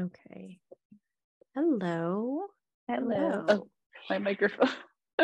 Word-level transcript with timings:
Okay. 0.00 0.58
Hello. 1.54 2.46
Hello. 2.88 3.44
Oh, 3.48 3.68
my 4.08 4.18
microphone. 4.18 4.70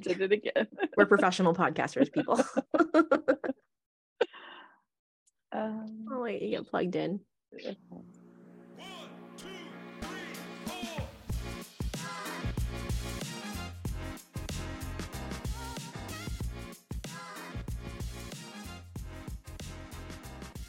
did 0.00 0.20
it 0.20 0.30
again. 0.30 0.68
We're 0.96 1.06
professional 1.16 1.54
podcasters, 1.54 2.12
people. 2.12 2.40
um, 5.50 6.06
oh 6.12 6.20
wait, 6.20 6.42
you 6.42 6.50
get 6.50 6.68
plugged 6.68 6.94
in. 6.94 7.18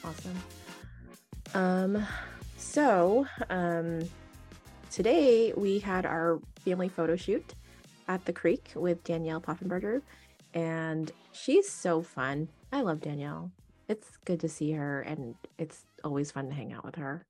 Awesome. 0.04 0.36
Um, 1.54 2.08
so 2.79 3.28
um, 3.50 4.00
today 4.89 5.51
we 5.57 5.79
had 5.79 6.06
our 6.06 6.39
family 6.64 6.88
photo 6.88 7.18
shoot 7.18 7.54
at 8.07 8.24
the 8.24 8.32
creek 8.32 8.71
with 8.74 9.04
Danielle 9.04 9.42
Poffenberger, 9.42 10.02
and 10.54 11.11
she's 11.33 11.69
so 11.69 12.02
fun. 12.02 12.47
I 12.71 12.79
love 12.79 13.02
Danielle. 13.02 13.52
It's 13.89 14.18
good 14.24 14.39
to 14.39 14.47
see 14.47 14.71
her, 14.71 15.02
and 15.02 15.36
it's 15.57 15.83
always 16.05 16.32
fun 16.32 16.47
to 16.47 16.55
hang 16.55 16.71
out 16.71 16.86
with 16.86 16.96
her. 16.96 17.25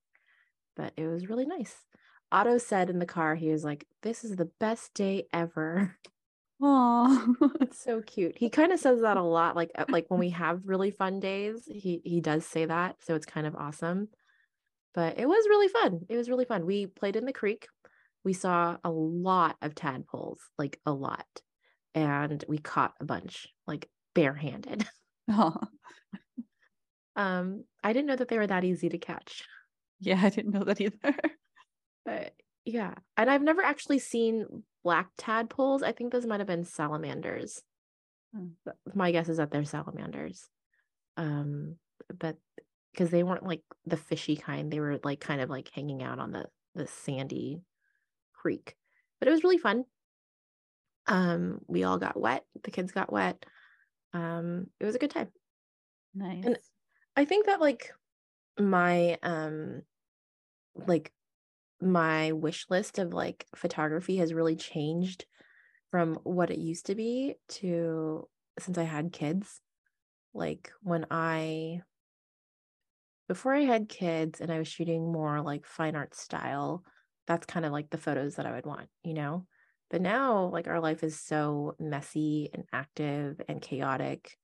But 0.76 0.92
it 0.96 1.08
was 1.08 1.28
really 1.28 1.46
nice. 1.46 1.74
Otto 2.30 2.58
said 2.58 2.88
in 2.88 3.00
the 3.00 3.04
car, 3.04 3.34
he 3.34 3.50
was 3.50 3.64
like, 3.64 3.88
"This 4.02 4.22
is 4.22 4.36
the 4.36 4.52
best 4.60 4.94
day 4.94 5.26
ever." 5.32 5.96
Oh, 6.62 7.36
it's 7.62 7.82
so 7.82 8.02
cute. 8.02 8.36
He 8.36 8.50
kind 8.50 8.70
of 8.70 8.78
says 8.78 9.00
that 9.00 9.16
a 9.16 9.22
lot. 9.22 9.56
Like 9.56 9.70
like 9.88 10.10
when 10.10 10.20
we 10.20 10.28
have 10.28 10.60
really 10.66 10.90
fun 10.90 11.18
days, 11.18 11.66
he 11.66 12.02
he 12.04 12.20
does 12.20 12.44
say 12.44 12.66
that. 12.66 12.96
So 13.02 13.14
it's 13.14 13.24
kind 13.24 13.46
of 13.46 13.56
awesome 13.56 14.10
but 14.94 15.18
it 15.18 15.26
was 15.26 15.46
really 15.48 15.68
fun. 15.68 16.00
It 16.08 16.16
was 16.16 16.28
really 16.28 16.44
fun. 16.44 16.66
We 16.66 16.86
played 16.86 17.16
in 17.16 17.24
the 17.24 17.32
creek. 17.32 17.66
We 18.24 18.32
saw 18.32 18.76
a 18.84 18.90
lot 18.90 19.56
of 19.62 19.74
tadpoles, 19.74 20.40
like 20.58 20.78
a 20.84 20.92
lot. 20.92 21.26
And 21.94 22.44
we 22.48 22.58
caught 22.58 22.94
a 23.00 23.04
bunch, 23.04 23.48
like 23.66 23.88
barehanded. 24.14 24.86
Oh. 25.32 25.54
um, 27.14 27.62
I 27.84 27.92
didn't 27.92 28.08
know 28.08 28.16
that 28.16 28.26
they 28.26 28.36
were 28.36 28.48
that 28.48 28.64
easy 28.64 28.88
to 28.88 28.98
catch. 28.98 29.44
Yeah, 30.00 30.18
I 30.20 30.28
didn't 30.28 30.50
know 30.50 30.64
that 30.64 30.80
either. 30.80 31.14
But 32.04 32.32
yeah. 32.64 32.94
And 33.16 33.30
I've 33.30 33.42
never 33.42 33.62
actually 33.62 34.00
seen 34.00 34.64
black 34.82 35.10
tadpoles. 35.16 35.84
I 35.84 35.92
think 35.92 36.10
those 36.10 36.26
might 36.26 36.40
have 36.40 36.48
been 36.48 36.64
salamanders. 36.64 37.62
Hmm. 38.34 38.48
My 38.92 39.12
guess 39.12 39.28
is 39.28 39.36
that 39.36 39.52
they're 39.52 39.64
salamanders. 39.64 40.48
Um, 41.16 41.76
but 42.18 42.36
because 42.92 43.10
they 43.10 43.22
weren't 43.22 43.46
like 43.46 43.62
the 43.86 43.96
fishy 43.96 44.36
kind. 44.36 44.70
They 44.70 44.80
were 44.80 44.98
like 45.04 45.20
kind 45.20 45.40
of 45.40 45.50
like 45.50 45.70
hanging 45.74 46.02
out 46.02 46.18
on 46.18 46.32
the 46.32 46.46
the 46.74 46.86
sandy 46.86 47.62
creek. 48.34 48.74
But 49.18 49.28
it 49.28 49.32
was 49.32 49.44
really 49.44 49.58
fun. 49.58 49.84
Um, 51.06 51.60
we 51.66 51.84
all 51.84 51.98
got 51.98 52.18
wet. 52.18 52.44
The 52.62 52.70
kids 52.70 52.92
got 52.92 53.12
wet. 53.12 53.44
Um, 54.12 54.66
it 54.78 54.84
was 54.84 54.94
a 54.94 54.98
good 54.98 55.10
time. 55.10 55.28
Nice. 56.14 56.44
And 56.44 56.58
I 57.16 57.24
think 57.24 57.46
that 57.46 57.60
like 57.60 57.92
my 58.58 59.18
um 59.22 59.82
like 60.74 61.12
my 61.80 62.32
wish 62.32 62.66
list 62.68 62.98
of 62.98 63.12
like 63.12 63.46
photography 63.56 64.16
has 64.16 64.34
really 64.34 64.56
changed 64.56 65.24
from 65.90 66.14
what 66.24 66.50
it 66.50 66.58
used 66.58 66.86
to 66.86 66.94
be 66.94 67.34
to 67.48 68.28
since 68.58 68.78
I 68.78 68.84
had 68.84 69.12
kids. 69.12 69.60
Like 70.34 70.70
when 70.82 71.06
I 71.10 71.80
before 73.30 73.54
I 73.54 73.60
had 73.60 73.88
kids 73.88 74.40
and 74.40 74.50
I 74.50 74.58
was 74.58 74.66
shooting 74.66 75.12
more 75.12 75.40
like 75.40 75.64
fine 75.64 75.94
art 75.94 76.16
style, 76.16 76.82
that's 77.28 77.46
kind 77.46 77.64
of 77.64 77.70
like 77.70 77.88
the 77.88 77.96
photos 77.96 78.34
that 78.34 78.44
I 78.44 78.50
would 78.50 78.66
want, 78.66 78.88
you 79.04 79.14
know? 79.14 79.46
But 79.88 80.02
now, 80.02 80.46
like, 80.46 80.66
our 80.66 80.80
life 80.80 81.04
is 81.04 81.16
so 81.16 81.76
messy 81.78 82.50
and 82.52 82.64
active 82.72 83.40
and 83.48 83.62
chaotic 83.62 84.36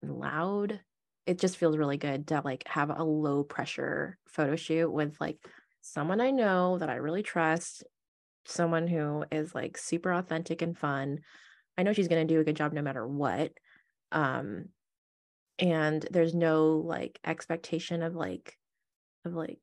and 0.00 0.16
loud. 0.16 0.78
It 1.26 1.40
just 1.40 1.56
feels 1.56 1.76
really 1.76 1.96
good 1.96 2.28
to 2.28 2.40
like 2.44 2.68
have 2.68 2.88
a 2.90 3.02
low 3.02 3.42
pressure 3.42 4.16
photo 4.28 4.54
shoot 4.54 4.92
with 4.92 5.20
like 5.20 5.44
someone 5.80 6.20
I 6.20 6.30
know 6.30 6.78
that 6.78 6.88
I 6.88 6.94
really 6.94 7.24
trust, 7.24 7.82
someone 8.44 8.86
who 8.86 9.24
is 9.32 9.56
like 9.56 9.76
super 9.76 10.12
authentic 10.12 10.62
and 10.62 10.78
fun. 10.78 11.18
I 11.76 11.82
know 11.82 11.92
she's 11.92 12.06
going 12.06 12.24
to 12.28 12.32
do 12.32 12.38
a 12.38 12.44
good 12.44 12.54
job 12.54 12.74
no 12.74 12.82
matter 12.82 13.04
what. 13.04 13.50
Um, 14.12 14.66
and 15.60 16.06
there's 16.10 16.34
no 16.34 16.82
like 16.84 17.18
expectation 17.24 18.02
of 18.02 18.14
like 18.14 18.56
of 19.24 19.34
like 19.34 19.58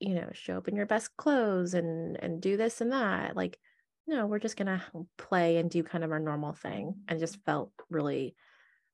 you 0.00 0.14
know 0.14 0.28
show 0.32 0.56
up 0.56 0.68
in 0.68 0.76
your 0.76 0.86
best 0.86 1.16
clothes 1.16 1.74
and 1.74 2.16
and 2.22 2.40
do 2.40 2.56
this 2.56 2.80
and 2.80 2.92
that 2.92 3.36
like 3.36 3.58
no 4.06 4.26
we're 4.26 4.38
just 4.38 4.56
gonna 4.56 4.82
play 5.18 5.56
and 5.56 5.70
do 5.70 5.82
kind 5.82 6.04
of 6.04 6.12
our 6.12 6.20
normal 6.20 6.52
thing 6.52 6.94
and 7.08 7.20
just 7.20 7.38
felt 7.44 7.72
really 7.90 8.34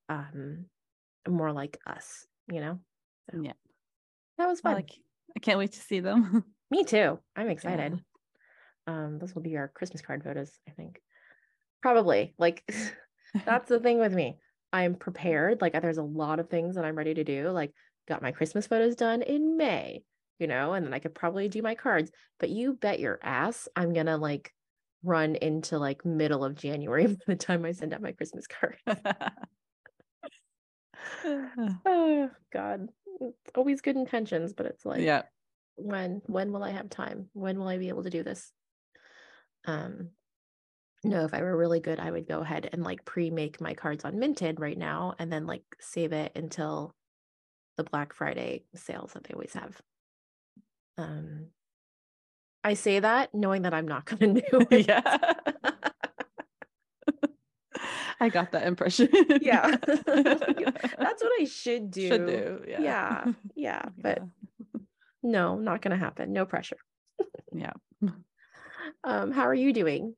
um 0.08 0.66
more 1.28 1.52
like 1.52 1.78
us 1.86 2.26
you 2.50 2.60
know? 2.60 2.78
So 3.30 3.40
yeah. 3.42 3.52
that 4.38 4.48
was 4.48 4.60
fun. 4.60 4.74
well, 4.74 4.84
I 5.36 5.40
can't 5.40 5.58
wait 5.58 5.72
to 5.72 5.80
see 5.80 6.00
them. 6.00 6.44
Me 6.70 6.84
too. 6.84 7.18
I'm 7.36 7.48
excited. 7.48 8.00
Yeah. 8.86 8.94
um 8.94 9.18
this 9.18 9.34
will 9.34 9.42
be 9.42 9.56
our 9.56 9.68
christmas 9.68 10.02
card 10.02 10.24
photos 10.24 10.50
i 10.68 10.72
think. 10.72 11.00
Probably 11.82 12.34
like 12.38 12.62
that's 13.46 13.68
the 13.68 13.80
thing 13.80 13.98
with 13.98 14.12
me 14.12 14.38
I'm 14.72 14.94
prepared. 14.94 15.60
Like 15.60 15.80
there's 15.80 15.98
a 15.98 16.02
lot 16.02 16.38
of 16.40 16.48
things 16.48 16.76
that 16.76 16.84
I'm 16.84 16.96
ready 16.96 17.14
to 17.14 17.24
do. 17.24 17.50
Like 17.50 17.72
got 18.08 18.22
my 18.22 18.32
Christmas 18.32 18.66
photos 18.66 18.96
done 18.96 19.22
in 19.22 19.56
May, 19.56 20.02
you 20.38 20.46
know, 20.46 20.72
and 20.72 20.86
then 20.86 20.94
I 20.94 20.98
could 20.98 21.14
probably 21.14 21.48
do 21.48 21.62
my 21.62 21.74
cards. 21.74 22.10
But 22.38 22.50
you 22.50 22.74
bet 22.74 23.00
your 23.00 23.18
ass 23.22 23.68
I'm 23.74 23.92
gonna 23.92 24.16
like 24.16 24.52
run 25.02 25.34
into 25.36 25.78
like 25.78 26.04
middle 26.04 26.44
of 26.44 26.54
January 26.54 27.06
by 27.06 27.16
the 27.26 27.36
time 27.36 27.64
I 27.64 27.72
send 27.72 27.94
out 27.94 28.02
my 28.02 28.12
Christmas 28.12 28.46
card. 28.46 28.76
oh 31.24 32.30
God. 32.52 32.88
It's 33.20 33.52
always 33.54 33.80
good 33.80 33.96
intentions, 33.96 34.52
but 34.52 34.66
it's 34.66 34.84
like 34.84 35.02
yeah. 35.02 35.22
When 35.76 36.22
when 36.26 36.52
will 36.52 36.62
I 36.62 36.70
have 36.70 36.90
time? 36.90 37.28
When 37.32 37.58
will 37.58 37.68
I 37.68 37.78
be 37.78 37.88
able 37.88 38.04
to 38.04 38.10
do 38.10 38.22
this? 38.22 38.52
Um 39.66 40.10
no, 41.02 41.24
if 41.24 41.32
I 41.32 41.40
were 41.42 41.56
really 41.56 41.80
good, 41.80 41.98
I 41.98 42.10
would 42.10 42.28
go 42.28 42.40
ahead 42.40 42.68
and 42.72 42.84
like 42.84 43.04
pre-make 43.04 43.60
my 43.60 43.72
cards 43.74 44.04
on 44.04 44.18
Minted 44.18 44.60
right 44.60 44.76
now 44.76 45.14
and 45.18 45.32
then 45.32 45.46
like 45.46 45.62
save 45.78 46.12
it 46.12 46.32
until 46.36 46.94
the 47.76 47.84
Black 47.84 48.12
Friday 48.12 48.64
sales 48.74 49.14
that 49.14 49.24
they 49.24 49.32
always 49.32 49.54
have. 49.54 49.80
Um 50.98 51.46
I 52.62 52.74
say 52.74 53.00
that 53.00 53.34
knowing 53.34 53.62
that 53.62 53.72
I'm 53.72 53.88
not 53.88 54.04
going 54.04 54.34
to 54.36 54.42
do 54.50 54.66
it. 54.70 54.86
Yeah. 54.86 55.00
I 58.22 58.28
got 58.28 58.52
that 58.52 58.66
impression. 58.66 59.08
yeah. 59.40 59.76
That's 59.86 61.22
what 61.22 61.32
I 61.40 61.44
should 61.50 61.90
do. 61.90 62.08
Should 62.08 62.26
do. 62.26 62.62
Yeah. 62.68 62.80
Yeah. 62.82 63.32
yeah. 63.56 63.82
But 63.96 64.22
no, 65.22 65.56
not 65.56 65.80
going 65.80 65.92
to 65.92 66.04
happen. 66.04 66.34
No 66.34 66.44
pressure. 66.44 66.76
yeah. 67.54 67.72
Um 69.04 69.30
how 69.32 69.44
are 69.44 69.54
you 69.54 69.72
doing? 69.72 70.14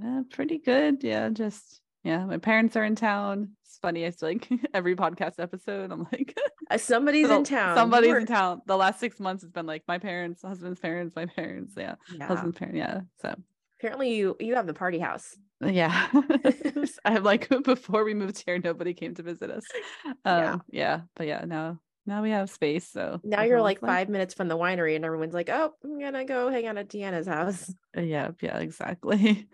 Yeah, 0.00 0.22
pretty 0.30 0.58
good. 0.58 1.02
Yeah, 1.02 1.28
just 1.28 1.80
yeah. 2.02 2.24
My 2.24 2.38
parents 2.38 2.76
are 2.76 2.84
in 2.84 2.96
town. 2.96 3.50
It's 3.64 3.78
funny. 3.78 4.04
It's 4.04 4.22
like 4.22 4.48
every 4.74 4.96
podcast 4.96 5.34
episode. 5.38 5.92
I'm 5.92 6.06
like, 6.12 6.36
uh, 6.70 6.78
somebody's 6.78 7.30
in 7.30 7.44
town. 7.44 7.76
Somebody's 7.76 8.10
We're... 8.10 8.20
in 8.20 8.26
town. 8.26 8.62
The 8.66 8.76
last 8.76 9.00
six 9.00 9.20
months 9.20 9.42
has 9.42 9.52
been 9.52 9.66
like 9.66 9.82
my 9.86 9.98
parents, 9.98 10.42
husband's 10.42 10.80
parents, 10.80 11.14
my 11.14 11.26
parents. 11.26 11.74
Yeah, 11.76 11.94
yeah. 12.16 12.26
husband's 12.26 12.58
parents. 12.58 12.78
Yeah. 12.78 13.00
So 13.20 13.34
apparently 13.78 14.14
you 14.14 14.36
you 14.40 14.54
have 14.54 14.66
the 14.66 14.74
party 14.74 14.98
house. 14.98 15.36
Yeah, 15.64 16.08
I 17.04 17.12
have 17.12 17.24
like 17.24 17.48
before 17.62 18.04
we 18.04 18.14
moved 18.14 18.42
here, 18.44 18.58
nobody 18.58 18.92
came 18.92 19.14
to 19.14 19.22
visit 19.22 19.50
us. 19.50 19.64
Um, 20.04 20.14
yeah, 20.24 20.56
yeah, 20.70 21.00
but 21.14 21.26
yeah, 21.26 21.44
now 21.46 21.78
now 22.06 22.22
we 22.22 22.30
have 22.30 22.50
space. 22.50 22.88
So 22.90 23.20
now 23.24 23.42
you're 23.42 23.62
like 23.62 23.80
five 23.80 24.08
minutes 24.08 24.34
from 24.34 24.48
the 24.48 24.58
winery, 24.58 24.96
and 24.96 25.04
everyone's 25.04 25.32
like, 25.32 25.48
"Oh, 25.48 25.72
I'm 25.82 25.98
gonna 25.98 26.24
go 26.24 26.50
hang 26.50 26.66
out 26.66 26.76
at 26.76 26.88
Deanna's 26.88 27.26
house." 27.26 27.72
Yeah, 27.96 28.32
yeah, 28.40 28.58
exactly. 28.58 29.48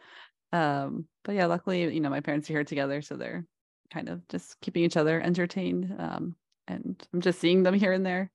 Um, 0.52 1.06
but 1.25 1.35
yeah, 1.35 1.47
luckily, 1.47 1.93
you 1.93 2.00
know, 2.00 2.11
my 2.11 2.20
parents 2.20 2.49
are 2.50 2.55
here 2.55 2.64
together, 2.64 3.02
so 3.02 3.17
they're 3.17 3.47
kind 3.93 4.08
of 4.08 4.26
just 4.29 4.61
keeping 4.61 4.85
each 4.85 4.97
other 4.97 5.20
entertained. 5.20 5.94
Um, 5.99 6.37
and 6.67 7.00
I'm 7.12 7.20
just 7.20 7.41
seeing 7.41 7.62
them 7.62 7.75
here 7.75 7.93
and 7.93 8.05
there. 8.05 8.31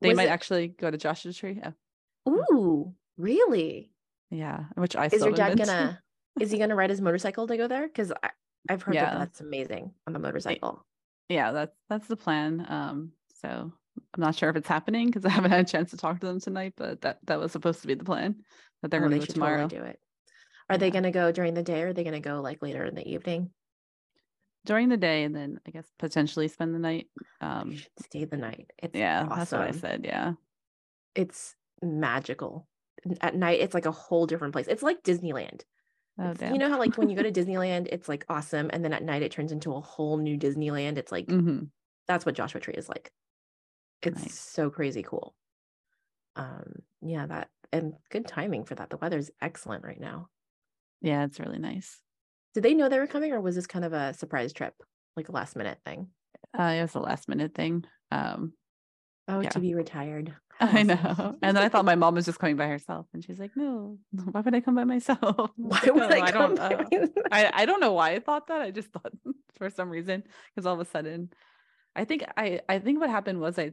They 0.00 0.08
Was 0.08 0.16
might 0.16 0.28
it... 0.28 0.32
actually 0.32 0.68
go 0.68 0.90
to 0.90 0.96
Joshua 0.96 1.32
Tree. 1.32 1.58
Yeah. 1.58 1.72
Ooh, 2.28 2.94
really? 3.16 3.90
Yeah. 4.30 4.64
Which 4.74 4.96
I 4.96 5.06
is 5.06 5.22
your 5.22 5.32
dad 5.32 5.58
gonna 5.58 6.00
is 6.40 6.50
he 6.50 6.58
gonna 6.58 6.76
ride 6.76 6.90
his 6.90 7.00
motorcycle 7.00 7.46
to 7.46 7.56
go 7.56 7.68
there? 7.68 7.86
Because 7.86 8.12
I've 8.68 8.82
heard 8.82 8.94
yeah. 8.94 9.10
that 9.10 9.18
that's 9.18 9.40
amazing 9.40 9.92
on 10.06 10.12
the 10.12 10.18
motorcycle. 10.18 10.84
Yeah, 11.28 11.52
that's 11.52 11.76
that's 11.88 12.06
the 12.06 12.16
plan. 12.16 12.64
Um, 12.68 13.12
so 13.40 13.72
I'm 14.14 14.20
not 14.20 14.34
sure 14.34 14.50
if 14.50 14.56
it's 14.56 14.68
happening 14.68 15.06
because 15.06 15.24
I 15.24 15.30
haven't 15.30 15.50
had 15.50 15.66
a 15.66 15.68
chance 15.68 15.90
to 15.90 15.96
talk 15.96 16.20
to 16.20 16.26
them 16.26 16.40
tonight, 16.40 16.74
but 16.76 17.00
that 17.02 17.18
that 17.26 17.40
was 17.40 17.52
supposed 17.52 17.80
to 17.82 17.86
be 17.86 17.94
the 17.94 18.04
plan 18.04 18.36
that 18.82 18.90
they're 18.90 19.04
oh, 19.04 19.08
going 19.08 19.20
to 19.20 19.26
go 19.26 19.32
tomorrow. 19.32 19.62
Totally 19.62 19.80
do 19.80 19.86
it. 19.86 20.00
Are 20.70 20.78
they 20.78 20.90
going 20.90 21.04
to 21.04 21.10
go 21.10 21.32
during 21.32 21.54
the 21.54 21.62
day 21.62 21.82
or 21.82 21.88
are 21.88 21.92
they 21.92 22.04
going 22.04 22.14
to 22.14 22.20
go 22.20 22.40
like 22.40 22.62
later 22.62 22.84
in 22.84 22.94
the 22.94 23.06
evening? 23.06 23.50
During 24.64 24.88
the 24.88 24.96
day 24.96 25.24
and 25.24 25.34
then 25.34 25.58
I 25.66 25.70
guess 25.70 25.90
potentially 25.98 26.46
spend 26.48 26.74
the 26.74 26.78
night. 26.78 27.08
Um 27.40 27.82
stay 27.98 28.24
the 28.24 28.36
night. 28.36 28.70
It's 28.78 28.96
yeah, 28.96 29.22
awesome. 29.22 29.38
that's 29.38 29.52
what 29.52 29.60
I 29.62 29.70
said. 29.72 30.04
Yeah. 30.04 30.34
it's 31.14 31.56
magical. 31.82 32.66
At 33.22 33.34
night, 33.34 33.60
it's 33.60 33.72
like 33.74 33.86
a 33.86 33.90
whole 33.92 34.26
different 34.26 34.52
place. 34.52 34.68
It's 34.68 34.82
like 34.82 35.02
Disneyland. 35.02 35.62
Oh, 36.18 36.34
you 36.52 36.58
know 36.58 36.68
how 36.68 36.78
like 36.78 36.98
when 36.98 37.08
you 37.08 37.16
go 37.16 37.22
to 37.22 37.32
Disneyland, 37.40 37.88
it's 37.90 38.08
like 38.08 38.26
awesome, 38.28 38.68
and 38.72 38.84
then 38.84 38.92
at 38.92 39.02
night 39.02 39.22
it 39.22 39.32
turns 39.32 39.52
into 39.52 39.72
a 39.74 39.80
whole 39.80 40.18
new 40.18 40.36
Disneyland. 40.38 40.98
It's 40.98 41.10
like 41.10 41.26
hmm 41.26 41.64
that's 42.06 42.26
what 42.26 42.34
Joshua 42.34 42.60
Tree 42.60 42.74
is 42.74 42.88
like. 42.88 43.10
It's 44.02 44.20
Nice. 44.22 44.34
so 44.34 44.68
crazy 44.70 45.02
cool. 45.02 45.34
Um, 46.36 46.82
yeah, 47.02 47.26
that 47.26 47.50
and 47.72 47.94
good 48.10 48.26
timing 48.26 48.64
for 48.64 48.74
that. 48.74 48.90
The 48.90 48.96
weather's 48.98 49.30
excellent 49.40 49.84
right 49.84 50.00
now. 50.00 50.28
Yeah, 51.00 51.24
it's 51.24 51.40
really 51.40 51.58
nice. 51.58 52.00
Did 52.54 52.62
they 52.64 52.74
know 52.74 52.88
they 52.88 52.98
were 52.98 53.06
coming, 53.06 53.32
or 53.32 53.40
was 53.40 53.54
this 53.54 53.66
kind 53.66 53.84
of 53.84 53.92
a 53.92 54.12
surprise 54.14 54.52
trip, 54.52 54.74
like 55.16 55.28
a 55.28 55.32
last 55.32 55.56
minute 55.56 55.78
thing? 55.84 56.08
Uh, 56.58 56.74
it 56.78 56.82
was 56.82 56.94
a 56.94 57.00
last 57.00 57.28
minute 57.28 57.54
thing. 57.54 57.84
Um, 58.10 58.54
Oh, 59.28 59.40
Yeah. 59.40 59.50
to 59.50 59.60
be 59.60 59.74
retired. 59.74 60.34
I 60.60 60.82
know. 60.82 61.38
And 61.42 61.56
then 61.56 61.62
I 61.62 61.68
thought 61.68 61.84
my 61.84 61.94
mom 61.96 62.14
was 62.16 62.26
just 62.26 62.38
coming 62.38 62.56
by 62.56 62.66
herself, 62.66 63.06
and 63.14 63.24
she's 63.24 63.38
like, 63.38 63.56
"No, 63.56 63.98
why 64.32 64.40
would 64.40 64.54
I 64.54 64.60
come 64.60 64.74
by 64.74 64.84
myself? 64.84 65.20
I 65.22 65.50
Why 65.56 65.80
would 65.90 65.96
"No, 65.96 66.08
I 66.08 66.32
come? 66.32 66.54
don't. 66.54 66.58
uh, 66.58 66.90
I 67.30 67.50
I 67.62 67.66
don't 67.66 67.80
know 67.80 67.92
why 67.92 68.10
I 68.10 68.20
thought 68.20 68.48
that. 68.48 68.60
I 68.60 68.70
just 68.70 68.88
thought 68.92 69.12
for 69.54 69.70
some 69.70 69.88
reason 69.88 70.24
because 70.54 70.66
all 70.66 70.74
of 70.74 70.80
a 70.80 70.84
sudden, 70.84 71.30
I 71.96 72.04
think 72.04 72.24
I 72.36 72.60
I 72.68 72.78
think 72.80 73.00
what 73.00 73.10
happened 73.10 73.40
was 73.40 73.58
I. 73.58 73.72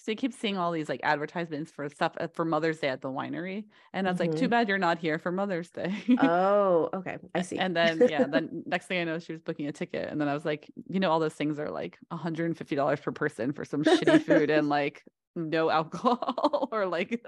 So 0.00 0.10
you 0.10 0.16
keep 0.16 0.32
seeing 0.32 0.56
all 0.56 0.72
these 0.72 0.88
like 0.88 1.00
advertisements 1.02 1.70
for 1.70 1.86
stuff 1.90 2.14
uh, 2.18 2.28
for 2.28 2.46
Mother's 2.46 2.78
Day 2.78 2.88
at 2.88 3.02
the 3.02 3.08
winery, 3.10 3.66
and 3.92 4.08
I 4.08 4.10
was 4.10 4.18
like, 4.18 4.34
"Too 4.34 4.48
Mhm. 4.48 4.50
bad 4.50 4.66
you're 4.66 4.78
not 4.78 4.98
here 4.98 5.18
for 5.18 5.30
Mother's 5.30 5.70
Day." 5.70 5.94
oh, 6.16 6.88
okay. 6.94 7.18
I 7.34 7.42
see. 7.42 7.58
And 7.58 7.76
then 7.76 8.06
yeah, 8.06 8.26
then 8.26 8.62
next 8.66 8.86
thing 8.86 9.00
I 9.00 9.04
know, 9.04 9.18
she 9.18 9.32
was 9.32 9.42
booking 9.42 9.66
a 9.66 9.72
ticket, 9.72 10.08
and 10.08 10.18
then 10.20 10.26
I 10.28 10.34
was 10.34 10.46
like, 10.46 10.70
you 10.88 11.00
know, 11.00 11.10
all 11.10 11.20
those 11.20 11.34
things 11.34 11.58
are 11.58 11.70
like 11.70 11.98
hundred 12.10 12.46
and 12.46 12.56
fifty 12.56 12.74
dollars 12.76 13.00
per 13.00 13.12
person 13.12 13.52
for 13.52 13.64
some 13.64 13.82
shitty 13.82 14.20
food 14.20 14.50
and 14.50 14.68
like 14.70 15.04
no 15.36 15.70
alcohol 15.70 16.68
or 16.72 16.86
like 16.86 17.24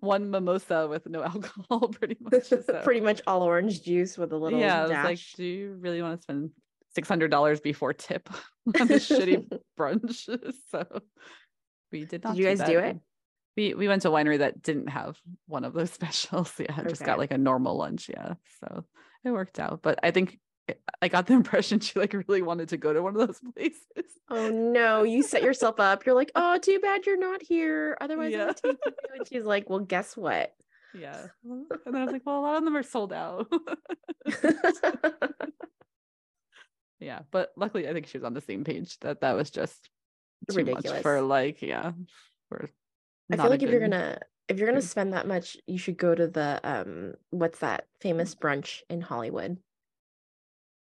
one 0.00 0.30
mimosa 0.30 0.88
with 0.88 1.06
no 1.06 1.22
alcohol, 1.22 1.88
pretty 1.88 2.16
much. 2.20 2.44
So, 2.44 2.82
pretty 2.82 3.00
much 3.00 3.20
all 3.26 3.42
orange 3.42 3.82
juice 3.82 4.18
with 4.18 4.32
a 4.32 4.36
little 4.36 4.60
yeah, 4.60 4.82
I 4.82 4.86
was 4.88 4.90
dash. 4.90 5.04
like, 5.04 5.20
do 5.36 5.44
you 5.44 5.74
really 5.74 6.02
want 6.02 6.18
to 6.18 6.22
spend 6.22 6.50
six 6.92 7.08
hundred 7.08 7.30
dollars 7.30 7.60
before 7.60 7.92
tip 7.92 8.28
on 8.80 8.88
this 8.88 9.06
shitty 9.16 9.48
brunch? 9.78 10.26
so 10.70 10.84
we 11.92 12.04
did 12.04 12.24
not. 12.24 12.36
you 12.36 12.44
guys 12.44 12.60
do 12.60 12.78
it? 12.78 12.98
We 13.56 13.74
we 13.74 13.88
went 13.88 14.02
to 14.02 14.08
a 14.08 14.12
winery 14.12 14.38
that 14.38 14.62
didn't 14.62 14.88
have 14.88 15.18
one 15.46 15.64
of 15.64 15.72
those 15.72 15.90
specials. 15.98 16.52
Yeah, 16.58 16.82
just 16.88 17.04
got 17.04 17.18
like 17.18 17.30
a 17.32 17.38
normal 17.38 17.76
lunch. 17.76 18.08
Yeah, 18.08 18.34
so 18.60 18.84
it 19.24 19.30
worked 19.30 19.58
out. 19.58 19.82
But 19.82 19.98
I 20.02 20.10
think 20.10 20.38
I 21.02 21.08
got 21.08 21.26
the 21.26 21.32
impression 21.34 21.80
she 21.80 21.98
like 21.98 22.12
really 22.12 22.42
wanted 22.42 22.70
to 22.70 22.76
go 22.76 22.92
to 22.92 23.02
one 23.02 23.16
of 23.16 23.26
those 23.26 23.40
places. 23.54 24.12
Oh 24.28 24.48
no, 24.48 25.02
you 25.02 25.22
set 25.22 25.42
yourself 25.42 25.80
up. 25.80 26.06
You're 26.06 26.14
like, 26.14 26.32
oh, 26.34 26.58
too 26.58 26.78
bad 26.78 27.06
you're 27.06 27.18
not 27.18 27.42
here. 27.42 27.96
Otherwise, 28.00 28.34
I 28.34 28.46
would 28.46 28.56
take 28.56 28.72
you. 28.84 28.92
And 29.14 29.28
she's 29.28 29.44
like, 29.44 29.68
well, 29.68 29.80
guess 29.80 30.16
what? 30.16 30.52
Yeah, 30.94 31.26
and 31.44 31.66
then 31.86 31.96
I 31.96 32.04
was 32.04 32.12
like, 32.12 32.22
well, 32.26 32.40
a 32.40 32.42
lot 32.42 32.56
of 32.56 32.64
them 32.64 32.76
are 32.76 32.82
sold 32.82 33.12
out. 33.12 33.46
yeah, 36.98 37.20
but 37.30 37.52
luckily, 37.56 37.88
I 37.88 37.92
think 37.92 38.08
she 38.08 38.18
was 38.18 38.24
on 38.24 38.34
the 38.34 38.40
same 38.40 38.64
page 38.64 38.98
that 39.00 39.20
that 39.20 39.36
was 39.36 39.50
just 39.50 39.88
too 40.48 40.64
much 40.64 40.66
Ridiculous. 40.66 41.02
for 41.02 41.20
like 41.20 41.62
yeah 41.62 41.92
for. 42.48 42.70
I 43.32 43.36
feel 43.36 43.50
like 43.50 43.62
if 43.62 43.70
you're 43.70 43.80
gonna 43.80 44.18
if 44.48 44.58
you're 44.58 44.68
gonna 44.68 44.82
spend 44.82 45.12
that 45.12 45.26
much, 45.28 45.56
you 45.66 45.78
should 45.78 45.96
go 45.96 46.14
to 46.14 46.26
the 46.26 46.60
um 46.64 47.14
what's 47.30 47.60
that 47.60 47.86
famous 48.00 48.34
brunch 48.34 48.80
in 48.88 49.00
Hollywood. 49.00 49.58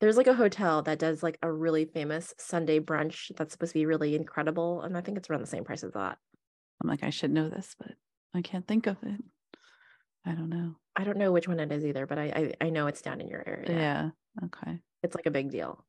There's 0.00 0.16
like 0.16 0.26
a 0.26 0.34
hotel 0.34 0.82
that 0.82 0.98
does 0.98 1.22
like 1.22 1.38
a 1.42 1.52
really 1.52 1.84
famous 1.84 2.34
Sunday 2.36 2.80
brunch 2.80 3.30
that's 3.36 3.52
supposed 3.52 3.72
to 3.72 3.78
be 3.78 3.86
really 3.86 4.16
incredible, 4.16 4.82
and 4.82 4.96
I 4.96 5.00
think 5.00 5.16
it's 5.16 5.30
around 5.30 5.42
the 5.42 5.46
same 5.46 5.62
price 5.64 5.84
as 5.84 5.92
that. 5.92 6.18
I'm 6.82 6.90
like, 6.90 7.04
I 7.04 7.10
should 7.10 7.30
know 7.30 7.48
this, 7.48 7.76
but 7.78 7.92
I 8.34 8.42
can't 8.42 8.66
think 8.66 8.88
of 8.88 8.96
it. 9.04 9.20
I 10.26 10.32
don't 10.32 10.48
know. 10.48 10.74
I 10.96 11.04
don't 11.04 11.18
know 11.18 11.30
which 11.30 11.46
one 11.46 11.60
it 11.60 11.70
is 11.70 11.84
either, 11.84 12.06
but 12.06 12.18
I 12.18 12.52
I, 12.60 12.66
I 12.66 12.70
know 12.70 12.88
it's 12.88 13.02
down 13.02 13.20
in 13.20 13.28
your 13.28 13.46
area. 13.46 13.70
Yeah. 13.70 14.10
Okay. 14.46 14.80
It's 15.04 15.14
like 15.14 15.26
a 15.26 15.30
big 15.30 15.50
deal. 15.50 15.84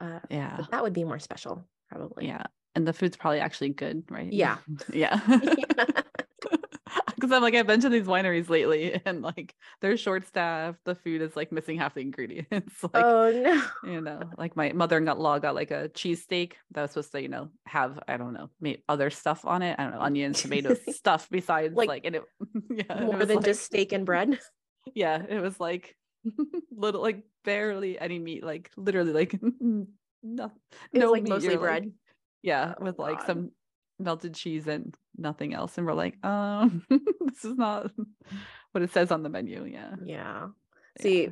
Uh, 0.00 0.20
Yeah. 0.30 0.56
but 0.56 0.70
that 0.70 0.82
would 0.82 0.92
be 0.94 1.04
more 1.04 1.18
special, 1.18 1.64
probably. 1.90 2.26
Yeah. 2.26 2.44
And 2.74 2.86
the 2.86 2.92
food's 2.92 3.16
probably 3.16 3.40
actually 3.40 3.70
good, 3.70 4.04
right? 4.10 4.32
Yeah. 4.32 4.58
yeah. 4.92 5.20
Because 7.14 7.32
I'm 7.32 7.40
like, 7.42 7.54
I've 7.54 7.66
been 7.66 7.80
to 7.82 7.88
these 7.88 8.06
wineries 8.06 8.48
lately 8.50 9.00
and 9.06 9.22
like 9.22 9.54
they're 9.80 9.96
short 9.96 10.26
staffed. 10.26 10.80
The 10.84 10.94
food 10.94 11.22
is 11.22 11.36
like 11.36 11.52
missing 11.52 11.78
half 11.78 11.94
the 11.94 12.00
ingredients. 12.00 12.82
like, 12.82 12.90
oh 12.96 13.30
no. 13.84 13.90
you 13.90 14.00
know, 14.00 14.20
like 14.36 14.56
my 14.56 14.72
mother 14.72 14.98
in 14.98 15.04
law 15.04 15.38
got 15.38 15.54
like 15.54 15.70
a 15.70 15.88
cheesesteak 15.90 16.54
that 16.72 16.82
was 16.82 16.90
supposed 16.90 17.12
to, 17.12 17.22
you 17.22 17.28
know, 17.28 17.48
have, 17.66 17.98
I 18.08 18.16
don't 18.16 18.32
know, 18.34 18.50
other 18.88 19.08
stuff 19.10 19.46
on 19.46 19.62
it. 19.62 19.76
I 19.78 19.84
don't 19.84 19.92
know, 19.94 20.00
onions, 20.00 20.42
tomatoes, 20.42 20.80
stuff 20.96 21.28
besides 21.30 21.74
Like, 21.76 21.88
like, 21.88 22.04
and 22.06 22.16
it, 22.16 22.24
yeah. 22.70 22.98
it 22.98 23.04
More 23.04 23.16
was 23.16 23.28
than 23.28 23.36
like- 23.36 23.44
just 23.46 23.62
steak 23.62 23.92
and 23.92 24.04
bread. 24.04 24.38
yeah 24.94 25.22
it 25.28 25.40
was 25.40 25.60
like 25.60 25.96
little 26.76 27.00
like 27.00 27.22
barely 27.44 27.98
any 28.00 28.18
meat 28.18 28.42
like 28.44 28.68
literally 28.76 29.12
like 29.12 29.38
no, 30.24 30.50
It 30.92 30.98
no 30.98 31.12
like, 31.12 31.22
meat, 31.22 31.30
mostly 31.30 31.50
you're, 31.52 31.60
like- 31.60 31.60
bread. 31.82 31.92
Yeah 32.42 32.74
with 32.80 32.98
like 32.98 33.18
God. 33.18 33.26
some 33.26 33.50
melted 33.98 34.34
cheese 34.34 34.66
and 34.66 34.96
nothing 35.16 35.54
else 35.54 35.78
and 35.78 35.86
we're 35.86 35.92
like 35.94 36.24
um 36.24 36.84
this 36.90 37.44
is 37.44 37.56
not 37.56 37.90
what 38.72 38.82
it 38.82 38.90
says 38.92 39.10
on 39.10 39.22
the 39.22 39.28
menu 39.28 39.64
yeah 39.64 39.94
Yeah. 40.04 40.48
See, 41.00 41.24
yeah, 41.24 41.30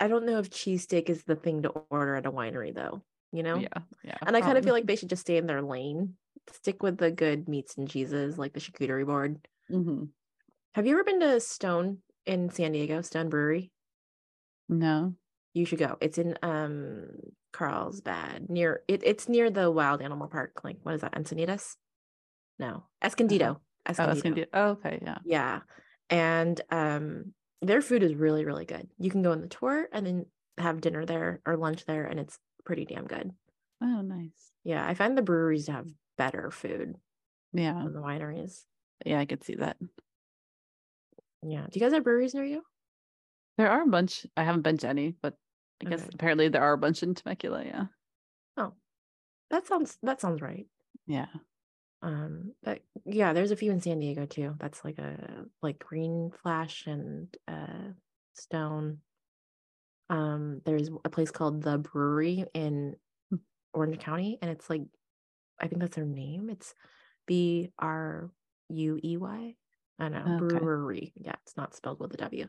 I 0.00 0.08
don't 0.08 0.26
know 0.26 0.38
if 0.38 0.50
cheesesteak 0.50 1.08
is 1.08 1.22
the 1.24 1.36
thing 1.36 1.62
to 1.62 1.68
order 1.90 2.16
at 2.16 2.26
a 2.26 2.32
winery 2.32 2.74
though, 2.74 3.02
you 3.32 3.42
know? 3.42 3.58
yeah 3.58 3.82
yeah 4.02 4.16
And 4.26 4.36
I 4.36 4.40
kind 4.40 4.58
of 4.58 4.64
feel 4.64 4.72
um, 4.72 4.78
like 4.78 4.86
they 4.86 4.96
should 4.96 5.10
just 5.10 5.22
stay 5.22 5.36
in 5.36 5.46
their 5.46 5.62
lane. 5.62 6.14
Stick 6.52 6.82
with 6.82 6.98
the 6.98 7.10
good 7.10 7.48
meats 7.48 7.76
and 7.76 7.88
cheeses 7.88 8.36
like 8.38 8.52
the 8.52 8.60
charcuterie 8.60 9.06
board. 9.06 9.38
mhm. 9.70 10.08
Have 10.74 10.86
you 10.86 10.94
ever 10.94 11.04
been 11.04 11.20
to 11.20 11.38
Stone 11.40 11.98
in 12.26 12.50
San 12.50 12.72
Diego, 12.72 13.00
Stone 13.02 13.28
Brewery? 13.28 13.70
no 14.68 15.14
You 15.52 15.64
should 15.66 15.78
go. 15.78 15.96
It's 16.00 16.18
in 16.18 16.36
um 16.42 17.06
Carlsbad 17.54 18.50
near 18.50 18.82
it, 18.88 19.02
it's 19.04 19.28
near 19.28 19.48
the 19.48 19.70
wild 19.70 20.02
animal 20.02 20.26
park. 20.26 20.62
Like 20.64 20.78
what 20.82 20.94
is 20.96 21.02
that? 21.02 21.14
Encinitas? 21.14 21.76
No. 22.58 22.84
Escondido. 23.02 23.60
Escondido. 23.88 24.08
oh 24.08 24.16
Escondido. 24.16 24.46
oh, 24.52 24.68
okay 24.70 24.98
yeah 25.02 25.18
Yeah. 25.24 25.60
And 26.10 26.60
um 26.70 27.32
their 27.62 27.80
food 27.80 28.02
is 28.02 28.14
really, 28.14 28.44
really 28.44 28.64
good. 28.66 28.88
You 28.98 29.10
can 29.10 29.22
go 29.22 29.30
on 29.32 29.40
the 29.40 29.46
tour 29.48 29.86
and 29.92 30.04
then 30.06 30.26
have 30.58 30.80
dinner 30.82 31.06
there 31.06 31.40
or 31.46 31.56
lunch 31.56 31.86
there, 31.86 32.04
and 32.04 32.18
it's 32.20 32.38
pretty 32.64 32.84
damn 32.84 33.06
good. 33.06 33.30
oh 33.82 34.00
nice 34.02 34.50
Yeah, 34.64 34.84
I 34.86 34.94
find 34.94 35.16
the 35.16 35.22
breweries 35.22 35.68
have 35.68 35.86
better 36.18 36.50
food 36.50 36.96
yeah 37.52 37.74
than 37.84 37.92
the 37.92 38.00
wineries. 38.00 38.64
yeah 39.06 39.20
i 39.20 39.26
could 39.26 39.44
see 39.44 39.54
that 39.56 39.76
Yeah. 41.42 41.66
Do 41.70 41.78
you 41.78 41.80
guys 41.80 41.92
have 41.92 42.04
breweries 42.04 42.34
near 42.34 42.44
you? 42.44 42.62
there 43.58 43.70
are 43.70 43.82
a 43.82 43.86
bunch 43.86 44.26
i 44.36 44.42
haven't 44.42 44.62
been 44.62 44.78
to 44.78 44.88
any 44.88 45.14
but 45.22 45.34
i 45.80 45.84
guess 45.84 46.08
Okay. 46.08 46.10
apparently 46.12 46.48
there 46.48 46.62
are 46.62 46.72
a 46.72 46.78
bunch 46.78 47.02
in 47.02 47.14
temecula 47.14 47.64
yeah 47.64 47.86
Oh, 48.56 48.74
that 49.50 49.66
sounds 49.66 49.98
that 50.02 50.20
sounds 50.20 50.42
right. 50.42 50.68
yeah 51.06 51.28
Um, 52.02 52.54
but 52.62 52.82
yeah, 53.06 53.32
there's 53.32 53.50
a 53.50 53.56
few 53.56 53.72
in 53.72 53.80
San 53.80 53.98
Diego 53.98 54.26
too. 54.26 54.54
That's 54.58 54.84
like 54.84 54.98
a 54.98 55.46
like 55.62 55.78
Green 55.78 56.30
Flash 56.30 56.86
and 56.86 57.34
uh 57.48 57.92
Stone. 58.34 59.00
Um, 60.10 60.60
there's 60.64 60.88
a 61.04 61.10
place 61.10 61.30
called 61.30 61.62
the 61.62 61.78
Bruery 61.78 62.46
in 62.54 62.96
Hmm. 63.30 63.36
Orange 63.74 64.00
County, 64.00 64.38
and 64.42 64.50
it's 64.50 64.70
like 64.70 64.82
I 65.60 65.68
think 65.68 65.80
that's 65.80 65.96
their 65.96 66.06
name. 66.06 66.50
It's 66.50 66.74
B 67.26 67.72
R 67.78 68.32
U 68.70 69.00
E 69.02 69.16
Y. 69.18 69.56
I 69.98 70.02
don't 70.04 70.12
know 70.12 70.30
Okay. 70.42 70.68
brewery. 70.68 71.14
Yeah, 71.16 71.36
it's 71.42 71.56
not 71.56 71.74
spelled 71.74 72.00
with 72.00 72.14
a 72.14 72.18
W. 72.18 72.48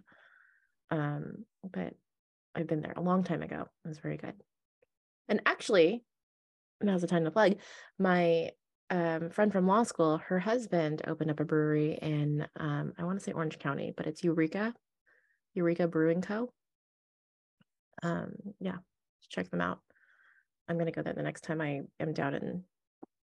Um, 0.92 1.46
but 1.64 1.96
I've 2.56 2.68
been 2.68 2.82
there 2.82 2.94
a 2.96 3.02
long 3.02 3.24
time 3.24 3.42
ago. 3.42 3.66
It 3.84 3.88
was 3.88 4.00
very 4.00 4.18
good. 4.18 4.34
And 5.28 5.42
actually, 5.46 6.04
now's 6.82 7.02
the 7.02 7.08
time 7.08 7.26
to 7.26 7.32
plug. 7.32 7.56
My 8.00 8.52
um, 8.90 9.30
friend 9.30 9.52
from 9.52 9.68
law 9.68 9.84
school, 9.84 10.20
her 10.28 10.40
husband 10.40 11.02
opened 11.08 11.32
up 11.32 11.40
a 11.40 11.46
brewery 11.46 11.98
in 12.02 12.48
um, 12.60 12.94
I 12.98 13.04
want 13.04 13.20
to 13.20 13.24
say 13.24 13.32
Orange 13.32 13.60
County, 13.60 13.94
but 13.96 14.06
it's 14.06 14.24
Eureka, 14.24 14.74
Eureka 15.54 15.88
Brewing 15.88 16.22
Co. 16.22 16.52
Um, 18.04 18.34
yeah, 18.60 18.78
check 19.30 19.50
them 19.50 19.62
out. 19.62 19.80
I'm 20.68 20.78
gonna 20.78 20.92
go 20.92 21.02
there 21.02 21.14
the 21.14 21.24
next 21.24 21.42
time 21.42 21.62
I 21.62 21.82
am 22.00 22.14
down 22.14 22.36
in 22.36 22.64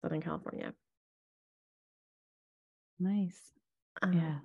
Southern 0.01 0.21
California. 0.21 0.73
nice 2.99 3.51
Um, 4.01 4.13
yeah 4.13 4.35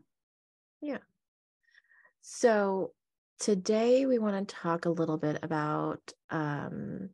So 2.23 2.93
today 3.39 4.07
we 4.07 4.19
want 4.19 4.49
to 4.49 4.55
talk 4.55 4.85
a 4.85 4.91
little 4.91 5.19
bit 5.19 5.39
about 5.43 6.01
um, 6.31 7.11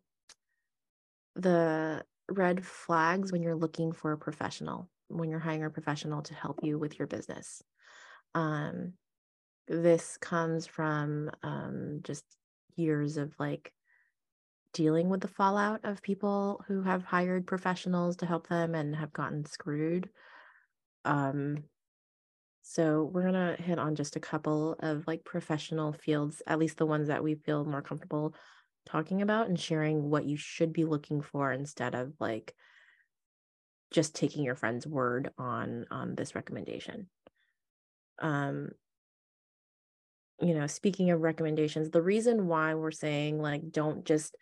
the 1.34 2.04
red 2.28 2.64
flags 2.64 3.32
when 3.32 3.42
you're 3.42 3.54
looking 3.54 3.92
for 3.92 4.12
a 4.12 4.18
professional, 4.18 4.88
when 5.08 5.30
you're 5.30 5.38
hiring 5.38 5.64
a 5.64 5.70
professional 5.70 6.22
to 6.22 6.34
help 6.34 6.60
you 6.62 6.78
with 6.78 6.98
your 6.98 7.08
business. 7.08 7.62
Um, 8.34 8.94
this 9.68 10.16
comes 10.18 10.66
from 10.66 11.30
um, 11.42 12.00
just 12.02 12.24
years 12.76 13.16
of 13.16 13.34
like 13.38 13.72
dealing 14.72 15.08
with 15.08 15.20
the 15.20 15.28
fallout 15.28 15.80
of 15.84 16.02
people 16.02 16.64
who 16.66 16.82
have 16.82 17.04
hired 17.04 17.46
professionals 17.46 18.16
to 18.16 18.26
help 18.26 18.48
them 18.48 18.74
and 18.74 18.96
have 18.96 19.12
gotten 19.12 19.44
screwed. 19.44 20.08
Um, 21.04 21.64
So 22.62 23.10
we're 23.12 23.24
gonna 23.24 23.56
hit 23.58 23.78
on 23.78 23.96
just 23.96 24.16
a 24.16 24.20
couple 24.20 24.76
of 24.78 25.04
like 25.06 25.24
professional 25.24 25.92
fields, 25.92 26.42
at 26.46 26.58
least 26.58 26.78
the 26.78 26.86
ones 26.86 27.08
that 27.08 27.22
we 27.22 27.34
feel 27.34 27.64
more 27.64 27.82
comfortable 27.82 28.34
talking 28.86 29.20
about 29.20 29.48
and 29.48 29.58
sharing 29.58 30.08
what 30.10 30.24
you 30.24 30.36
should 30.36 30.72
be 30.72 30.84
looking 30.84 31.20
for 31.22 31.52
instead 31.52 31.94
of 31.94 32.12
like 32.20 32.54
just 33.90 34.14
taking 34.14 34.44
your 34.44 34.54
friend's 34.54 34.86
word 34.86 35.30
on 35.36 35.86
on 35.90 36.14
this 36.14 36.34
recommendation. 36.34 37.08
Um 38.20 38.70
you 40.40 40.54
know, 40.54 40.66
speaking 40.66 41.10
of 41.10 41.20
recommendations, 41.20 41.90
the 41.90 42.02
reason 42.02 42.48
why 42.48 42.74
we're 42.74 42.90
saying 42.90 43.40
like 43.40 43.70
don't 43.70 44.04
just 44.04 44.36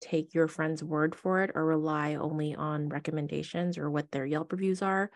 take 0.00 0.34
your 0.34 0.48
friend's 0.48 0.82
word 0.82 1.14
for 1.14 1.42
it 1.42 1.50
or 1.54 1.64
rely 1.64 2.14
only 2.14 2.54
on 2.54 2.88
recommendations 2.90 3.78
or 3.78 3.90
what 3.90 4.10
their 4.10 4.26
Yelp 4.26 4.52
reviews 4.52 4.82
are 4.82 5.10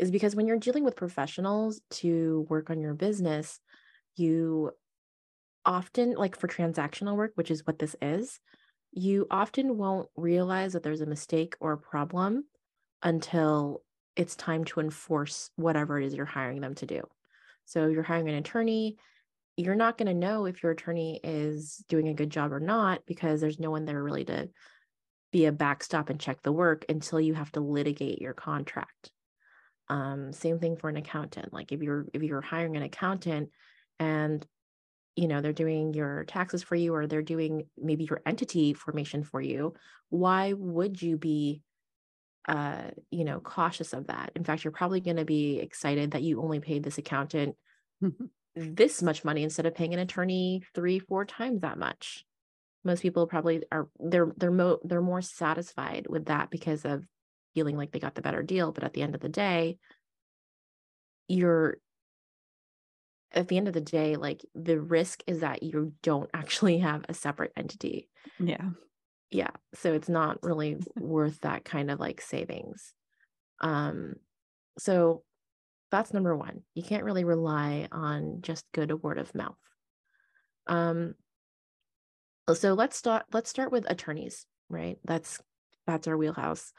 is 0.00 0.10
because 0.10 0.34
when 0.34 0.46
you're 0.46 0.58
dealing 0.58 0.82
with 0.82 0.96
professionals 0.96 1.80
to 1.90 2.46
work 2.48 2.70
on 2.70 2.80
your 2.80 2.94
business, 2.94 3.60
you 4.16 4.70
often, 5.66 6.14
like 6.14 6.40
for 6.40 6.48
transactional 6.48 7.16
work, 7.16 7.32
which 7.34 7.50
is 7.50 7.66
what 7.66 7.78
this 7.78 7.94
is, 8.00 8.40
you 8.92 9.26
often 9.30 9.76
won't 9.76 10.08
realize 10.16 10.72
that 10.72 10.82
there's 10.82 11.02
a 11.02 11.06
mistake 11.06 11.54
or 11.60 11.72
a 11.72 11.78
problem 11.78 12.44
until 13.02 13.82
it's 14.16 14.34
time 14.34 14.64
to 14.64 14.80
enforce 14.80 15.50
whatever 15.56 16.00
it 16.00 16.06
is 16.06 16.14
you're 16.14 16.24
hiring 16.24 16.62
them 16.62 16.74
to 16.76 16.86
do. 16.86 17.02
So 17.66 17.86
you're 17.86 18.02
hiring 18.02 18.30
an 18.30 18.36
attorney, 18.36 18.96
you're 19.58 19.74
not 19.74 19.98
going 19.98 20.08
to 20.08 20.14
know 20.14 20.46
if 20.46 20.62
your 20.62 20.72
attorney 20.72 21.20
is 21.22 21.84
doing 21.90 22.08
a 22.08 22.14
good 22.14 22.30
job 22.30 22.54
or 22.54 22.60
not 22.60 23.02
because 23.06 23.42
there's 23.42 23.60
no 23.60 23.70
one 23.70 23.84
there 23.84 24.02
really 24.02 24.24
to 24.24 24.48
be 25.30 25.44
a 25.44 25.52
backstop 25.52 26.08
and 26.08 26.18
check 26.18 26.42
the 26.42 26.52
work 26.52 26.86
until 26.88 27.20
you 27.20 27.34
have 27.34 27.52
to 27.52 27.60
litigate 27.60 28.20
your 28.20 28.32
contract. 28.32 29.10
Um, 29.90 30.32
same 30.32 30.58
thing 30.58 30.76
for 30.76 30.88
an 30.88 30.96
accountant. 30.96 31.52
Like 31.52 31.72
if 31.72 31.82
you're 31.82 32.06
if 32.14 32.22
you're 32.22 32.40
hiring 32.40 32.76
an 32.76 32.82
accountant 32.82 33.50
and 33.98 34.46
you 35.16 35.28
know 35.28 35.40
they're 35.40 35.52
doing 35.52 35.92
your 35.92 36.24
taxes 36.24 36.62
for 36.62 36.76
you 36.76 36.94
or 36.94 37.06
they're 37.06 37.20
doing 37.22 37.66
maybe 37.76 38.04
your 38.04 38.22
entity 38.24 38.72
formation 38.72 39.24
for 39.24 39.42
you, 39.42 39.74
why 40.08 40.54
would 40.54 41.02
you 41.02 41.18
be 41.18 41.62
uh, 42.48 42.90
you 43.10 43.24
know, 43.24 43.38
cautious 43.38 43.92
of 43.92 44.06
that? 44.06 44.32
In 44.34 44.44
fact, 44.44 44.64
you're 44.64 44.72
probably 44.72 45.00
going 45.00 45.18
to 45.18 45.24
be 45.24 45.58
excited 45.58 46.12
that 46.12 46.22
you 46.22 46.40
only 46.42 46.58
paid 46.58 46.82
this 46.82 46.98
accountant 46.98 47.54
this 48.56 49.02
much 49.02 49.24
money 49.24 49.42
instead 49.42 49.66
of 49.66 49.74
paying 49.74 49.94
an 49.94 50.00
attorney 50.00 50.62
three, 50.74 50.98
four 50.98 51.24
times 51.24 51.60
that 51.60 51.78
much. 51.78 52.24
Most 52.82 53.02
people 53.02 53.26
probably 53.26 53.62
are 53.70 53.88
they're 53.98 54.32
they're 54.36 54.50
mo- 54.50 54.80
they're 54.82 55.02
more 55.02 55.20
satisfied 55.20 56.06
with 56.08 56.26
that 56.26 56.50
because 56.50 56.84
of 56.84 57.04
feeling 57.54 57.76
like 57.76 57.92
they 57.92 57.98
got 57.98 58.14
the 58.14 58.22
better 58.22 58.42
deal. 58.42 58.72
But 58.72 58.84
at 58.84 58.92
the 58.92 59.02
end 59.02 59.14
of 59.14 59.20
the 59.20 59.28
day, 59.28 59.78
you're 61.28 61.78
at 63.32 63.48
the 63.48 63.56
end 63.56 63.68
of 63.68 63.74
the 63.74 63.80
day, 63.80 64.16
like 64.16 64.44
the 64.54 64.80
risk 64.80 65.22
is 65.26 65.40
that 65.40 65.62
you 65.62 65.92
don't 66.02 66.30
actually 66.34 66.78
have 66.78 67.04
a 67.08 67.14
separate 67.14 67.52
entity. 67.56 68.08
Yeah. 68.38 68.70
Yeah. 69.30 69.50
So 69.74 69.92
it's 69.92 70.08
not 70.08 70.42
really 70.42 70.78
worth 70.96 71.40
that 71.40 71.64
kind 71.64 71.90
of 71.90 72.00
like 72.00 72.20
savings. 72.20 72.92
Um, 73.60 74.14
so 74.78 75.22
that's 75.90 76.12
number 76.12 76.36
one. 76.36 76.62
You 76.74 76.82
can't 76.82 77.04
really 77.04 77.24
rely 77.24 77.88
on 77.92 78.38
just 78.42 78.64
good 78.72 79.02
word 79.02 79.18
of 79.18 79.34
mouth. 79.34 79.56
Um, 80.66 81.14
so 82.54 82.74
let's 82.74 82.96
start. 82.96 83.24
Let's 83.32 83.50
start 83.50 83.72
with 83.72 83.90
attorneys, 83.90 84.46
right? 84.68 84.98
That's 85.04 85.40
that's 85.86 86.06
our 86.08 86.16
wheelhouse. 86.16 86.72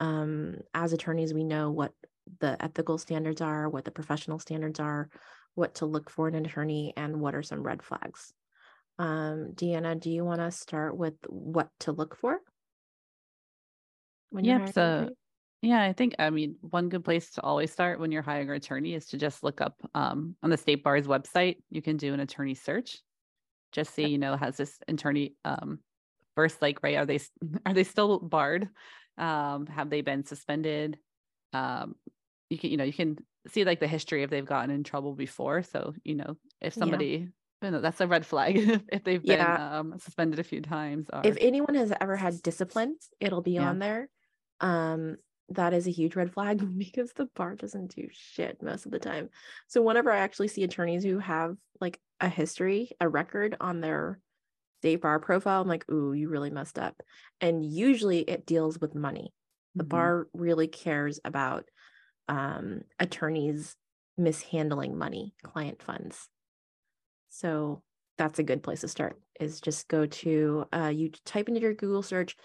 Um, 0.00 0.56
as 0.74 0.92
attorneys, 0.92 1.32
we 1.32 1.44
know 1.44 1.70
what 1.70 1.92
the 2.40 2.56
ethical 2.62 2.98
standards 2.98 3.40
are, 3.40 3.68
what 3.68 3.84
the 3.84 3.90
professional 3.90 4.38
standards 4.38 4.80
are, 4.80 5.08
what 5.54 5.76
to 5.76 5.86
look 5.86 6.10
for 6.10 6.28
in 6.28 6.34
an 6.34 6.46
attorney, 6.46 6.92
and 6.96 7.20
what 7.20 7.34
are 7.34 7.42
some 7.42 7.62
red 7.62 7.82
flags. 7.82 8.32
Um, 8.98 9.52
Deanna, 9.54 9.98
do 9.98 10.10
you 10.10 10.24
want 10.24 10.40
to 10.40 10.50
start 10.50 10.96
with 10.96 11.14
what 11.28 11.68
to 11.80 11.92
look 11.92 12.16
for? 12.16 12.40
When 14.30 14.44
yep. 14.44 14.72
So 14.72 15.10
yeah, 15.62 15.82
I 15.82 15.92
think 15.92 16.14
I 16.18 16.30
mean 16.30 16.56
one 16.60 16.88
good 16.88 17.04
place 17.04 17.30
to 17.32 17.42
always 17.42 17.72
start 17.72 18.00
when 18.00 18.12
you're 18.12 18.22
hiring 18.22 18.50
an 18.50 18.56
attorney 18.56 18.94
is 18.94 19.06
to 19.06 19.16
just 19.16 19.42
look 19.42 19.60
up 19.60 19.74
um, 19.94 20.36
on 20.42 20.50
the 20.50 20.56
state 20.56 20.84
bar's 20.84 21.06
website. 21.06 21.56
You 21.70 21.82
can 21.82 21.96
do 21.96 22.14
an 22.14 22.20
attorney 22.20 22.54
search. 22.54 22.98
Just 23.72 23.94
see, 23.94 24.06
you 24.06 24.18
know, 24.18 24.36
has 24.36 24.56
this 24.56 24.78
attorney 24.88 25.34
um, 25.44 25.80
first 26.34 26.60
like 26.62 26.82
right? 26.82 26.96
Are 26.96 27.06
they 27.06 27.20
are 27.66 27.74
they 27.74 27.84
still 27.84 28.18
barred? 28.18 28.68
Um, 29.18 29.66
have 29.66 29.90
they 29.90 30.00
been 30.00 30.24
suspended? 30.24 30.98
Um, 31.52 31.96
you 32.50 32.58
can 32.58 32.70
you 32.70 32.76
know 32.76 32.84
you 32.84 32.92
can 32.92 33.18
see 33.48 33.64
like 33.64 33.80
the 33.80 33.86
history 33.86 34.22
if 34.22 34.30
they've 34.30 34.44
gotten 34.44 34.70
in 34.70 34.84
trouble 34.84 35.14
before. 35.14 35.62
So 35.62 35.94
you 36.04 36.14
know 36.14 36.36
if 36.60 36.74
somebody 36.74 37.06
yeah. 37.62 37.68
you 37.68 37.70
know 37.70 37.80
that's 37.80 38.00
a 38.00 38.06
red 38.06 38.26
flag 38.26 38.56
if 38.92 39.04
they've 39.04 39.22
been 39.22 39.38
yeah. 39.38 39.78
um, 39.78 39.98
suspended 39.98 40.38
a 40.38 40.44
few 40.44 40.60
times. 40.60 41.08
Or... 41.12 41.22
If 41.24 41.36
anyone 41.40 41.74
has 41.74 41.92
ever 42.00 42.16
had 42.16 42.42
discipline, 42.42 42.96
it'll 43.20 43.42
be 43.42 43.52
yeah. 43.52 43.68
on 43.68 43.78
there. 43.78 44.08
Um, 44.60 45.16
that 45.50 45.74
is 45.74 45.86
a 45.86 45.92
huge 45.92 46.16
red 46.16 46.32
flag 46.32 46.62
because 46.78 47.12
the 47.12 47.28
bar 47.36 47.54
doesn't 47.54 47.94
do 47.94 48.08
shit 48.10 48.62
most 48.62 48.86
of 48.86 48.92
the 48.92 48.98
time. 48.98 49.30
So 49.68 49.82
whenever 49.82 50.10
I 50.10 50.18
actually 50.18 50.48
see 50.48 50.64
attorneys 50.64 51.04
who 51.04 51.18
have 51.18 51.56
like 51.80 52.00
a 52.20 52.28
history, 52.28 52.90
a 53.00 53.08
record 53.08 53.56
on 53.60 53.80
their 53.80 54.20
state 54.80 55.02
bar 55.02 55.18
profile, 55.18 55.62
I'm 55.62 55.68
like, 55.68 55.90
ooh, 55.90 56.12
you 56.12 56.28
really 56.28 56.50
messed 56.50 56.78
up. 56.78 57.00
And 57.40 57.64
usually 57.64 58.20
it 58.20 58.46
deals 58.46 58.78
with 58.78 58.94
money. 58.94 59.32
The 59.74 59.84
mm-hmm. 59.84 59.88
bar 59.88 60.28
really 60.32 60.68
cares 60.68 61.20
about 61.24 61.64
um, 62.28 62.82
attorneys 62.98 63.76
mishandling 64.18 64.96
money, 64.96 65.34
client 65.42 65.82
funds. 65.82 66.28
So 67.28 67.82
that's 68.18 68.38
a 68.38 68.44
good 68.44 68.62
place 68.62 68.80
to 68.80 68.88
start 68.88 69.20
is 69.38 69.60
just 69.60 69.88
go 69.88 70.06
to 70.06 70.64
uh, 70.72 70.92
you 70.94 71.10
type 71.24 71.48
into 71.48 71.60
your 71.60 71.74
Google 71.74 72.02
search 72.02 72.36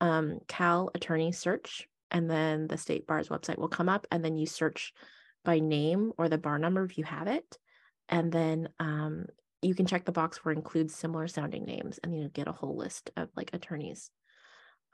um, 0.00 0.38
Cal 0.48 0.90
attorney 0.94 1.32
search 1.32 1.86
and 2.10 2.30
then 2.30 2.66
the 2.66 2.78
state 2.78 3.06
bar's 3.06 3.28
website 3.28 3.58
will 3.58 3.68
come 3.68 3.88
up 3.88 4.06
and 4.10 4.24
then 4.24 4.38
you 4.38 4.46
search 4.46 4.92
by 5.44 5.58
name 5.58 6.12
or 6.16 6.28
the 6.28 6.38
bar 6.38 6.58
number 6.58 6.84
if 6.84 6.96
you 6.96 7.04
have 7.04 7.26
it 7.26 7.58
and 8.08 8.32
then 8.32 8.68
um, 8.78 9.26
you 9.62 9.74
can 9.74 9.86
check 9.86 10.04
the 10.04 10.12
box 10.12 10.38
for 10.38 10.52
include 10.52 10.90
similar 10.90 11.26
sounding 11.26 11.64
names 11.64 11.98
and 12.02 12.14
you 12.16 12.28
get 12.28 12.48
a 12.48 12.52
whole 12.52 12.76
list 12.76 13.10
of 13.16 13.28
like 13.36 13.50
attorneys. 13.52 14.10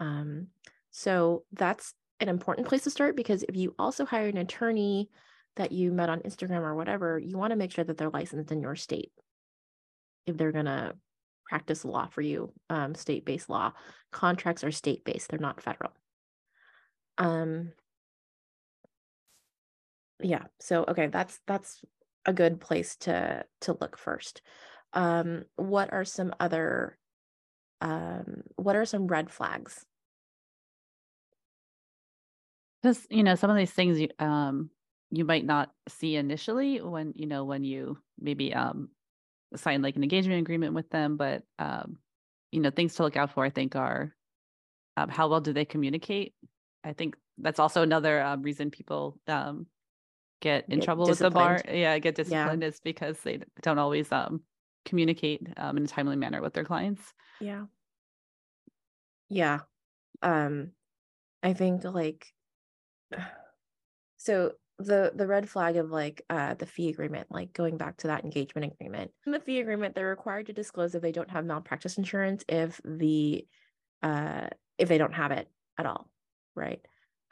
Um, 0.00 0.49
so 0.90 1.44
that's 1.52 1.94
an 2.21 2.28
important 2.28 2.68
place 2.68 2.85
to 2.85 2.90
start 2.90 3.16
because 3.16 3.42
if 3.42 3.56
you 3.56 3.75
also 3.78 4.04
hire 4.04 4.28
an 4.28 4.37
attorney 4.37 5.11
that 5.56 5.73
you 5.73 5.92
met 5.92 6.09
on 6.09 6.21
instagram 6.21 6.61
or 6.61 6.75
whatever 6.75 7.18
you 7.18 7.37
want 7.37 7.50
to 7.50 7.56
make 7.56 7.73
sure 7.73 7.85
that 7.85 7.97
they're 7.99 8.11
licensed 8.11 8.52
in 8.52 8.61
your 8.61 8.76
state. 8.76 9.12
If 10.26 10.37
they're 10.37 10.52
going 10.52 10.64
to 10.64 10.94
practice 11.49 11.85
law 11.85 12.06
for 12.06 12.23
you 12.23 12.52
um, 12.71 12.94
state-based 12.94 13.50
law 13.50 13.73
contracts 14.12 14.64
are 14.64 14.73
state-based 14.73 15.28
they're 15.28 15.38
not 15.38 15.61
federal. 15.61 15.92
Um 17.18 17.73
yeah 20.21 20.44
so 20.61 20.85
okay 20.88 21.09
that's 21.09 21.38
that's 21.47 21.83
a 22.26 22.32
good 22.32 22.60
place 22.60 22.96
to 22.96 23.44
to 23.62 23.76
look 23.80 23.98
first. 23.98 24.42
Um 24.92 25.44
what 25.56 25.92
are 25.92 26.04
some 26.04 26.34
other 26.40 26.98
um 27.80 28.42
what 28.56 28.76
are 28.76 28.84
some 28.84 29.06
red 29.06 29.30
flags? 29.30 29.84
Because 32.82 33.06
you 33.10 33.22
know 33.22 33.34
some 33.34 33.50
of 33.50 33.56
these 33.56 33.72
things 33.72 34.00
you 34.00 34.08
um 34.18 34.70
you 35.10 35.24
might 35.24 35.44
not 35.44 35.70
see 35.88 36.16
initially 36.16 36.80
when 36.80 37.12
you 37.14 37.26
know 37.26 37.44
when 37.44 37.64
you 37.64 37.98
maybe 38.18 38.54
um 38.54 38.88
sign 39.56 39.82
like 39.82 39.96
an 39.96 40.02
engagement 40.02 40.40
agreement 40.40 40.74
with 40.74 40.90
them 40.90 41.16
but 41.16 41.44
um 41.60 41.98
you 42.50 42.60
know 42.60 42.70
things 42.70 42.94
to 42.96 43.04
look 43.04 43.16
out 43.16 43.30
for 43.30 43.44
i 43.44 43.50
think 43.50 43.76
are 43.76 44.12
um, 44.96 45.08
how 45.08 45.28
well 45.28 45.40
do 45.40 45.52
they 45.52 45.64
communicate? 45.64 46.34
I 46.84 46.92
think 46.92 47.16
that's 47.38 47.58
also 47.58 47.82
another 47.82 48.22
um, 48.22 48.42
reason 48.42 48.70
people 48.70 49.18
um, 49.26 49.66
get 50.44 50.66
in 50.68 50.78
get 50.78 50.84
trouble 50.84 51.06
with 51.06 51.18
the 51.18 51.30
bar. 51.30 51.60
Yeah, 51.68 51.98
get 51.98 52.14
disciplined 52.14 52.62
yeah. 52.62 52.68
is 52.68 52.78
because 52.78 53.18
they 53.20 53.40
don't 53.62 53.78
always 53.78 54.12
um, 54.12 54.42
communicate 54.84 55.48
um, 55.56 55.78
in 55.78 55.84
a 55.84 55.86
timely 55.86 56.16
manner 56.16 56.42
with 56.42 56.52
their 56.52 56.64
clients. 56.64 57.02
Yeah. 57.40 57.64
Yeah. 59.30 59.60
Um, 60.22 60.72
I 61.42 61.54
think 61.54 61.82
like 61.84 62.26
so 64.18 64.52
the 64.78 65.12
the 65.14 65.26
red 65.26 65.48
flag 65.48 65.76
of 65.76 65.90
like 65.90 66.22
uh 66.30 66.54
the 66.54 66.66
fee 66.66 66.88
agreement 66.88 67.28
like 67.30 67.52
going 67.52 67.76
back 67.76 67.96
to 67.96 68.08
that 68.08 68.24
engagement 68.24 68.72
agreement 68.72 69.12
in 69.24 69.30
the 69.30 69.38
fee 69.38 69.60
agreement 69.60 69.94
they're 69.94 70.08
required 70.08 70.46
to 70.46 70.52
disclose 70.52 70.96
if 70.96 71.00
they 71.00 71.12
don't 71.12 71.30
have 71.30 71.44
malpractice 71.44 71.96
insurance 71.96 72.42
if 72.48 72.80
the 72.84 73.46
uh 74.02 74.48
if 74.76 74.88
they 74.88 74.98
don't 74.98 75.14
have 75.14 75.30
it 75.30 75.48
at 75.78 75.86
all 75.86 76.10
right? 76.54 76.80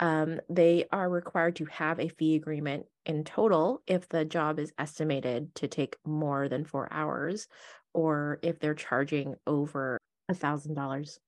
Um, 0.00 0.40
they 0.49 0.87
are 0.90 1.08
required 1.08 1.56
to 1.56 1.66
have 1.66 2.00
a 2.00 2.08
fee 2.08 2.34
agreement 2.34 2.87
in 3.06 3.25
total 3.25 3.82
if 3.87 4.08
the 4.08 4.25
job 4.25 4.58
is 4.58 4.72
estimated 4.78 5.54
to 5.56 5.68
take 5.68 5.96
more 6.04 6.49
than 6.49 6.64
four 6.64 6.92
hours 6.92 7.46
or 7.94 8.38
if 8.42 8.58
they're 8.58 8.75
charging 8.75 9.37
over 9.46 9.99
a 10.28 10.34
thousand 10.34 10.75
dollars. 10.75 11.18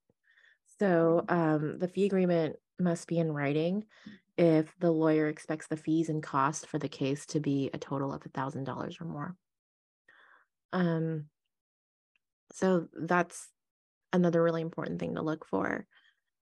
So 0.78 1.24
um, 1.28 1.78
the 1.78 1.88
fee 1.88 2.06
agreement 2.06 2.56
must 2.80 3.06
be 3.06 3.18
in 3.18 3.30
writing 3.30 3.84
if 4.36 4.74
the 4.80 4.90
lawyer 4.90 5.28
expects 5.28 5.68
the 5.68 5.76
fees 5.76 6.08
and 6.08 6.22
costs 6.22 6.64
for 6.64 6.78
the 6.78 6.88
case 6.88 7.26
to 7.26 7.40
be 7.40 7.70
a 7.72 7.78
total 7.78 8.12
of 8.12 8.24
a 8.26 8.28
$1,000 8.28 9.00
or 9.00 9.04
more. 9.04 9.36
Um, 10.72 11.26
so 12.52 12.88
that's 12.92 13.48
another 14.12 14.42
really 14.42 14.62
important 14.62 14.98
thing 14.98 15.14
to 15.14 15.22
look 15.22 15.46
for. 15.46 15.86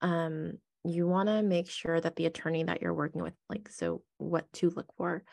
Um, 0.01 0.59
you 0.89 1.07
want 1.07 1.29
to 1.29 1.41
make 1.41 1.69
sure 1.69 1.99
that 1.99 2.15
the 2.15 2.25
attorney 2.25 2.63
that 2.63 2.81
you're 2.81 2.93
working 2.93 3.21
with, 3.21 3.33
like, 3.49 3.69
so 3.69 4.01
what 4.17 4.51
to 4.53 4.69
look 4.69 4.93
for, 4.97 5.23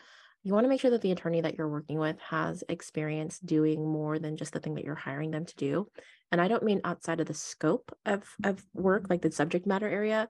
you 0.43 0.53
want 0.53 0.65
to 0.65 0.69
make 0.69 0.81
sure 0.81 0.91
that 0.91 1.01
the 1.01 1.13
attorney 1.13 1.41
that 1.41 1.57
you're 1.57 1.69
working 1.69 1.99
with 1.99 2.19
has 2.21 2.63
experience 2.69 3.39
doing 3.39 3.83
more 3.83 4.19
than 4.19 4.37
just 4.37 4.53
the 4.53 4.61
thing 4.61 4.75
that 4.75 4.85
you're 4.85 4.95
hiring 4.95 5.31
them 5.31 5.47
to 5.47 5.57
do. 5.57 5.89
And 6.31 6.41
I 6.41 6.49
don't 6.49 6.63
mean 6.63 6.83
outside 6.85 7.21
of 7.21 7.27
the 7.27 7.35
scope 7.35 7.97
of, 8.05 8.25
of 8.45 8.63
work, 8.75 9.07
like 9.09 9.23
the 9.23 9.33
subject 9.33 9.67
matter 9.67 9.89
area, 9.89 10.29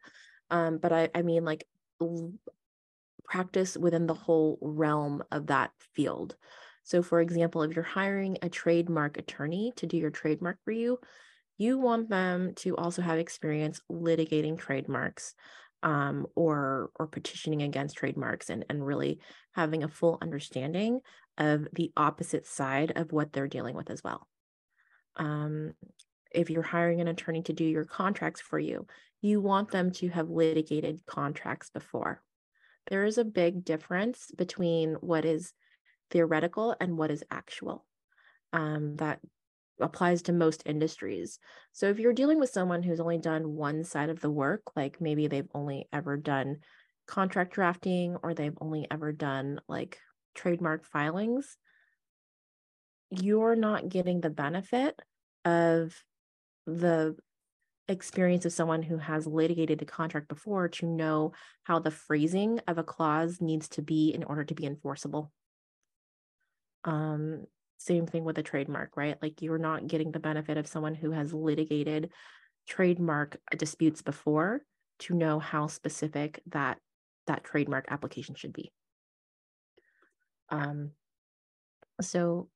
um, 0.51 0.79
but 0.79 0.93
I, 0.93 1.09
I 1.15 1.23
mean 1.23 1.45
like 1.45 1.67
practice 3.25 3.77
within 3.77 4.07
the 4.07 4.15
whole 4.15 4.59
realm 4.61 5.23
of 5.33 5.49
that 5.49 5.73
field. 5.95 6.37
So, 6.85 7.03
for 7.03 7.21
example, 7.21 7.63
if 7.63 7.75
you're 7.75 7.83
hiring 7.83 8.39
a 8.43 8.49
trademark 8.49 9.17
attorney 9.17 9.73
to 9.77 9.87
do 9.87 9.97
your 9.97 10.11
trademark 10.11 10.59
for 10.65 10.71
you, 10.71 10.99
you 11.57 11.79
want 11.79 12.09
them 12.09 12.55
to 12.57 12.77
also 12.77 13.03
have 13.03 13.19
experience 13.19 13.81
litigating 13.91 14.59
trademarks 14.59 15.35
um, 15.83 16.27
or 16.35 16.91
or 16.97 17.07
petitioning 17.07 17.63
against 17.63 17.97
trademarks 17.97 18.51
and, 18.51 18.65
and 18.69 18.85
really 18.85 19.21
having 19.53 19.85
a 19.85 19.89
full 19.89 20.19
understanding 20.23 21.01
of 21.39 21.69
the 21.73 21.93
opposite 21.97 22.47
side 22.47 22.93
of 22.97 23.13
what 23.13 23.33
they're 23.33 23.49
dealing 23.49 23.77
with 23.77 23.91
as 23.91 24.03
well. 24.03 24.27
Um, 25.17 25.75
if 26.33 26.51
you're 26.51 26.63
hiring 26.63 27.01
an 27.01 27.09
attorney 27.09 27.43
to 27.43 27.53
do 27.53 27.65
your 27.65 27.85
contracts 27.85 28.41
for 28.41 28.59
you, 28.59 28.87
you 29.21 29.41
want 29.41 29.71
them 29.71 29.91
to 29.93 30.09
have 30.09 30.29
litigated 30.29 31.07
contracts 31.07 31.71
before. 31.71 32.23
There 32.89 33.05
is 33.05 33.19
a 33.19 33.25
big 33.25 33.65
difference 33.65 34.31
between 34.37 34.95
what 34.95 35.25
is 35.25 35.53
theoretical 36.11 36.75
and 36.81 36.99
what 36.99 37.11
is 37.11 37.25
actual. 37.31 37.85
Um, 38.53 38.97
that 38.97 39.21
applies 39.81 40.23
to 40.23 40.33
most 40.33 40.63
industries. 40.67 41.39
So 41.73 41.89
if 41.89 41.99
you're 41.99 42.13
dealing 42.13 42.39
with 42.39 42.51
someone 42.51 42.83
who's 42.83 43.01
only 43.01 43.19
done 43.19 43.55
one 43.55 43.85
side 43.85 44.11
of 44.11 44.21
the 44.21 44.31
work, 44.31 44.63
like 44.77 45.01
maybe 45.01 45.27
they've 45.27 45.49
only 45.55 45.89
ever 45.93 46.17
done 46.17 46.59
contract 47.07 47.55
drafting 47.55 48.17
or 48.23 48.35
they've 48.35 48.57
only 48.61 48.87
ever 48.91 49.13
done 49.13 49.61
like 49.69 49.99
trademark 50.35 50.85
filings, 50.87 51.57
you're 53.11 53.57
not 53.57 53.89
getting 53.89 54.21
the 54.21 54.31
benefit 54.31 54.99
of 55.45 55.95
the 56.67 57.17
experience 57.89 58.47
of 58.47 58.53
someone 58.53 58.83
who 58.83 58.97
has 58.97 59.27
litigated 59.27 59.83
a 59.83 59.85
contract 59.85 60.29
before 60.29 60.69
to 60.69 60.87
know 60.87 61.33
how 61.65 61.79
the 61.79 61.91
phrasing 61.91 62.61
of 62.67 62.79
a 62.79 62.83
clause 62.83 63.41
needs 63.41 63.69
to 63.69 63.83
be 63.83 64.11
in 64.11 64.25
order 64.25 64.45
to 64.45 64.55
be 64.55 64.65
enforceable. 64.65 65.31
Um, 66.85 67.47
same 67.79 68.07
thing 68.07 68.25
with 68.25 68.39
a 68.39 68.43
trademark, 68.43 68.97
right? 68.97 69.17
Like 69.21 69.43
you're 69.43 69.59
not 69.59 69.87
getting 69.87 70.13
the 70.13 70.21
benefit 70.21 70.57
of 70.57 70.67
someone 70.67 70.95
who 70.95 71.11
has 71.11 71.33
litigated 71.33 72.11
trademark 72.67 73.37
disputes 73.57 74.03
before 74.03 74.63
to 75.01 75.15
know 75.15 75.39
how 75.39 75.67
specific 75.67 76.41
that 76.47 76.79
that 77.27 77.45
trademark 77.45 77.87
application 77.89 78.35
should 78.35 78.53
be. 78.53 78.73
Um, 80.51 80.91
so 82.01 82.49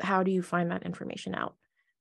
how 0.00 0.22
do 0.22 0.30
you 0.30 0.42
find 0.42 0.70
that 0.70 0.84
information 0.84 1.34
out? 1.34 1.54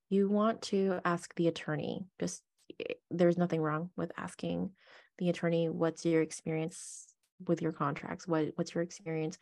You 0.10 0.30
want 0.30 0.62
to 0.64 1.00
ask 1.06 1.34
the 1.36 1.48
attorney, 1.48 2.06
just 2.20 2.44
Eh, 2.80 2.94
there's 3.10 3.38
nothing 3.38 3.62
wrong 3.62 3.90
with 3.96 4.12
asking 4.18 4.72
the 5.18 5.30
attorney 5.30 5.70
what's 5.70 6.06
your 6.06 6.22
experience 6.22 7.08
with 7.48 7.62
your 7.62 7.72
contracts 7.72 8.28
what 8.28 8.48
what's 8.56 8.76
your 8.76 8.84
experience 8.84 9.38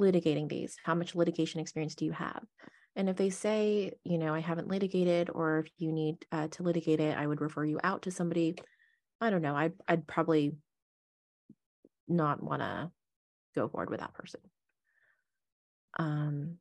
litigating 0.00 0.48
these? 0.48 0.76
How 0.84 0.94
much 0.94 1.14
litigation 1.14 1.60
experience 1.60 1.94
do 1.94 2.04
you 2.04 2.12
have? 2.12 2.42
And 2.96 3.10
if 3.10 3.16
they 3.16 3.28
say 3.28 3.92
you 4.04 4.16
know 4.16 4.34
i 4.34 4.40
haven't 4.40 4.68
litigated 4.68 5.28
or 5.30 5.58
if 5.58 5.70
you 5.76 5.92
need 5.92 6.16
uh, 6.32 6.48
to 6.48 6.62
litigate 6.62 6.98
it 6.98 7.16
i 7.16 7.26
would 7.26 7.42
refer 7.42 7.64
you 7.64 7.78
out 7.84 8.02
to 8.02 8.10
somebody 8.10 8.56
i 9.20 9.30
don't 9.30 9.42
know. 9.42 9.54
I'd, 9.54 9.74
I'd 9.86 10.06
probably 10.06 10.56
not 12.08 12.42
want 12.42 12.62
to 12.62 12.90
go 13.54 13.68
forward 13.68 13.90
with 13.90 14.00
that 14.00 14.14
person. 14.14 14.40
Um 15.98 16.58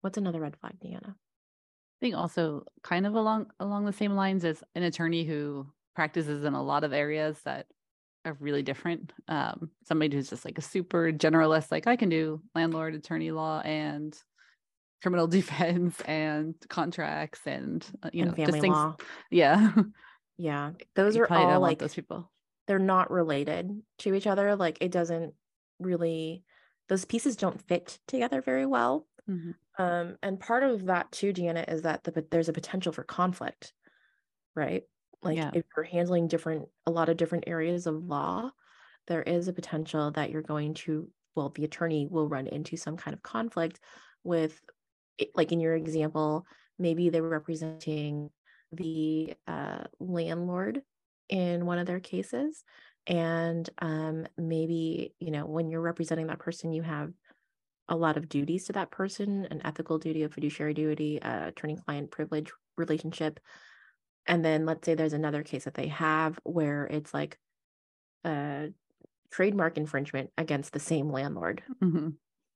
what's 0.00 0.18
another 0.18 0.40
red 0.40 0.56
flag 0.60 0.74
deanna? 0.84 1.10
I 1.10 2.00
think 2.00 2.14
also 2.14 2.64
kind 2.82 3.06
of 3.06 3.14
along 3.14 3.46
along 3.58 3.84
the 3.84 3.92
same 3.92 4.14
lines 4.14 4.44
as 4.44 4.62
an 4.74 4.82
attorney 4.82 5.24
who 5.24 5.66
practices 5.94 6.44
in 6.44 6.54
a 6.54 6.62
lot 6.62 6.84
of 6.84 6.92
areas 6.92 7.40
that 7.44 7.66
are 8.24 8.36
really 8.40 8.62
different. 8.62 9.12
Um, 9.28 9.70
somebody 9.84 10.16
who's 10.16 10.30
just 10.30 10.44
like 10.44 10.58
a 10.58 10.62
super 10.62 11.12
generalist, 11.12 11.70
like 11.70 11.86
I 11.86 11.96
can 11.96 12.08
do 12.08 12.40
landlord, 12.54 12.94
attorney 12.94 13.30
law, 13.30 13.60
and 13.60 14.16
criminal 15.02 15.26
defense, 15.38 16.00
and 16.02 16.54
contracts, 16.68 17.40
and 17.46 17.84
uh, 18.02 18.10
you 18.12 18.22
and 18.22 18.30
know, 18.30 18.36
family 18.36 18.52
just 18.52 18.62
things. 18.62 18.74
law. 18.74 18.96
Yeah, 19.30 19.72
yeah, 20.36 20.70
those 20.94 21.16
you 21.16 21.22
are 21.22 21.32
all 21.32 21.60
like 21.60 21.78
those 21.78 21.94
people. 21.94 22.30
They're 22.66 22.78
not 22.78 23.10
related 23.10 23.82
to 23.98 24.14
each 24.14 24.26
other. 24.26 24.56
Like 24.56 24.78
it 24.80 24.90
doesn't 24.90 25.34
really; 25.78 26.44
those 26.88 27.04
pieces 27.04 27.36
don't 27.36 27.60
fit 27.68 27.98
together 28.08 28.40
very 28.40 28.66
well. 28.66 29.06
Mm-hmm. 29.28 29.82
Um, 29.82 30.16
and 30.22 30.38
part 30.38 30.62
of 30.62 30.86
that 30.86 31.10
too, 31.12 31.32
Deanna, 31.32 31.70
is 31.72 31.82
that 31.82 32.04
the, 32.04 32.24
there's 32.30 32.48
a 32.48 32.52
potential 32.52 32.92
for 32.92 33.02
conflict, 33.02 33.72
right? 34.54 34.84
Like 35.24 35.36
yeah. 35.36 35.50
if 35.54 35.64
you're 35.76 35.84
handling 35.84 36.28
different, 36.28 36.68
a 36.86 36.90
lot 36.90 37.08
of 37.08 37.16
different 37.16 37.44
areas 37.46 37.86
of 37.86 38.04
law, 38.04 38.50
there 39.06 39.22
is 39.22 39.48
a 39.48 39.52
potential 39.52 40.10
that 40.12 40.30
you're 40.30 40.42
going 40.42 40.74
to, 40.74 41.08
well, 41.34 41.50
the 41.54 41.64
attorney 41.64 42.06
will 42.08 42.28
run 42.28 42.46
into 42.46 42.76
some 42.76 42.96
kind 42.96 43.14
of 43.14 43.22
conflict 43.22 43.80
with, 44.22 44.60
like 45.34 45.52
in 45.52 45.60
your 45.60 45.74
example, 45.74 46.46
maybe 46.78 47.08
they 47.08 47.20
were 47.20 47.28
representing 47.28 48.30
the 48.72 49.34
uh, 49.46 49.84
landlord 50.00 50.82
in 51.28 51.66
one 51.66 51.78
of 51.78 51.86
their 51.86 52.00
cases. 52.00 52.64
And 53.06 53.68
um, 53.78 54.26
maybe, 54.38 55.14
you 55.20 55.30
know, 55.30 55.46
when 55.46 55.68
you're 55.68 55.80
representing 55.80 56.28
that 56.28 56.38
person, 56.38 56.72
you 56.72 56.82
have 56.82 57.12
a 57.88 57.96
lot 57.96 58.16
of 58.16 58.28
duties 58.28 58.64
to 58.64 58.72
that 58.72 58.90
person 58.90 59.46
an 59.50 59.60
ethical 59.64 59.98
duty 59.98 60.22
a 60.22 60.28
fiduciary 60.28 60.72
duty 60.72 61.18
a 61.20 61.48
attorney 61.48 61.76
client 61.76 62.10
privilege 62.10 62.50
relationship 62.76 63.40
and 64.26 64.44
then 64.44 64.66
let's 64.66 64.84
say 64.84 64.94
there's 64.94 65.12
another 65.12 65.42
case 65.42 65.64
that 65.64 65.74
they 65.74 65.88
have 65.88 66.38
where 66.44 66.86
it's 66.86 67.12
like 67.12 67.38
a 68.24 68.68
trademark 69.30 69.76
infringement 69.76 70.30
against 70.38 70.72
the 70.72 70.80
same 70.80 71.10
landlord 71.10 71.62
mm-hmm. 71.82 72.10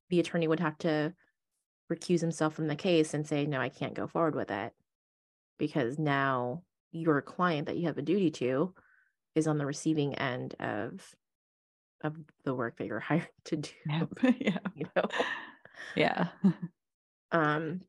the 0.09 0.19
attorney 0.19 0.47
would 0.47 0.59
have 0.59 0.77
to 0.77 1.13
recuse 1.91 2.21
himself 2.21 2.53
from 2.53 2.67
the 2.67 2.75
case 2.75 3.13
and 3.13 3.27
say 3.27 3.45
no 3.45 3.59
i 3.59 3.69
can't 3.69 3.93
go 3.93 4.07
forward 4.07 4.35
with 4.35 4.51
it 4.51 4.73
because 5.57 5.99
now 5.99 6.63
your 6.91 7.21
client 7.21 7.67
that 7.67 7.77
you 7.77 7.87
have 7.87 7.97
a 7.97 8.03
duty 8.03 8.31
to 8.31 8.73
is 9.35 9.47
on 9.47 9.57
the 9.57 9.65
receiving 9.65 10.15
end 10.15 10.55
of 10.59 11.15
of 12.01 12.15
the 12.45 12.55
work 12.55 12.77
that 12.77 12.87
you're 12.87 12.99
hired 12.99 13.27
to 13.45 13.57
do. 13.57 13.69
yeah. 14.39 14.57
You 14.75 14.85
know? 14.95 15.03
Yeah. 15.95 16.27
um 17.31 17.81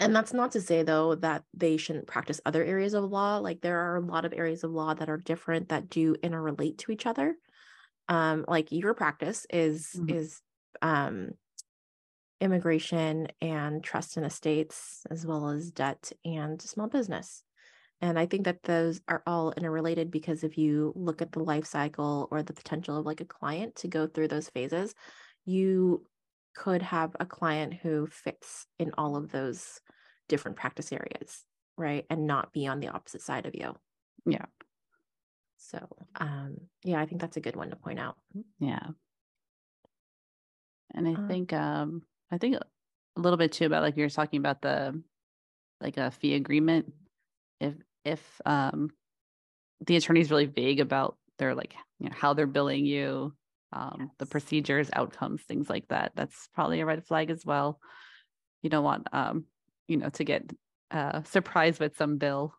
and 0.00 0.16
that's 0.16 0.32
not 0.32 0.52
to 0.52 0.60
say 0.60 0.82
though 0.82 1.14
that 1.16 1.44
they 1.54 1.76
shouldn't 1.76 2.06
practice 2.06 2.40
other 2.44 2.64
areas 2.64 2.94
of 2.94 3.04
law. 3.04 3.38
Like 3.38 3.60
there 3.60 3.78
are 3.78 3.96
a 3.96 4.00
lot 4.00 4.24
of 4.24 4.32
areas 4.32 4.64
of 4.64 4.72
law 4.72 4.94
that 4.94 5.10
are 5.10 5.18
different 5.18 5.68
that 5.68 5.90
do 5.90 6.16
interrelate 6.16 6.78
to 6.78 6.92
each 6.92 7.06
other. 7.06 7.36
Um 8.08 8.44
like 8.48 8.72
your 8.72 8.94
practice 8.94 9.46
is 9.50 9.90
mm-hmm. 9.94 10.16
is 10.16 10.40
um 10.82 11.30
immigration 12.40 13.28
and 13.42 13.84
trust 13.84 14.16
and 14.16 14.24
estates 14.24 15.04
as 15.10 15.26
well 15.26 15.50
as 15.50 15.70
debt 15.70 16.10
and 16.24 16.60
small 16.60 16.88
business. 16.88 17.42
And 18.00 18.18
I 18.18 18.24
think 18.24 18.46
that 18.46 18.62
those 18.62 19.02
are 19.08 19.22
all 19.26 19.52
interrelated 19.52 20.10
because 20.10 20.42
if 20.42 20.56
you 20.56 20.94
look 20.96 21.20
at 21.20 21.32
the 21.32 21.40
life 21.40 21.66
cycle 21.66 22.28
or 22.30 22.42
the 22.42 22.54
potential 22.54 22.96
of 22.96 23.04
like 23.04 23.20
a 23.20 23.26
client 23.26 23.76
to 23.76 23.88
go 23.88 24.06
through 24.06 24.28
those 24.28 24.48
phases, 24.48 24.94
you 25.44 26.06
could 26.54 26.82
have 26.82 27.14
a 27.20 27.26
client 27.26 27.74
who 27.74 28.06
fits 28.06 28.66
in 28.78 28.92
all 28.98 29.16
of 29.16 29.30
those 29.30 29.80
different 30.28 30.56
practice 30.56 30.92
areas, 30.92 31.44
right? 31.76 32.04
And 32.10 32.26
not 32.26 32.52
be 32.52 32.66
on 32.66 32.80
the 32.80 32.88
opposite 32.88 33.22
side 33.22 33.46
of 33.46 33.54
you. 33.54 33.74
Yeah. 34.26 34.46
So, 35.56 35.86
um, 36.16 36.56
yeah, 36.84 37.00
I 37.00 37.06
think 37.06 37.20
that's 37.20 37.36
a 37.36 37.40
good 37.40 37.56
one 37.56 37.70
to 37.70 37.76
point 37.76 37.98
out. 37.98 38.16
Yeah. 38.58 38.86
And 40.94 41.06
I 41.06 41.14
um, 41.14 41.28
think, 41.28 41.52
um, 41.52 42.02
I 42.32 42.38
think 42.38 42.56
a 42.56 43.20
little 43.20 43.36
bit 43.36 43.52
too 43.52 43.66
about 43.66 43.82
like 43.82 43.96
you're 43.96 44.08
talking 44.08 44.38
about 44.38 44.62
the 44.62 45.00
like 45.80 45.96
a 45.96 46.10
fee 46.10 46.34
agreement. 46.34 46.92
If 47.60 47.74
if 48.04 48.40
um, 48.46 48.90
the 49.86 49.96
attorney's 49.96 50.30
really 50.30 50.46
vague 50.46 50.80
about 50.80 51.16
their 51.38 51.54
like 51.54 51.74
you 51.98 52.08
know 52.08 52.14
how 52.16 52.34
they're 52.34 52.46
billing 52.46 52.86
you 52.86 53.34
um, 53.72 53.96
yes. 54.00 54.08
the 54.18 54.26
procedures 54.26 54.90
outcomes 54.92 55.42
things 55.42 55.70
like 55.70 55.86
that 55.88 56.12
that's 56.14 56.48
probably 56.54 56.80
a 56.80 56.86
red 56.86 57.04
flag 57.04 57.30
as 57.30 57.44
well 57.44 57.78
you 58.62 58.70
don't 58.70 58.84
want 58.84 59.06
um, 59.12 59.44
you 59.88 59.96
know 59.96 60.08
to 60.08 60.24
get 60.24 60.50
uh, 60.90 61.22
surprised 61.22 61.80
with 61.80 61.96
some 61.96 62.18
bill 62.18 62.52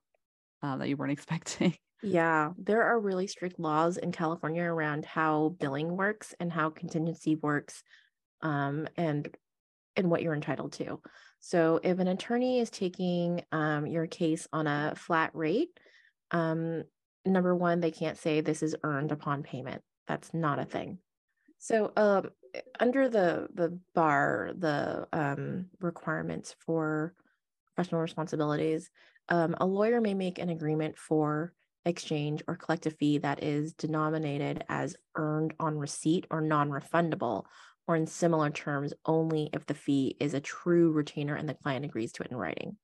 uh, 0.63 0.78
that 0.78 0.88
you 0.88 0.95
weren't 0.97 1.12
expecting 1.19 1.76
Yeah, 2.04 2.54
there 2.58 2.84
are 2.84 3.00
really 3.00 3.28
strict 3.28 3.60
laws 3.60 3.97
in 3.97 4.12
California 4.12 4.63
around 4.63 5.06
how 5.06 5.56
billing 5.60 5.95
works 5.95 6.34
and 6.39 6.52
how 6.52 6.71
contingency 6.71 7.36
works 7.36 7.84
um, 8.41 8.88
and 8.97 9.30
and 9.95 10.10
what 10.10 10.24
you're 10.24 10.34
entitled 10.34 10.74
to. 10.74 11.00
So 11.39 11.80
if 11.84 12.00
an 12.00 12.08
attorney 12.08 12.60
is 12.60 12.69
taking 12.69 13.43
um, 13.52 13.86
your 13.86 14.08
case 14.08 14.47
on 14.54 14.65
a 14.65 14.93
flat 14.95 15.32
rate, 15.34 15.69
um, 16.32 16.84
number 17.26 17.56
one, 17.56 17.82
they 17.82 17.91
can't 17.91 18.17
say 18.17 18.41
this 18.41 18.63
is 18.63 18.76
earned 18.84 19.12
upon 19.12 19.43
payment. 19.43 19.82
That's 20.12 20.34
not 20.34 20.60
a 20.60 20.65
thing. 20.65 20.97
So 21.58 21.93
um, 21.95 22.32
under 22.82 23.08
the 23.08 23.47
the 23.54 23.80
bar, 23.95 24.52
the 24.58 25.08
um, 25.13 25.67
requirements 25.80 26.54
for 26.65 27.13
professional 27.67 28.02
responsibilities, 28.02 28.89
um, 29.30 29.56
a 29.62 29.65
lawyer 29.65 30.02
may 30.02 30.13
make 30.13 30.38
an 30.38 30.50
agreement 30.50 30.97
for 30.97 31.54
exchange 31.86 32.43
or 32.45 32.58
collect 32.58 32.88
a 32.88 32.91
fee 32.91 33.19
that 33.19 33.41
is 33.41 33.71
denominated 33.74 34.65
as 34.67 34.97
earned 35.15 35.54
on 35.62 35.78
receipt 35.78 36.28
or 36.30 36.41
non-refundable 36.41 37.45
or 37.88 37.95
in 37.95 38.06
similar 38.06 38.50
terms 38.50 38.93
only 39.06 39.50
if 39.54 39.65
the 39.65 39.74
fee 39.74 40.17
is 40.19 40.34
a 40.34 40.41
true 40.41 40.91
retainer 40.91 41.36
and 41.36 41.47
the 41.47 41.54
client 41.54 41.86
agrees 41.86 42.12
to 42.12 42.24
it 42.24 42.32
in 42.32 42.38
writing. 42.38 42.76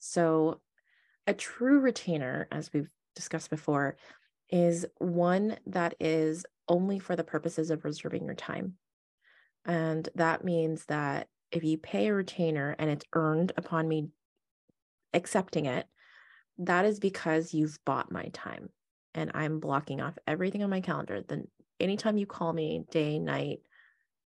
So 0.00 0.60
a 1.28 1.34
true 1.34 1.78
retainer, 1.78 2.48
as 2.50 2.72
we've 2.72 2.90
discussed 3.14 3.48
before, 3.48 3.96
is 4.50 4.84
one 4.98 5.56
that 5.66 5.94
is 6.00 6.44
only 6.68 6.98
for 6.98 7.16
the 7.16 7.24
purposes 7.24 7.70
of 7.70 7.84
reserving 7.84 8.24
your 8.24 8.34
time. 8.34 8.74
And 9.64 10.08
that 10.14 10.44
means 10.44 10.84
that 10.86 11.28
if 11.50 11.64
you 11.64 11.78
pay 11.78 12.08
a 12.08 12.14
retainer 12.14 12.74
and 12.78 12.90
it's 12.90 13.06
earned 13.12 13.52
upon 13.56 13.88
me 13.88 14.08
accepting 15.12 15.66
it, 15.66 15.86
that 16.58 16.84
is 16.84 16.98
because 17.00 17.54
you've 17.54 17.78
bought 17.84 18.12
my 18.12 18.30
time 18.32 18.68
and 19.14 19.30
I'm 19.34 19.60
blocking 19.60 20.00
off 20.00 20.18
everything 20.26 20.62
on 20.62 20.70
my 20.70 20.80
calendar. 20.80 21.22
Then 21.26 21.46
anytime 21.80 22.16
you 22.16 22.26
call 22.26 22.52
me 22.52 22.84
day, 22.90 23.18
night, 23.18 23.60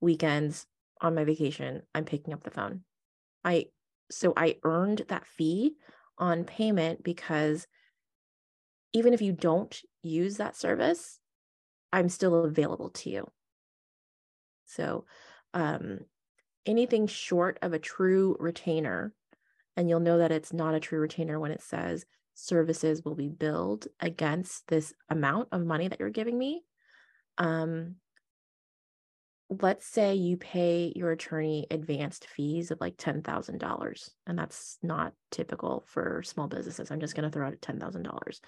weekends, 0.02 0.66
on 1.02 1.16
my 1.16 1.24
vacation, 1.24 1.82
I'm 1.96 2.06
picking 2.06 2.34
up 2.34 2.44
the 2.44 2.52
phone. 2.52 2.82
I 3.44 3.66
so 4.12 4.34
I 4.36 4.58
earned 4.64 5.04
that 5.08 5.26
fee 5.26 5.76
on 6.18 6.44
payment 6.44 7.04
because 7.04 7.68
even 8.92 9.14
if 9.14 9.22
you 9.22 9.32
don't 9.32 9.80
use 10.02 10.38
that 10.38 10.56
service, 10.56 11.19
I'm 11.92 12.10
still 12.10 12.46
available 12.46 12.90
to 12.90 13.10
you. 13.10 13.28
So 14.66 15.06
um 15.54 16.00
anything 16.66 17.08
short 17.08 17.58
of 17.62 17.74
a 17.74 17.80
true 17.80 18.36
retainer 18.40 19.14
and 19.76 19.90
you'll 19.90 20.00
know 20.00 20.18
that 20.18 20.32
it's 20.32 20.54
not 20.54 20.76
a 20.76 20.80
true 20.80 21.00
retainer 21.00 21.40
when 21.40 21.52
it 21.52 21.62
says 21.62 22.06
services 22.34 23.04
will 23.04 23.16
be 23.16 23.28
billed 23.28 23.88
against 24.00 24.68
this 24.68 24.94
amount 25.10 25.50
of 25.52 25.66
money 25.66 25.88
that 25.88 26.00
you're 26.00 26.10
giving 26.10 26.38
me. 26.38 26.64
Um, 27.38 27.96
let's 29.62 29.86
say 29.86 30.16
you 30.16 30.38
pay 30.38 30.94
your 30.96 31.12
attorney 31.12 31.66
advanced 31.72 32.28
fees 32.28 32.72
of 32.72 32.80
like 32.80 32.98
$10,000, 32.98 34.10
and 34.28 34.38
that's 34.38 34.78
not 34.84 35.14
typical 35.32 35.84
for 35.88 36.22
small 36.24 36.48
businesses. 36.48 36.92
I'm 36.92 37.00
just 37.00 37.16
going 37.16 37.30
to 37.30 37.32
throw 37.32 37.48
out 37.48 37.60
$10,000. 37.62 38.40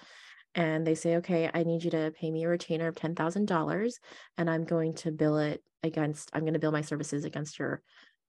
And 0.54 0.86
they 0.86 0.94
say, 0.94 1.16
okay, 1.16 1.50
I 1.52 1.62
need 1.62 1.82
you 1.82 1.90
to 1.92 2.12
pay 2.18 2.30
me 2.30 2.44
a 2.44 2.48
retainer 2.48 2.86
of 2.86 2.94
$10,000, 2.94 3.92
and 4.36 4.50
I'm 4.50 4.64
going 4.64 4.92
to 4.96 5.10
bill 5.10 5.38
it 5.38 5.62
against, 5.82 6.30
I'm 6.32 6.42
going 6.42 6.52
to 6.52 6.58
bill 6.58 6.72
my 6.72 6.82
services 6.82 7.24
against 7.24 7.58
your 7.58 7.80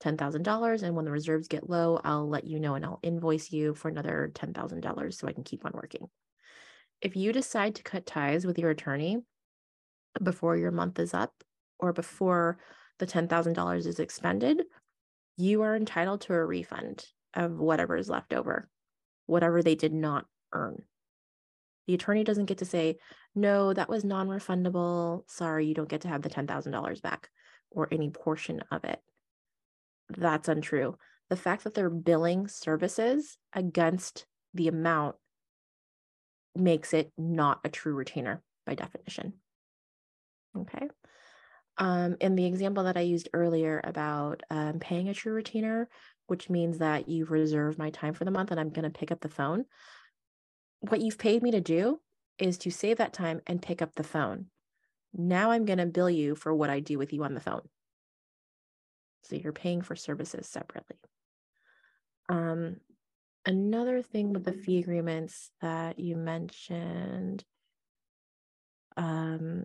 $10,000. 0.03 0.83
And 0.83 0.95
when 0.95 1.05
the 1.05 1.11
reserves 1.11 1.47
get 1.47 1.69
low, 1.69 1.99
I'll 2.03 2.27
let 2.27 2.45
you 2.45 2.59
know 2.59 2.75
and 2.75 2.85
I'll 2.85 2.99
invoice 3.03 3.51
you 3.51 3.73
for 3.73 3.89
another 3.89 4.31
$10,000 4.33 5.13
so 5.13 5.27
I 5.27 5.33
can 5.33 5.43
keep 5.43 5.65
on 5.65 5.71
working. 5.73 6.07
If 7.01 7.15
you 7.15 7.33
decide 7.33 7.75
to 7.75 7.83
cut 7.83 8.05
ties 8.05 8.45
with 8.45 8.57
your 8.57 8.69
attorney 8.69 9.19
before 10.21 10.55
your 10.55 10.71
month 10.71 10.99
is 10.99 11.13
up 11.13 11.33
or 11.79 11.91
before 11.91 12.57
the 12.99 13.07
$10,000 13.07 13.85
is 13.85 13.99
expended, 13.99 14.63
you 15.35 15.63
are 15.63 15.75
entitled 15.75 16.21
to 16.21 16.33
a 16.33 16.45
refund 16.45 17.05
of 17.33 17.59
whatever 17.59 17.97
is 17.97 18.09
left 18.09 18.33
over, 18.33 18.69
whatever 19.25 19.61
they 19.61 19.75
did 19.75 19.93
not 19.93 20.25
earn. 20.53 20.83
The 21.87 21.93
attorney 21.93 22.23
doesn't 22.23 22.45
get 22.45 22.59
to 22.59 22.65
say, 22.65 22.97
no, 23.35 23.73
that 23.73 23.89
was 23.89 24.03
non 24.03 24.27
refundable. 24.27 25.23
Sorry, 25.29 25.65
you 25.65 25.73
don't 25.73 25.89
get 25.89 26.01
to 26.01 26.07
have 26.07 26.21
the 26.21 26.29
$10,000 26.29 27.01
back 27.01 27.29
or 27.71 27.87
any 27.91 28.09
portion 28.09 28.61
of 28.71 28.83
it 28.83 28.99
that's 30.09 30.47
untrue. 30.47 30.97
The 31.29 31.35
fact 31.35 31.63
that 31.63 31.73
they're 31.73 31.89
billing 31.89 32.47
services 32.47 33.37
against 33.53 34.25
the 34.53 34.67
amount 34.67 35.15
makes 36.55 36.93
it 36.93 37.11
not 37.17 37.59
a 37.63 37.69
true 37.69 37.93
retainer 37.93 38.41
by 38.65 38.75
definition. 38.75 39.33
Okay. 40.55 40.87
Um, 41.79 42.17
in 42.21 42.35
the 42.35 42.45
example 42.45 42.83
that 42.83 42.97
I 42.97 43.01
used 43.01 43.29
earlier 43.33 43.81
about 43.83 44.43
um, 44.51 44.79
paying 44.79 45.09
a 45.09 45.13
true 45.13 45.33
retainer, 45.33 45.89
which 46.27 46.49
means 46.49 46.77
that 46.77 47.09
you've 47.09 47.31
reserved 47.31 47.79
my 47.79 47.89
time 47.89 48.13
for 48.13 48.25
the 48.25 48.31
month 48.31 48.51
and 48.51 48.59
I'm 48.59 48.69
going 48.69 48.83
to 48.83 48.97
pick 48.97 49.11
up 49.11 49.21
the 49.21 49.29
phone, 49.29 49.65
what 50.89 51.01
you've 51.01 51.17
paid 51.17 51.41
me 51.41 51.51
to 51.51 51.61
do 51.61 51.99
is 52.37 52.57
to 52.59 52.71
save 52.71 52.97
that 52.97 53.13
time 53.13 53.41
and 53.47 53.61
pick 53.61 53.81
up 53.81 53.95
the 53.95 54.03
phone. 54.03 54.47
Now 55.13 55.51
I'm 55.51 55.65
going 55.65 55.77
to 55.77 55.85
bill 55.85 56.09
you 56.09 56.35
for 56.35 56.53
what 56.53 56.69
I 56.69 56.79
do 56.79 56.97
with 56.97 57.13
you 57.13 57.23
on 57.23 57.33
the 57.33 57.39
phone. 57.39 57.67
So 59.23 59.35
you're 59.35 59.53
paying 59.53 59.81
for 59.81 59.95
services 59.95 60.47
separately. 60.47 60.97
Um, 62.27 62.77
another 63.45 64.01
thing 64.01 64.33
with 64.33 64.43
the 64.43 64.53
fee 64.53 64.79
agreements 64.79 65.51
that 65.61 65.99
you 65.99 66.15
mentioned, 66.15 67.45
um, 68.97 69.63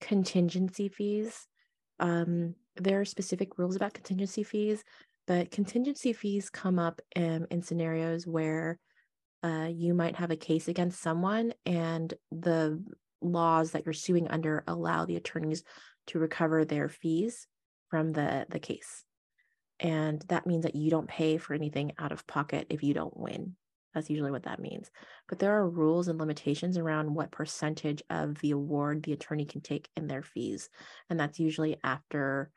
contingency 0.00 0.88
fees. 0.88 1.48
Um, 1.98 2.54
there 2.76 3.00
are 3.00 3.04
specific 3.04 3.58
rules 3.58 3.74
about 3.74 3.94
contingency 3.94 4.44
fees, 4.44 4.84
but 5.26 5.50
contingency 5.50 6.12
fees 6.12 6.50
come 6.50 6.78
up 6.78 7.00
in, 7.14 7.46
in 7.50 7.62
scenarios 7.62 8.26
where 8.26 8.78
uh, 9.42 9.68
you 9.70 9.94
might 9.94 10.16
have 10.16 10.30
a 10.30 10.36
case 10.36 10.68
against 10.68 11.00
someone 11.00 11.52
and 11.64 12.14
the 12.30 12.82
laws 13.20 13.72
that 13.72 13.84
you're 13.84 13.92
suing 13.92 14.28
under 14.28 14.64
allow 14.66 15.04
the 15.04 15.16
attorneys 15.16 15.62
to 16.08 16.18
recover 16.18 16.64
their 16.64 16.88
fees 16.88 17.46
from 17.88 18.10
the 18.10 18.46
the 18.50 18.58
case. 18.58 19.04
And 19.78 20.22
that 20.28 20.46
means 20.46 20.64
that 20.64 20.74
you 20.74 20.90
don't 20.90 21.08
pay 21.08 21.36
for 21.36 21.54
anything 21.54 21.92
out 21.98 22.12
of 22.12 22.26
pocket 22.26 22.66
if 22.70 22.82
you 22.82 22.94
don't 22.94 23.16
win. 23.16 23.56
That's 23.94 24.10
usually 24.10 24.30
what 24.30 24.44
that 24.44 24.60
means. 24.60 24.90
But 25.28 25.38
there 25.38 25.52
are 25.58 25.68
rules 25.68 26.08
and 26.08 26.18
limitations 26.18 26.78
around 26.78 27.14
what 27.14 27.30
percentage 27.30 28.02
of 28.10 28.38
the 28.40 28.52
award 28.52 29.02
the 29.02 29.12
attorney 29.12 29.44
can 29.44 29.60
take 29.60 29.88
in 29.96 30.06
their 30.06 30.22
fees 30.22 30.68
and 31.10 31.18
that's 31.18 31.38
usually 31.38 31.76
after 31.84 32.50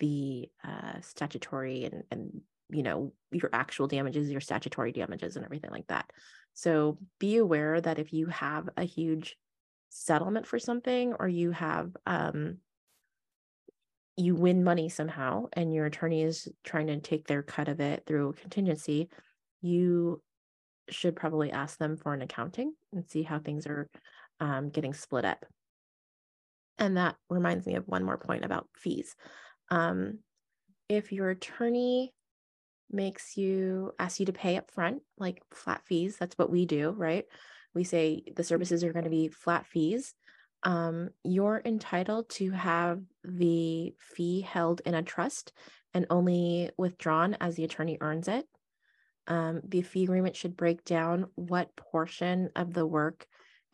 the 0.00 0.48
uh, 0.66 1.00
statutory 1.00 1.84
and 1.84 2.04
and 2.10 2.40
you 2.70 2.82
know 2.82 3.12
your 3.30 3.50
actual 3.52 3.86
damages 3.86 4.30
your 4.30 4.40
statutory 4.40 4.92
damages 4.92 5.36
and 5.36 5.44
everything 5.44 5.70
like 5.70 5.86
that 5.88 6.10
so 6.54 6.98
be 7.18 7.36
aware 7.36 7.80
that 7.80 7.98
if 7.98 8.12
you 8.12 8.26
have 8.26 8.68
a 8.76 8.84
huge 8.84 9.36
settlement 9.90 10.46
for 10.46 10.58
something 10.58 11.14
or 11.18 11.28
you 11.28 11.50
have 11.52 11.96
um, 12.06 12.58
you 14.16 14.34
win 14.34 14.62
money 14.62 14.88
somehow 14.88 15.46
and 15.54 15.74
your 15.74 15.86
attorney 15.86 16.22
is 16.22 16.48
trying 16.62 16.86
to 16.86 17.00
take 17.00 17.26
their 17.26 17.42
cut 17.42 17.68
of 17.68 17.80
it 17.80 18.04
through 18.06 18.28
a 18.28 18.32
contingency, 18.32 19.08
you 19.60 20.22
should 20.88 21.16
probably 21.16 21.50
ask 21.50 21.78
them 21.78 21.96
for 21.96 22.14
an 22.14 22.22
accounting 22.22 22.72
and 22.92 23.08
see 23.08 23.22
how 23.22 23.38
things 23.38 23.66
are 23.66 23.88
um, 24.40 24.68
getting 24.68 24.94
split 24.94 25.24
up. 25.24 25.44
And 26.78 26.96
that 26.96 27.16
reminds 27.28 27.66
me 27.66 27.74
of 27.74 27.86
one 27.86 28.04
more 28.04 28.18
point 28.18 28.44
about 28.44 28.68
fees. 28.76 29.16
Um, 29.74 30.18
if 30.88 31.12
your 31.12 31.30
attorney 31.30 32.12
makes 32.90 33.36
you 33.36 33.92
ask 33.98 34.20
you 34.20 34.26
to 34.26 34.32
pay 34.32 34.56
up 34.56 34.70
front, 34.70 35.02
like 35.18 35.42
flat 35.52 35.82
fees, 35.86 36.16
that's 36.18 36.38
what 36.38 36.50
we 36.50 36.66
do, 36.66 36.90
right? 36.90 37.24
We 37.74 37.84
say 37.84 38.22
the 38.36 38.44
services 38.44 38.84
are 38.84 38.92
going 38.92 39.04
to 39.04 39.10
be 39.10 39.28
flat 39.28 39.66
fees 39.66 40.14
um, 40.64 41.10
you're 41.22 41.60
entitled 41.64 42.28
to 42.30 42.50
have 42.50 43.00
the 43.22 43.94
fee 43.98 44.40
held 44.40 44.80
in 44.86 44.94
a 44.94 45.02
trust 45.02 45.52
and 45.92 46.06
only 46.10 46.70
withdrawn 46.78 47.36
as 47.40 47.54
the 47.54 47.64
attorney 47.64 47.98
earns 48.00 48.28
it. 48.28 48.46
Um, 49.26 49.60
the 49.66 49.82
fee 49.82 50.04
agreement 50.04 50.36
should 50.36 50.56
break 50.56 50.84
down 50.84 51.26
what 51.34 51.76
portion 51.76 52.50
of 52.56 52.72
the 52.72 52.86
work 52.86 53.26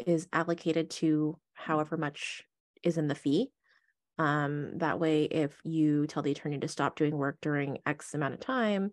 is 0.05 0.29
allocated 0.33 0.91
to 0.91 1.39
however 1.55 1.97
much 1.97 2.45
is 2.83 2.99
in 2.99 3.09
the 3.09 3.15
fee. 3.15 3.51
Um, 4.21 4.77
that 4.81 5.01
way, 5.01 5.25
if 5.25 5.59
you 5.65 6.07
tell 6.07 6.23
the 6.23 6.33
attorney 6.33 6.59
to 6.59 6.69
stop 6.69 6.95
doing 6.95 7.17
work 7.17 7.39
during 7.41 7.79
X 7.87 8.13
amount 8.13 8.35
of 8.35 8.41
time, 8.41 8.93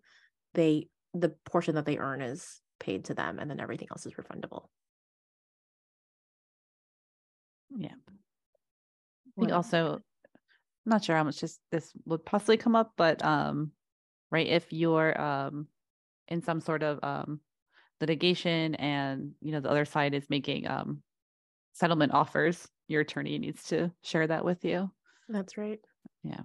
they 0.54 0.88
the 1.14 1.36
portion 1.44 1.76
that 1.76 1.86
they 1.86 1.98
earn 1.98 2.22
is 2.22 2.62
paid 2.80 3.04
to 3.06 3.14
them, 3.14 3.38
and 3.38 3.52
then 3.52 3.60
everything 3.60 3.90
else 3.92 4.06
is 4.06 4.14
refundable. 4.14 4.68
Yeah. 7.78 7.90
I 7.90 9.42
think 9.42 9.52
also, 9.52 9.96
I'm 9.96 10.02
not 10.86 11.04
sure 11.04 11.18
how 11.18 11.26
much 11.26 11.42
just 11.42 11.60
this 11.74 11.92
would 12.06 12.24
possibly 12.24 12.56
come 12.56 12.78
up, 12.78 12.94
but 12.96 13.22
um, 13.26 13.74
right, 14.32 14.48
if 14.48 14.72
you're 14.72 15.20
um 15.20 15.68
in 16.30 16.42
some 16.42 16.62
sort 16.62 16.84
of 16.84 17.04
um 17.04 17.42
litigation 18.00 18.76
and 18.76 19.34
you 19.42 19.52
know 19.52 19.60
the 19.60 19.70
other 19.70 19.84
side 19.84 20.14
is 20.14 20.30
making 20.30 20.70
um 20.70 21.04
settlement 21.74 22.14
offers 22.14 22.66
your 22.88 23.02
attorney 23.02 23.38
needs 23.38 23.64
to 23.64 23.92
share 24.04 24.26
that 24.26 24.46
with 24.46 24.64
you 24.64 24.90
That's 25.30 25.58
right. 25.58 25.80
yeah 26.24 26.42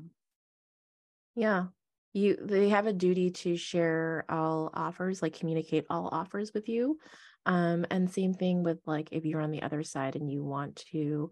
Yeah. 1.34 1.66
You 2.14 2.36
they 2.42 2.68
have 2.68 2.86
a 2.86 2.92
duty 2.92 3.30
to 3.30 3.56
share 3.56 4.26
all 4.28 4.70
offers, 4.74 5.22
like 5.22 5.38
communicate 5.38 5.86
all 5.88 6.08
offers 6.12 6.52
with 6.52 6.68
you. 6.68 6.98
Um, 7.46 7.86
and 7.90 8.10
same 8.10 8.34
thing 8.34 8.62
with 8.62 8.80
like 8.86 9.08
if 9.12 9.24
you're 9.24 9.40
on 9.40 9.50
the 9.50 9.62
other 9.62 9.82
side 9.82 10.14
and 10.14 10.30
you 10.30 10.44
want 10.44 10.84
to 10.92 11.30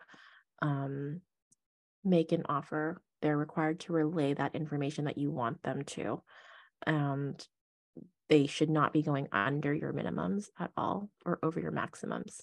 um 0.63 1.21
make 2.03 2.33
an 2.33 2.45
offer, 2.49 3.03
they're 3.21 3.37
required 3.37 3.81
to 3.81 3.93
relay 3.93 4.33
that 4.35 4.55
information 4.55 5.05
that 5.05 5.19
you 5.19 5.31
want 5.31 5.63
them 5.63 5.85
to. 5.85 6.23
And 6.87 7.47
they 8.31 8.47
should 8.47 8.71
not 8.71 8.93
be 8.93 9.03
going 9.03 9.29
under 9.33 9.75
your 9.75 9.93
minimums 9.93 10.47
at 10.59 10.71
all 10.77 11.11
or 11.27 11.39
over 11.43 11.61
your 11.61 11.73
maximums. 11.73 12.41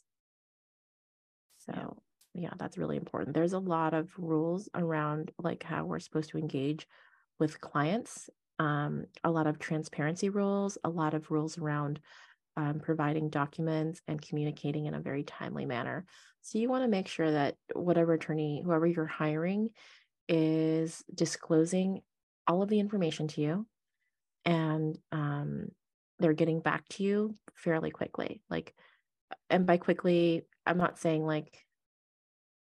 So 1.59 1.97
Yeah. 2.37 2.51
that's 2.57 2.77
really 2.77 2.97
important. 2.97 3.33
There's 3.33 3.53
a 3.53 3.59
lot 3.59 3.93
of 3.93 4.09
rules 4.17 4.69
around 4.75 5.31
like 5.39 5.63
how 5.63 5.85
we're 5.85 5.99
supposed 5.99 6.29
to 6.29 6.37
engage 6.37 6.87
with 7.39 7.59
clients, 7.59 8.29
um, 8.59 9.05
a 9.23 9.31
lot 9.31 9.47
of 9.47 9.59
transparency 9.59 10.29
rules, 10.29 10.77
a 10.83 10.89
lot 10.89 11.13
of 11.13 11.31
rules 11.31 11.57
around 11.57 11.99
um, 12.55 12.79
providing 12.79 13.29
documents 13.29 14.01
and 14.07 14.21
communicating 14.21 14.85
in 14.85 14.93
a 14.93 15.01
very 15.01 15.23
timely 15.23 15.65
manner. 15.65 16.05
So 16.41 16.59
you 16.59 16.69
want 16.69 16.83
to 16.83 16.87
make 16.87 17.07
sure 17.07 17.31
that 17.31 17.55
whatever 17.73 18.13
attorney, 18.13 18.61
whoever 18.63 18.87
you're 18.87 19.05
hiring, 19.05 19.69
is 20.29 21.03
disclosing 21.13 22.01
all 22.47 22.61
of 22.61 22.69
the 22.69 22.79
information 22.79 23.27
to 23.29 23.41
you 23.41 23.67
and 24.45 24.97
um, 25.11 25.67
they're 26.19 26.33
getting 26.33 26.61
back 26.61 26.87
to 26.89 27.03
you 27.03 27.35
fairly 27.55 27.91
quickly. 27.91 28.41
Like, 28.49 28.73
and 29.49 29.65
by 29.65 29.77
quickly, 29.77 30.43
I'm 30.65 30.77
not 30.77 30.97
saying 30.97 31.25
like 31.25 31.66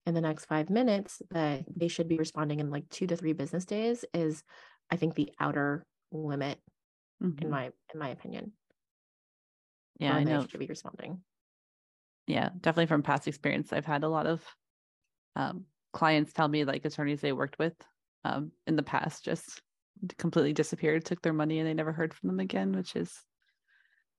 in 0.06 0.14
the 0.14 0.22
next 0.22 0.46
five 0.46 0.70
minutes 0.70 1.22
that 1.32 1.66
they 1.76 1.88
should 1.88 2.08
be 2.08 2.18
responding 2.18 2.60
in 2.60 2.70
like 2.70 2.90
two 2.90 3.08
to 3.08 3.16
three 3.16 3.34
business 3.34 3.66
days 3.66 4.06
is 4.14 4.44
I 4.92 4.98
think 4.98 5.16
the 5.16 5.32
outer 5.40 5.86
limit 6.12 6.60
in 7.42 7.48
Mhm. 7.48 7.52
my 7.52 7.72
in 7.94 8.00
my 8.00 8.10
opinion. 8.10 8.54
yeah 10.00 10.16
i 10.16 10.24
know 10.24 10.46
should 10.48 10.60
be 10.60 10.68
responding. 10.68 11.24
yeah 12.28 12.50
definitely 12.62 12.86
from 12.88 13.04
past 13.04 13.28
experience 13.28 13.72
i've 13.74 13.86
had 13.86 14.04
a 14.04 14.10
lot 14.10 14.28
of 14.28 14.44
um 15.36 15.66
clients 15.94 16.34
tell 16.34 16.48
me 16.48 16.66
like 16.66 16.84
attorneys 16.86 17.22
they 17.22 17.32
worked 17.34 17.58
with 17.60 17.76
um 18.24 18.52
in 18.68 18.76
the 18.76 18.84
past 18.84 19.24
just 19.24 19.62
completely 20.18 20.54
disappeared 20.54 21.06
took 21.06 21.22
their 21.22 21.34
money 21.34 21.60
and 21.60 21.68
they 21.68 21.74
never 21.74 21.94
heard 21.94 22.14
from 22.14 22.28
them 22.28 22.40
again 22.40 22.74
which 22.74 22.96
is 22.96 23.24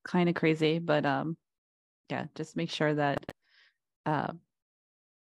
kind 0.05 0.29
of 0.29 0.35
crazy 0.35 0.79
but 0.79 1.05
um 1.05 1.37
yeah 2.09 2.25
just 2.35 2.55
make 2.55 2.69
sure 2.71 2.93
that 2.93 3.23
uh 4.05 4.31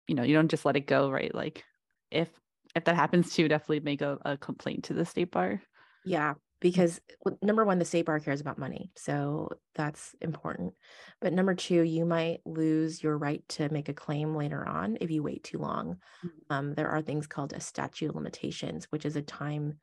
you 0.07 0.15
know 0.15 0.23
you 0.23 0.33
don't 0.33 0.51
just 0.51 0.65
let 0.65 0.75
it 0.75 0.87
go 0.87 1.09
right 1.11 1.33
like 1.33 1.63
if 2.11 2.29
if 2.75 2.85
that 2.85 2.95
happens 2.95 3.33
to 3.33 3.41
you 3.43 3.47
definitely 3.47 3.79
make 3.81 4.01
a, 4.01 4.17
a 4.25 4.37
complaint 4.37 4.83
to 4.85 4.93
the 4.93 5.05
state 5.05 5.31
bar 5.31 5.61
Yeah, 6.03 6.35
because 6.59 6.99
number 7.41 7.63
one, 7.65 7.79
the 7.79 7.85
state 7.85 8.05
bar 8.05 8.19
cares 8.19 8.41
about 8.41 8.57
money. 8.57 8.91
So 8.97 9.49
that's 9.75 10.15
important. 10.21 10.73
But 11.21 11.33
number 11.33 11.55
two, 11.55 11.81
you 11.81 12.05
might 12.05 12.41
lose 12.45 13.01
your 13.01 13.17
right 13.17 13.47
to 13.49 13.69
make 13.69 13.89
a 13.89 13.93
claim 13.93 14.35
later 14.35 14.67
on 14.67 14.97
if 15.01 15.11
you 15.11 15.23
wait 15.23 15.43
too 15.43 15.57
long. 15.59 16.01
Mhm. 16.21 16.43
Um, 16.49 16.73
there 16.75 16.89
are 16.89 17.01
things 17.01 17.27
called 17.27 17.53
a 17.53 17.59
statute 17.61 18.09
of 18.09 18.15
limitations, 18.15 18.85
which 18.91 19.05
is 19.05 19.15
a 19.15 19.21
time, 19.21 19.79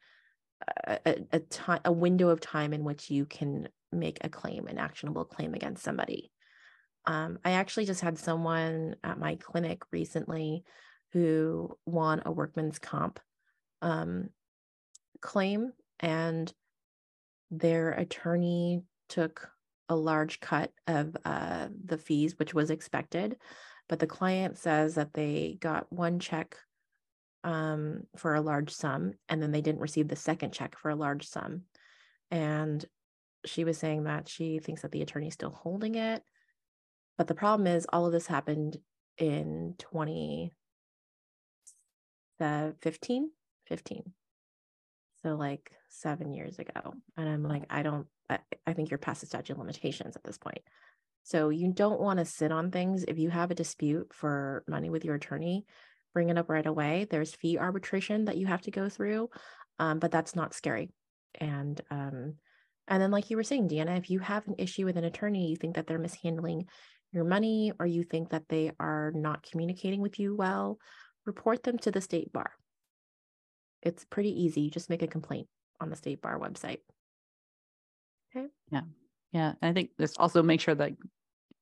a, 0.87 1.01
a, 1.07 1.27
a 1.35 1.41
time, 1.41 1.81
a 1.85 1.93
window 1.93 2.31
of 2.31 2.41
time 2.41 2.73
in 2.73 2.85
which 2.85 3.11
you 3.11 3.27
can 3.27 3.69
make 3.93 4.19
a 4.25 4.31
claim, 4.31 4.67
an 4.69 4.79
actionable 4.79 5.25
claim 5.25 5.55
against 5.55 5.85
somebody. 5.85 6.33
Um, 7.07 7.39
I 7.45 7.53
actually 7.53 7.87
just 7.87 8.01
had 8.01 8.19
someone 8.19 8.97
at 9.03 9.19
my 9.19 9.37
clinic 9.37 9.83
recently 9.91 10.65
who 11.13 11.77
won 11.87 12.23
a 12.25 12.33
workman's 12.33 12.79
comp 12.79 13.19
um, 13.83 14.29
claim, 15.21 15.73
and 15.99 16.53
their 17.51 17.91
attorney 17.93 18.83
took 19.09 19.51
a 19.89 19.97
large 19.97 20.39
cut 20.41 20.71
of 20.87 21.17
uh, 21.25 21.69
the 21.85 21.99
fees, 21.99 22.39
which 22.39 22.55
was 22.55 22.71
expected. 22.71 23.37
But 23.89 23.99
the 23.99 24.07
client 24.07 24.57
says 24.57 24.95
that 24.95 25.13
they 25.15 25.59
got 25.61 25.93
one 25.93 26.21
check 26.21 26.57
um, 27.43 28.03
for 28.17 28.35
a 28.35 28.41
large 28.41 28.71
sum, 28.71 29.15
and 29.29 29.43
then 29.43 29.51
they 29.51 29.63
didn't 29.63 29.81
receive 29.81 30.07
the 30.07 30.17
second 30.17 30.53
check 30.53 30.79
for 30.79 30.91
a 30.91 30.97
large 30.97 31.27
sum. 31.27 31.63
And 32.31 32.85
she 33.45 33.65
was 33.65 33.79
saying 33.79 34.05
that 34.05 34.29
she 34.29 34.61
thinks 34.61 34.83
that 34.83 34.93
the 34.93 35.03
attorney's 35.03 35.35
still 35.35 35.51
holding 35.51 35.97
it. 35.97 36.23
But 37.21 37.27
the 37.27 37.35
problem 37.35 37.67
is, 37.67 37.87
all 37.93 38.07
of 38.07 38.13
this 38.13 38.27
happened 38.27 38.79
in 39.19 39.75
20, 39.79 40.55
the 42.39 42.75
15, 42.81 43.31
15. 43.67 44.13
So 45.23 45.35
like 45.37 45.71
seven 45.91 46.33
years 46.33 46.59
ago. 46.59 46.95
And 47.19 47.29
I'm 47.29 47.43
like, 47.43 47.65
I 47.69 47.83
don't, 47.83 48.07
I, 48.31 48.39
I 48.67 48.73
think 48.73 48.89
you're 48.89 48.97
past 48.97 49.21
the 49.21 49.27
statute 49.27 49.53
of 49.53 49.59
limitations 49.59 50.17
at 50.17 50.25
this 50.25 50.39
point. 50.39 50.63
So 51.23 51.51
you 51.51 51.71
don't 51.75 52.01
want 52.01 52.21
to 52.21 52.25
sit 52.25 52.53
on 52.53 52.71
things. 52.71 53.05
If 53.07 53.19
you 53.19 53.29
have 53.29 53.51
a 53.51 53.55
dispute 53.55 54.15
for 54.15 54.65
money 54.67 54.89
with 54.89 55.05
your 55.05 55.17
attorney, 55.17 55.67
bring 56.15 56.31
it 56.31 56.39
up 56.39 56.49
right 56.49 56.65
away. 56.65 57.07
There's 57.11 57.35
fee 57.35 57.59
arbitration 57.59 58.25
that 58.25 58.39
you 58.39 58.47
have 58.47 58.63
to 58.63 58.71
go 58.71 58.89
through, 58.89 59.29
um, 59.79 59.99
but 59.99 60.11
that's 60.11 60.35
not 60.35 60.55
scary. 60.55 60.89
And 61.39 61.79
um, 61.91 62.37
and 62.89 63.01
then 63.01 63.13
like 63.13 63.31
you 63.31 63.37
were 63.37 63.45
saying, 63.45 63.69
Deanna, 63.69 63.99
if 63.99 64.11
you 64.11 64.19
have 64.19 64.49
an 64.49 64.57
issue 64.59 64.85
with 64.85 64.97
an 64.97 65.05
attorney, 65.05 65.49
you 65.49 65.57
think 65.57 65.77
that 65.77 65.87
they're 65.87 65.99
mishandling 65.99 66.67
your 67.13 67.25
money, 67.25 67.73
or 67.79 67.87
you 67.87 68.05
think 68.05 68.31
that 68.31 68.49
they 68.49 68.73
are 68.79 69.13
not 69.15 69.43
communicating 69.43 70.01
with 70.01 70.19
you 70.19 70.35
well, 70.37 70.79
report 71.27 71.63
them 71.63 71.79
to 71.79 71.91
the 71.91 72.01
state 72.01 72.33
bar. 72.33 72.53
It's 73.83 74.05
pretty 74.05 74.43
easy. 74.43 74.63
You 74.63 74.71
just 74.71 74.91
make 74.91 75.03
a 75.03 75.07
complaint 75.09 75.49
on 75.81 75.91
the 75.91 75.97
state 75.97 76.21
bar 76.21 76.39
website. 76.39 76.81
Okay. 78.35 78.49
Yeah 78.71 78.83
Yeah. 79.33 79.55
and 79.61 79.71
i 79.71 79.73
think 79.73 79.91
there's 79.99 80.17
also 80.17 80.43
make 80.43 80.61
sure 80.61 80.75
that 80.75 80.93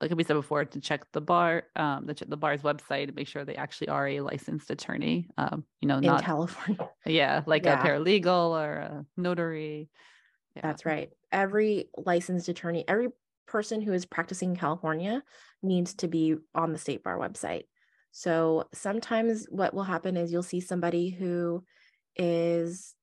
like 0.01 0.15
we 0.15 0.23
said 0.23 0.35
before 0.35 0.65
to 0.65 0.81
check 0.81 1.11
the 1.13 1.21
bar 1.21 1.65
um 1.77 2.07
the, 2.07 2.15
the 2.27 2.37
bar's 2.37 2.63
website 2.63 3.05
and 3.05 3.15
make 3.15 3.27
sure 3.27 3.45
they 3.45 3.57
actually 3.57 3.89
are 3.89 4.07
a 4.09 4.21
licensed 4.21 4.71
attorney 4.71 5.29
um 5.39 5.65
you 5.81 5.89
know 5.89 5.99
In 5.99 6.07
not 6.07 6.23
California, 6.23 6.89
yeah 7.07 7.43
like 7.47 7.65
Yeah. 7.65 7.81
a 7.83 7.87
paralegal 7.89 8.51
or 8.51 8.73
a 8.75 9.07
notary 9.17 9.91
yeah. 10.57 10.63
that's 10.63 10.85
right. 10.85 11.11
Every 11.31 11.91
licensed 11.97 12.49
attorney, 12.49 12.85
every 12.89 13.09
person 13.49 13.81
who 13.81 13.93
is 13.93 14.07
practicing 14.07 14.51
in 14.51 14.57
California 14.57 15.23
needs 15.63 15.95
to 15.95 16.09
be 16.09 16.37
on 16.55 16.73
the 16.73 16.79
state 16.79 17.03
bar 17.03 17.19
website. 17.19 17.65
So 18.13 18.69
sometimes 18.73 19.47
what 19.51 19.75
will 19.75 19.83
happen 19.85 20.17
is 20.17 20.33
you'll 20.33 20.43
see 20.43 20.61
somebody 20.61 21.11
who 21.11 21.65
is 22.17 22.95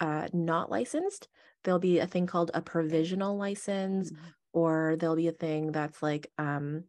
uh, 0.00 0.28
not 0.32 0.70
licensed. 0.70 1.28
There'll 1.64 1.80
be 1.80 1.98
a 1.98 2.06
thing 2.06 2.26
called 2.26 2.50
a 2.54 2.62
provisional 2.62 3.36
license, 3.36 4.12
Mhm. 4.12 4.16
or 4.52 4.96
there'll 4.98 5.16
be 5.16 5.28
a 5.28 5.32
thing 5.32 5.72
that's 5.72 6.02
like 6.02 6.30
um, 6.38 6.84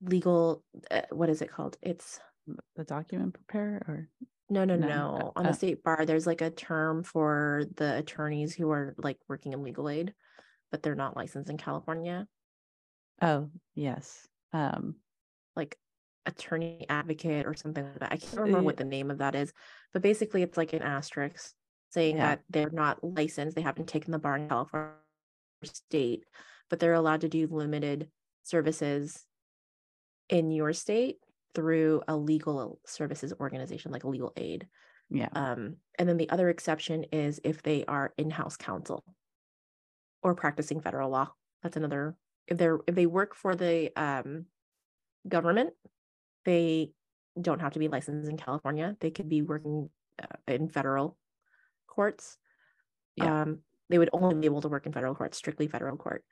legal. 0.00 0.62
Uh, 0.90 1.02
what 1.10 1.30
is 1.30 1.42
it 1.42 1.50
called? 1.50 1.76
It's 1.82 2.20
the 2.76 2.84
document 2.84 3.34
preparer 3.34 3.82
or 3.88 4.08
No, 4.50 4.64
no, 4.64 4.76
No, 4.76 4.88
no. 4.88 5.16
uh, 5.16 5.30
On 5.36 5.44
the 5.44 5.50
uh. 5.50 5.52
state 5.52 5.82
bar, 5.82 6.06
there's 6.06 6.26
like 6.26 6.40
a 6.40 6.50
term 6.50 7.02
for 7.02 7.64
the 7.76 7.98
attorneys 7.98 8.54
who 8.54 8.70
are 8.70 8.94
like 8.96 9.18
working 9.28 9.52
in 9.52 9.62
legal 9.62 9.88
aid, 9.90 10.14
but 10.70 10.82
they're 10.82 10.94
not 10.94 11.16
licensed 11.16 11.50
in 11.50 11.56
California, 11.56 12.26
oh 13.22 13.50
yes 13.74 14.26
um 14.52 14.96
like 15.56 15.76
attorney 16.26 16.84
advocate 16.88 17.46
or 17.46 17.54
something 17.54 17.84
like 17.84 17.98
that. 18.00 18.12
I 18.12 18.16
can't 18.16 18.34
remember 18.36 18.58
Yeah. 18.58 18.64
what 18.64 18.76
the 18.76 18.84
name 18.84 19.10
of 19.10 19.18
that 19.18 19.34
is, 19.34 19.52
but 19.92 20.02
basically 20.02 20.42
it's 20.42 20.56
like 20.58 20.72
an 20.74 20.82
asterisk 20.82 21.52
saying 21.90 22.16
Yeah. 22.16 22.36
that 22.36 22.42
they're 22.50 22.70
not 22.70 23.02
licensed. 23.02 23.56
They 23.56 23.62
haven't 23.62 23.88
taken 23.88 24.12
the 24.12 24.18
bar 24.18 24.36
in 24.36 24.48
California 24.48 24.94
state, 25.64 26.24
but 26.68 26.78
they're 26.78 26.92
allowed 26.92 27.22
to 27.22 27.28
do 27.28 27.46
limited 27.46 28.10
services 28.42 29.24
in 30.28 30.50
your 30.50 30.74
state 30.74 31.16
through 31.54 32.02
a 32.06 32.14
legal 32.16 32.78
services 32.86 33.32
organization, 33.40 33.90
like 33.90 34.04
a 34.04 34.08
legal 34.08 34.32
aid. 34.36 34.68
yeah 35.08 35.30
Um, 35.32 35.76
and 35.98 36.06
then 36.08 36.18
the 36.18 36.28
other 36.28 36.50
exception 36.50 37.04
is 37.04 37.40
if 37.42 37.62
they 37.62 37.86
are 37.86 38.12
in-house 38.18 38.56
counsel 38.58 39.02
or 40.22 40.34
practicing 40.34 40.80
federal 40.80 41.10
law. 41.10 41.30
That's 41.62 41.76
another. 41.76 42.16
If 42.46 42.58
they're 42.58 42.78
if 42.86 42.94
they 42.94 43.06
work 43.06 43.34
for 43.34 43.54
the 43.54 43.90
um, 43.96 44.46
government, 45.28 45.70
they 46.44 46.92
don't 47.40 47.60
have 47.60 47.74
to 47.74 47.78
be 47.78 47.88
licensed 47.88 48.28
in 48.28 48.36
California. 48.36 48.96
They 49.00 49.10
could 49.10 49.28
be 49.28 49.42
working 49.42 49.90
uh, 50.22 50.36
in 50.46 50.68
federal 50.68 51.16
courts. 51.86 52.38
Yeah. 53.16 53.42
Um, 53.42 53.58
they 53.90 53.98
would 53.98 54.10
only 54.12 54.34
be 54.34 54.46
able 54.46 54.60
to 54.62 54.68
work 54.68 54.86
in 54.86 54.92
federal 54.92 55.14
court, 55.14 55.34
strictly 55.34 55.66
federal 55.66 55.96
court. 55.96 56.24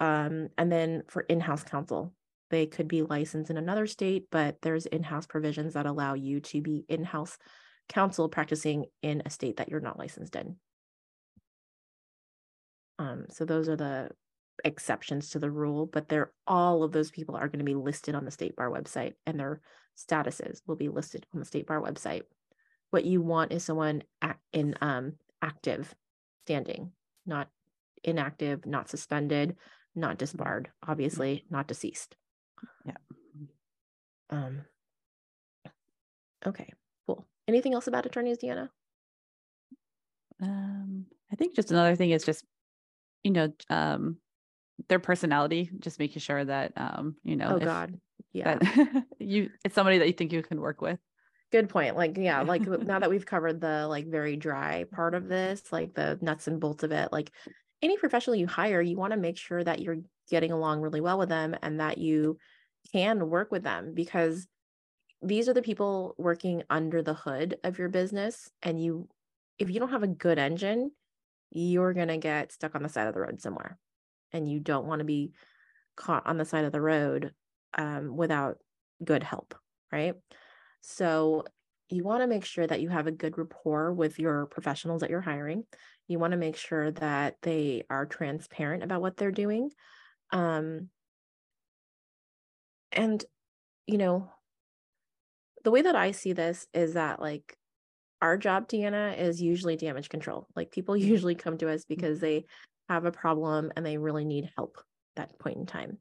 Um, 0.00 0.48
and 0.56 0.70
then 0.70 1.02
for 1.08 1.22
in-house 1.22 1.64
counsel, 1.64 2.14
they 2.50 2.66
could 2.66 2.88
be 2.88 3.02
licensed 3.02 3.50
in 3.50 3.56
another 3.56 3.86
state, 3.86 4.26
but 4.30 4.56
there's 4.62 4.86
in-house 4.86 5.26
provisions 5.26 5.74
that 5.74 5.86
allow 5.86 6.14
you 6.14 6.40
to 6.40 6.60
be 6.60 6.84
in-house 6.88 7.38
counsel 7.88 8.28
practicing 8.28 8.86
in 9.02 9.22
a 9.24 9.30
state 9.30 9.56
that 9.56 9.68
you're 9.68 9.80
not 9.80 9.98
licensed 9.98 10.36
in. 10.36 10.56
Um, 12.98 13.26
so 13.30 13.44
those 13.44 13.68
are 13.68 13.76
the 13.76 14.10
exceptions 14.64 15.30
to 15.30 15.38
the 15.38 15.50
rule, 15.50 15.86
but 15.86 16.08
they're 16.08 16.32
all 16.46 16.82
of 16.82 16.92
those 16.92 17.10
people 17.10 17.36
are 17.36 17.48
going 17.48 17.58
to 17.58 17.64
be 17.64 17.74
listed 17.74 18.14
on 18.14 18.24
the 18.24 18.30
state 18.30 18.54
bar 18.54 18.70
website 18.70 19.14
and 19.26 19.40
their 19.40 19.60
statuses 19.96 20.60
will 20.66 20.76
be 20.76 20.88
listed 20.88 21.26
on 21.34 21.40
the 21.40 21.46
state 21.46 21.66
bar 21.66 21.80
website. 21.80 22.22
What 22.90 23.04
you 23.04 23.22
want 23.22 23.52
is 23.52 23.64
someone 23.64 24.02
in 24.52 24.74
um, 24.80 25.14
active 25.40 25.94
standing, 26.46 26.92
not 27.26 27.48
inactive, 28.04 28.66
not 28.66 28.88
suspended, 28.88 29.56
not 29.94 30.18
disbarred, 30.18 30.70
obviously 30.86 31.44
not 31.50 31.66
deceased. 31.68 32.16
Yeah. 32.84 32.94
Um 34.30 34.62
okay, 36.46 36.72
cool. 37.06 37.26
Anything 37.46 37.74
else 37.74 37.86
about 37.86 38.06
attorneys, 38.06 38.38
Deanna? 38.38 38.68
Um, 40.40 41.06
I 41.30 41.36
think 41.36 41.54
just 41.54 41.70
another 41.70 41.94
thing 41.94 42.10
is 42.10 42.24
just, 42.24 42.44
you 43.24 43.30
know, 43.30 43.52
um, 43.70 44.18
their 44.88 44.98
personality, 44.98 45.70
just 45.78 45.98
making 45.98 46.20
sure 46.20 46.44
that, 46.44 46.72
um, 46.76 47.16
you 47.22 47.36
know, 47.36 47.48
oh 47.52 47.56
if, 47.56 47.64
God, 47.64 47.98
yeah, 48.32 48.58
you 49.18 49.50
it's 49.64 49.74
somebody 49.74 49.98
that 49.98 50.06
you 50.06 50.12
think 50.12 50.32
you 50.32 50.42
can 50.42 50.60
work 50.60 50.80
with. 50.80 50.98
Good 51.50 51.68
point. 51.68 51.96
Like, 51.96 52.16
yeah, 52.16 52.40
like 52.46 52.62
now 52.62 52.98
that 52.98 53.10
we've 53.10 53.26
covered 53.26 53.60
the 53.60 53.86
like 53.86 54.06
very 54.06 54.36
dry 54.36 54.84
part 54.90 55.14
of 55.14 55.28
this, 55.28 55.72
like 55.72 55.94
the 55.94 56.18
nuts 56.20 56.48
and 56.48 56.60
bolts 56.60 56.82
of 56.82 56.92
it, 56.92 57.12
like 57.12 57.30
any 57.82 57.96
professional 57.96 58.36
you 58.36 58.46
hire, 58.46 58.80
you 58.80 58.96
want 58.96 59.12
to 59.12 59.18
make 59.18 59.36
sure 59.36 59.62
that 59.62 59.80
you're 59.80 59.98
getting 60.30 60.52
along 60.52 60.80
really 60.80 61.00
well 61.00 61.18
with 61.18 61.28
them 61.28 61.54
and 61.62 61.80
that 61.80 61.98
you 61.98 62.38
can 62.92 63.28
work 63.28 63.50
with 63.50 63.62
them 63.62 63.92
because 63.94 64.46
these 65.20 65.48
are 65.48 65.52
the 65.54 65.62
people 65.62 66.14
working 66.18 66.62
under 66.70 67.02
the 67.02 67.14
hood 67.14 67.56
of 67.62 67.78
your 67.78 67.88
business 67.88 68.50
and 68.62 68.82
you 68.82 69.08
if 69.58 69.70
you 69.70 69.78
don't 69.78 69.90
have 69.90 70.02
a 70.02 70.08
good 70.08 70.38
engine 70.38 70.90
you're 71.52 71.92
going 71.92 72.08
to 72.08 72.18
get 72.18 72.52
stuck 72.52 72.74
on 72.74 72.82
the 72.82 72.88
side 72.88 73.06
of 73.06 73.14
the 73.14 73.20
road 73.20 73.40
somewhere 73.40 73.78
and 74.32 74.50
you 74.50 74.60
don't 74.60 74.86
want 74.86 75.00
to 75.00 75.04
be 75.04 75.32
caught 75.96 76.26
on 76.26 76.38
the 76.38 76.44
side 76.44 76.64
of 76.64 76.72
the 76.72 76.80
road 76.80 77.32
um, 77.74 78.16
without 78.16 78.58
good 79.04 79.22
help 79.22 79.54
right? 79.92 80.14
So 80.80 81.44
you 81.90 82.02
want 82.02 82.22
to 82.22 82.26
make 82.26 82.46
sure 82.46 82.66
that 82.66 82.80
you 82.80 82.88
have 82.88 83.06
a 83.06 83.12
good 83.12 83.36
rapport 83.36 83.92
with 83.92 84.18
your 84.18 84.46
professionals 84.46 85.02
that 85.02 85.10
you're 85.10 85.20
hiring. 85.20 85.64
You 86.08 86.18
want 86.18 86.30
to 86.30 86.38
make 86.38 86.56
sure 86.56 86.90
that 86.92 87.36
they 87.42 87.84
are 87.90 88.06
transparent 88.06 88.82
about 88.82 89.02
what 89.02 89.18
they're 89.18 89.30
doing 89.30 89.70
um, 90.32 90.88
and 92.90 93.24
you 93.86 93.98
know 93.98 94.30
the 95.64 95.70
way 95.70 95.82
that 95.82 95.96
i 95.96 96.10
see 96.10 96.32
this 96.32 96.66
is 96.74 96.94
that 96.94 97.20
like 97.20 97.56
our 98.22 98.38
job 98.38 98.68
deanna 98.68 99.18
is 99.18 99.42
usually 99.42 99.76
damage 99.76 100.08
control. 100.08 100.46
Like 100.56 100.70
people 100.70 100.96
usually 101.12 101.34
come 101.34 101.58
to 101.58 101.70
us 101.70 101.84
because 101.84 102.20
they 102.20 102.46
have 102.88 103.04
a 103.04 103.12
problem 103.12 103.72
and 103.76 103.84
they 103.84 103.98
really 103.98 104.24
need 104.24 104.50
help 104.56 104.78
that 105.16 105.38
point 105.38 105.58
in 105.58 105.66
time. 105.66 105.98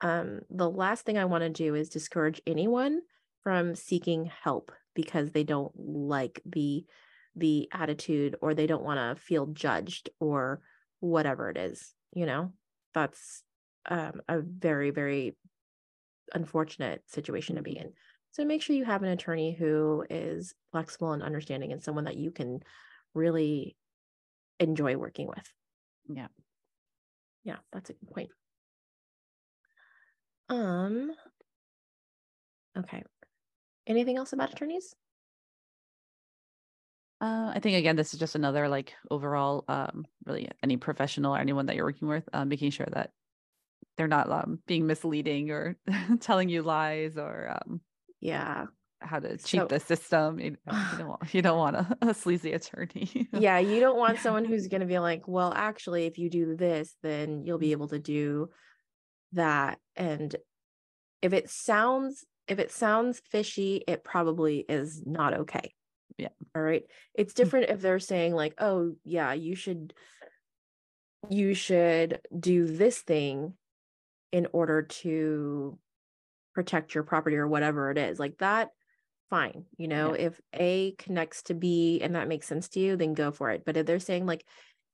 Um, 0.00 0.40
the 0.50 0.68
last 0.68 1.04
thing 1.06 1.16
i 1.16 1.26
want 1.26 1.42
to 1.42 1.48
do 1.48 1.76
is 1.76 1.88
discourage 1.88 2.42
anyone 2.44 3.02
from 3.44 3.76
seeking 3.76 4.32
help 4.42 4.72
because 4.94 5.30
they 5.30 5.44
don't 5.44 5.70
like 5.76 6.40
the 6.44 6.84
the 7.36 7.68
attitude 7.72 8.36
or 8.42 8.52
they 8.52 8.66
don't 8.66 8.82
want 8.82 8.98
to 8.98 9.22
feel 9.22 9.46
judged 9.46 10.10
or 10.18 10.60
whatever 10.98 11.48
it 11.50 11.56
is 11.56 11.94
you 12.14 12.26
know? 12.26 12.52
That's 12.94 13.42
um, 13.88 14.20
a 14.28 14.40
very 14.40 14.90
very 14.90 15.36
unfortunate 16.34 17.02
situation 17.10 17.56
to 17.56 17.62
be 17.62 17.76
in 17.76 17.92
so 18.32 18.44
make 18.44 18.62
sure 18.62 18.74
you 18.74 18.84
have 18.84 19.02
an 19.02 19.10
attorney 19.10 19.54
who 19.54 20.04
is 20.10 20.54
flexible 20.72 21.12
and 21.12 21.22
understanding 21.22 21.72
and 21.72 21.82
someone 21.82 22.04
that 22.04 22.16
you 22.16 22.30
can 22.30 22.60
really 23.14 23.76
enjoy 24.58 24.96
working 24.96 25.26
with. 25.28 25.52
Yeah. 26.08 26.28
Yeah 27.44 27.58
that's 27.72 27.90
a 27.90 27.92
good 27.94 28.10
point. 28.10 28.30
Um 30.48 31.12
okay. 32.76 33.04
Anything 33.86 34.16
else 34.16 34.32
about 34.32 34.52
attorneys? 34.52 34.94
Uh, 37.20 37.52
I 37.54 37.60
think 37.60 37.76
again, 37.76 37.94
this 37.94 38.14
is 38.14 38.20
just 38.20 38.34
another 38.34 38.68
like 38.68 38.94
overall, 39.10 39.64
um, 39.68 40.06
really 40.24 40.50
any 40.62 40.76
professional 40.76 41.34
or 41.34 41.38
anyone 41.38 41.66
that 41.66 41.76
you're 41.76 41.84
working 41.84 42.08
with, 42.08 42.28
um, 42.32 42.48
making 42.48 42.72
sure 42.72 42.88
that 42.92 43.12
they're 43.96 44.08
not 44.08 44.30
um, 44.30 44.60
being 44.66 44.86
misleading 44.86 45.50
or 45.50 45.76
telling 46.20 46.48
you 46.48 46.62
lies 46.62 47.16
or 47.16 47.50
um, 47.50 47.80
yeah, 48.22 48.66
how 49.00 49.18
to 49.18 49.36
cheat 49.36 49.60
so, 49.60 49.66
the 49.66 49.80
system. 49.80 50.38
You, 50.38 50.56
you 50.66 50.72
don't 50.98 51.08
want, 51.08 51.34
you 51.34 51.42
don't 51.42 51.58
want 51.58 51.76
a, 51.76 51.96
a 52.00 52.14
sleazy 52.14 52.52
attorney. 52.52 53.28
yeah, 53.32 53.58
you 53.58 53.80
don't 53.80 53.98
want 53.98 54.18
someone 54.20 54.44
who's 54.44 54.68
going 54.68 54.80
to 54.80 54.86
be 54.86 55.00
like, 55.00 55.26
well, 55.26 55.52
actually, 55.54 56.06
if 56.06 56.18
you 56.18 56.30
do 56.30 56.56
this, 56.56 56.94
then 57.02 57.44
you'll 57.44 57.58
be 57.58 57.72
able 57.72 57.88
to 57.88 57.98
do 57.98 58.48
that. 59.32 59.78
And 59.96 60.34
if 61.20 61.32
it 61.32 61.50
sounds 61.50 62.24
if 62.48 62.58
it 62.58 62.72
sounds 62.72 63.20
fishy, 63.30 63.82
it 63.86 64.02
probably 64.04 64.64
is 64.68 65.02
not 65.06 65.32
okay. 65.32 65.72
Yeah. 66.18 66.28
All 66.54 66.62
right. 66.62 66.82
It's 67.14 67.32
hmm. 67.32 67.36
different 67.36 67.70
if 67.70 67.80
they're 67.80 67.98
saying 67.98 68.34
like, 68.34 68.54
"Oh, 68.58 68.94
yeah, 69.04 69.32
you 69.32 69.56
should 69.56 69.94
you 71.28 71.54
should 71.54 72.20
do 72.38 72.66
this 72.66 72.98
thing 73.00 73.54
in 74.32 74.46
order 74.52 74.82
to 74.82 75.78
protect 76.54 76.94
your 76.94 77.04
property 77.04 77.36
or 77.36 77.48
whatever 77.48 77.90
it 77.90 77.98
is." 77.98 78.18
Like 78.18 78.38
that 78.38 78.70
fine. 79.30 79.64
You 79.76 79.88
know, 79.88 80.14
yeah. 80.14 80.26
if 80.26 80.40
A 80.54 80.94
connects 80.98 81.42
to 81.44 81.54
B 81.54 82.00
and 82.02 82.14
that 82.16 82.28
makes 82.28 82.46
sense 82.46 82.68
to 82.70 82.80
you, 82.80 82.96
then 82.96 83.14
go 83.14 83.30
for 83.30 83.50
it. 83.50 83.64
But 83.64 83.76
if 83.76 83.86
they're 83.86 84.00
saying 84.00 84.26
like, 84.26 84.44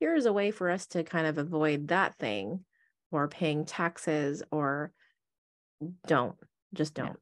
"Here's 0.00 0.26
a 0.26 0.32
way 0.32 0.50
for 0.50 0.70
us 0.70 0.86
to 0.88 1.04
kind 1.04 1.26
of 1.26 1.38
avoid 1.38 1.88
that 1.88 2.16
thing," 2.18 2.64
or 3.10 3.28
paying 3.28 3.64
taxes 3.64 4.42
or 4.50 4.92
don't 6.06 6.34
just 6.74 6.92
don't 6.92 7.16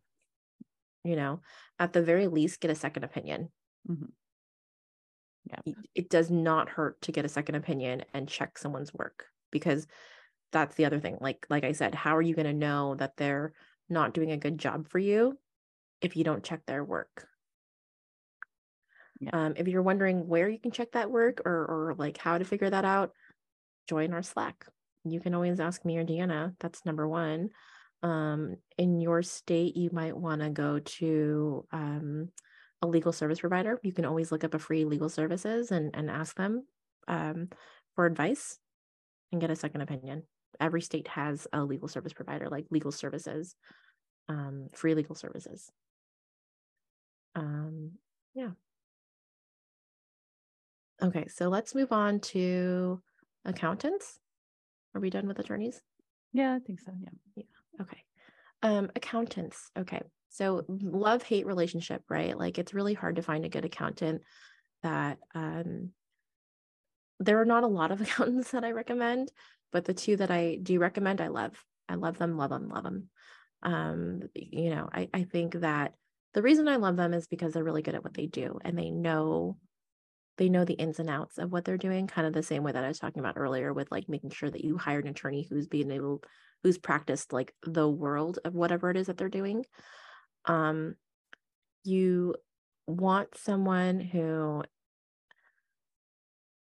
yeah. 1.04 1.10
you 1.10 1.14
know 1.14 1.40
at 1.78 1.92
the 1.92 2.02
very 2.02 2.26
least 2.26 2.58
get 2.58 2.70
a 2.70 2.74
second 2.74 3.04
opinion 3.04 3.50
Mm-hmm. 3.88 4.06
Yeah. 5.50 5.74
It 5.94 6.10
does 6.10 6.30
not 6.30 6.68
hurt 6.68 7.00
to 7.02 7.12
get 7.12 7.24
a 7.24 7.28
second 7.28 7.54
opinion 7.54 8.04
and 8.12 8.28
check 8.28 8.58
someone's 8.58 8.92
work 8.92 9.26
because 9.52 9.86
that's 10.52 10.74
the 10.74 10.86
other 10.86 10.98
thing. 10.98 11.18
Like 11.20 11.46
like 11.48 11.64
I 11.64 11.72
said, 11.72 11.94
how 11.94 12.16
are 12.16 12.22
you 12.22 12.34
going 12.34 12.46
to 12.46 12.52
know 12.52 12.96
that 12.96 13.16
they're 13.16 13.52
not 13.88 14.14
doing 14.14 14.32
a 14.32 14.36
good 14.36 14.58
job 14.58 14.88
for 14.88 14.98
you 14.98 15.38
if 16.00 16.16
you 16.16 16.24
don't 16.24 16.44
check 16.44 16.60
their 16.66 16.84
work? 16.84 17.26
Yeah. 19.20 19.30
Um, 19.32 19.54
if 19.56 19.66
you're 19.68 19.82
wondering 19.82 20.28
where 20.28 20.48
you 20.48 20.58
can 20.58 20.70
check 20.70 20.92
that 20.92 21.10
work 21.10 21.40
or 21.44 21.52
or 21.52 21.94
like 21.96 22.18
how 22.18 22.36
to 22.36 22.44
figure 22.44 22.68
that 22.68 22.84
out, 22.84 23.12
join 23.88 24.12
our 24.12 24.22
Slack. 24.22 24.66
You 25.04 25.20
can 25.20 25.34
always 25.34 25.60
ask 25.60 25.84
me 25.84 25.96
or 25.98 26.04
Deanna. 26.04 26.54
That's 26.60 26.84
number 26.84 27.06
one. 27.08 27.50
Um, 28.02 28.56
in 28.76 29.00
your 29.00 29.22
state, 29.22 29.76
you 29.76 29.90
might 29.92 30.16
want 30.16 30.42
to 30.42 30.50
go 30.50 30.80
to 30.80 31.66
um, 31.72 32.28
a 32.82 32.86
legal 32.86 33.12
service 33.12 33.40
provider. 33.40 33.80
You 33.82 33.92
can 33.92 34.04
always 34.04 34.30
look 34.30 34.44
up 34.44 34.54
a 34.54 34.58
free 34.58 34.84
legal 34.84 35.08
services 35.08 35.70
and, 35.70 35.94
and 35.94 36.10
ask 36.10 36.36
them 36.36 36.66
um, 37.08 37.48
for 37.94 38.04
advice 38.04 38.58
and 39.32 39.40
get 39.40 39.50
a 39.50 39.56
second 39.56 39.80
opinion. 39.80 40.24
Every 40.60 40.82
state 40.82 41.08
has 41.08 41.46
a 41.52 41.64
legal 41.64 41.88
service 41.88 42.12
provider, 42.12 42.48
like 42.48 42.66
legal 42.70 42.92
services, 42.92 43.54
um, 44.28 44.68
free 44.74 44.94
legal 44.94 45.14
services. 45.14 45.70
Um, 47.34 47.92
yeah. 48.34 48.50
Okay, 51.02 51.26
so 51.28 51.48
let's 51.48 51.74
move 51.74 51.92
on 51.92 52.20
to 52.20 53.02
accountants. 53.44 54.18
Are 54.94 55.00
we 55.00 55.10
done 55.10 55.28
with 55.28 55.38
attorneys? 55.38 55.80
Yeah, 56.32 56.54
I 56.54 56.58
think 56.58 56.80
so. 56.80 56.92
Yeah. 56.98 57.10
Yeah. 57.36 57.82
Okay. 57.82 58.02
Um, 58.62 58.90
accountants. 58.96 59.70
Okay. 59.78 60.00
So 60.30 60.64
love 60.68 61.22
hate 61.22 61.46
relationship, 61.46 62.02
right? 62.08 62.36
Like 62.36 62.58
it's 62.58 62.74
really 62.74 62.94
hard 62.94 63.16
to 63.16 63.22
find 63.22 63.44
a 63.44 63.50
good 63.50 63.64
accountant 63.64 64.22
that 64.82 65.18
um 65.34 65.90
there 67.18 67.40
are 67.40 67.46
not 67.46 67.64
a 67.64 67.68
lot 67.68 67.90
of 67.90 68.00
accountants 68.02 68.50
that 68.50 68.64
I 68.64 68.72
recommend, 68.72 69.30
but 69.72 69.84
the 69.84 69.94
two 69.94 70.16
that 70.16 70.30
I 70.30 70.58
do 70.62 70.78
recommend, 70.78 71.20
I 71.20 71.28
love. 71.28 71.62
I 71.88 71.94
love 71.94 72.18
them, 72.18 72.36
love 72.36 72.50
them, 72.50 72.68
love 72.68 72.84
them. 72.84 73.08
Um, 73.62 74.22
you 74.34 74.70
know, 74.70 74.88
I, 74.92 75.08
I 75.14 75.24
think 75.24 75.60
that 75.60 75.94
the 76.34 76.42
reason 76.42 76.68
I 76.68 76.76
love 76.76 76.96
them 76.96 77.14
is 77.14 77.26
because 77.26 77.52
they're 77.52 77.64
really 77.64 77.82
good 77.82 77.94
at 77.94 78.04
what 78.04 78.14
they 78.14 78.26
do 78.26 78.58
and 78.64 78.78
they 78.78 78.90
know 78.90 79.56
they 80.38 80.48
know 80.50 80.66
the 80.66 80.74
ins 80.74 80.98
and 80.98 81.08
outs 81.08 81.38
of 81.38 81.50
what 81.50 81.64
they're 81.64 81.78
doing, 81.78 82.06
kind 82.06 82.26
of 82.26 82.34
the 82.34 82.42
same 82.42 82.62
way 82.62 82.72
that 82.72 82.84
I 82.84 82.88
was 82.88 82.98
talking 82.98 83.20
about 83.20 83.38
earlier 83.38 83.72
with 83.72 83.90
like 83.90 84.06
making 84.08 84.30
sure 84.30 84.50
that 84.50 84.64
you 84.64 84.76
hire 84.76 84.98
an 84.98 85.08
attorney 85.08 85.46
who's 85.48 85.66
being 85.66 85.90
able 85.90 86.22
who's 86.62 86.78
practiced 86.78 87.32
like 87.32 87.54
the 87.64 87.88
world 87.88 88.38
of 88.44 88.54
whatever 88.54 88.90
it 88.90 88.96
is 88.96 89.06
that 89.06 89.16
they're 89.16 89.28
doing 89.28 89.64
um, 90.46 90.94
you 91.84 92.34
want 92.86 93.36
someone 93.36 94.00
who 94.00 94.62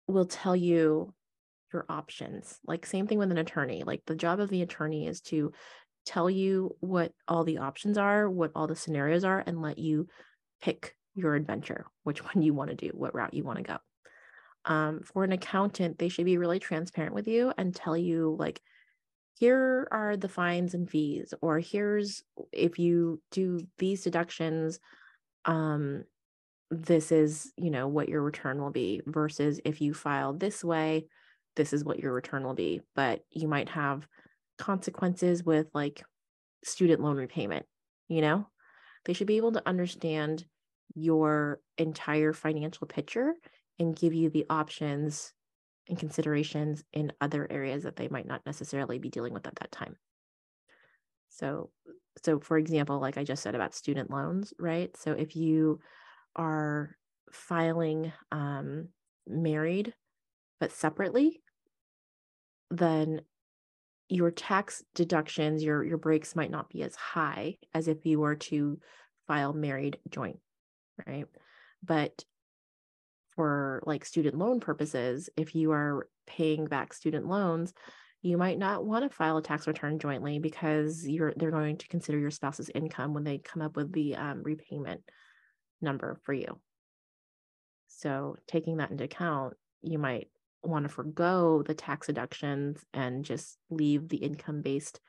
will 0.08 0.26
tell 0.26 0.56
you 0.56 1.14
your 1.74 1.86
options. 1.90 2.60
Like, 2.66 2.86
same 2.86 3.08
thing 3.08 3.18
with 3.18 3.32
an 3.32 3.38
attorney. 3.38 3.84
Like, 3.84 4.04
the 4.06 4.16
job 4.16 4.40
of 4.40 4.50
the 4.50 4.62
attorney 4.62 5.08
is 5.08 5.22
to 5.22 5.52
tell 6.06 6.30
you 6.30 6.76
what 6.80 7.14
all 7.28 7.44
the 7.44 7.58
options 7.60 7.98
are, 7.98 8.30
what 8.30 8.52
all 8.56 8.68
the 8.68 8.76
scenarios 8.76 9.24
are, 9.24 9.44
and 9.46 9.62
let 9.62 9.80
you 9.80 10.08
pick 10.62 10.96
your 11.16 11.36
adventure, 11.36 11.86
which 12.04 12.24
one 12.34 12.42
you 12.42 12.54
want 12.54 12.70
to 12.70 12.76
do, 12.76 12.90
what 12.94 13.16
route 13.16 13.34
you 13.34 13.44
want 13.44 13.58
to 13.58 13.64
go. 13.64 13.78
Um, 14.66 15.02
for 15.04 15.24
an 15.24 15.34
accountant, 15.34 16.00
they 16.00 16.08
should 16.08 16.26
be 16.26 16.38
really 16.38 16.60
transparent 16.60 17.14
with 17.14 17.28
you 17.28 17.54
and 17.58 17.76
tell 17.76 17.98
you, 17.98 18.36
like, 18.40 18.62
here 19.40 19.88
are 19.92 20.16
the 20.16 20.30
fines 20.30 20.74
and 20.74 20.90
fees 20.90 21.34
or 21.42 21.60
here's 21.60 22.24
if 22.52 22.78
you 22.80 23.22
do 23.32 23.60
these 23.78 24.04
deductions 24.04 24.80
um 25.46 26.04
this 26.70 27.12
is 27.12 27.52
you 27.58 27.72
know 27.72 27.88
what 27.88 28.10
your 28.10 28.22
return 28.22 28.62
will 28.62 28.72
be 28.72 29.02
versus 29.06 29.60
if 29.66 29.82
you 29.82 29.94
file 29.94 30.34
this 30.34 30.64
way 30.64 31.06
this 31.56 31.74
is 31.74 31.84
what 31.84 31.99
your 31.99 32.14
return 32.14 32.43
will 32.43 32.54
be 32.54 32.82
but 32.95 33.22
you 33.32 33.47
might 33.47 33.70
have 33.70 34.08
consequences 34.58 35.43
with 35.43 35.68
like 35.74 36.04
student 36.64 37.01
loan 37.01 37.18
repayment 37.18 37.66
you 38.08 38.22
know 38.22 38.47
they 39.06 39.14
should 39.14 39.28
be 39.28 39.38
able 39.38 39.51
to 39.51 39.68
understand 39.68 40.45
your 40.95 41.60
entire 41.78 42.34
financial 42.34 42.88
picture 42.88 43.34
and 43.80 43.95
give 43.95 44.14
you 44.14 44.30
the 44.30 44.45
options 44.49 45.34
and 45.89 45.97
considerations 45.97 46.84
in 46.93 47.12
other 47.20 47.47
areas 47.49 47.84
that 47.84 47.95
they 47.95 48.08
might 48.08 48.28
not 48.28 48.45
necessarily 48.45 48.99
be 48.99 49.10
dealing 49.10 49.34
with 49.34 49.47
at 49.47 49.56
that 49.56 49.72
time. 49.72 49.95
So, 51.30 51.72
so 52.24 52.39
for 52.39 52.58
example, 52.58 52.99
like 52.99 53.18
I 53.18 53.24
just 53.24 53.43
said 53.43 53.56
about 53.56 53.74
student 53.74 54.12
loans, 54.12 54.54
right? 54.60 54.95
So 54.95 55.12
if 55.12 55.36
you 55.36 55.80
are 56.36 56.95
filing 57.32 58.14
um, 58.32 58.89
married 59.28 59.93
but 60.60 60.72
separately, 60.72 61.41
then 62.78 63.22
your 64.10 64.32
tax 64.32 64.84
deductions, 64.96 65.64
your 65.64 65.84
your 65.84 65.98
breaks 65.98 66.36
might 66.36 66.52
not 66.52 66.70
be 66.70 66.84
as 66.84 66.96
high 66.96 67.58
as 67.74 67.88
if 67.88 68.06
you 68.06 68.20
were 68.20 68.36
to 68.36 68.80
file 69.28 69.54
married 69.54 69.98
joint, 70.10 70.40
right? 71.08 71.26
But 71.84 72.26
for 73.36 73.82
like 73.86 74.06
student 74.06 74.38
loan 74.38 74.60
purposes, 74.60 75.30
if 75.38 75.56
you 75.56 75.72
are 75.72 76.08
paying 76.28 76.66
back 76.66 76.94
student 76.94 77.28
loans, 77.28 77.74
you 78.22 78.38
might 78.38 78.58
not 78.58 78.86
want 78.86 79.04
to 79.04 79.16
file 79.16 79.38
a 79.38 79.42
tax 79.42 79.68
return 79.68 80.00
jointly 80.00 80.40
because 80.40 81.08
you're 81.08 81.34
they're 81.36 81.52
going 81.52 81.78
to 81.78 81.88
consider 81.88 82.18
your 82.18 82.32
spouse's 82.32 82.70
income 82.74 83.14
when 83.14 83.24
they 83.24 83.38
come 83.38 83.62
up 83.62 83.76
with 83.76 83.92
the 83.92 84.16
um, 84.16 84.42
repayment 84.44 85.02
number 85.82 86.20
for 86.24 86.34
you. 86.34 86.60
So 87.88 88.36
taking 88.48 88.78
that 88.78 88.92
into 88.92 89.04
account, 89.04 89.54
you 89.82 90.00
might 90.00 90.30
want 90.64 90.84
to 90.84 90.89
forego 90.89 91.64
the 91.64 91.74
tax 91.74 92.07
deductions 92.07 92.84
and 92.93 93.26
just 93.26 93.57
leave 93.70 94.09
the 94.09 94.18
income 94.18 94.61
based 94.61 94.99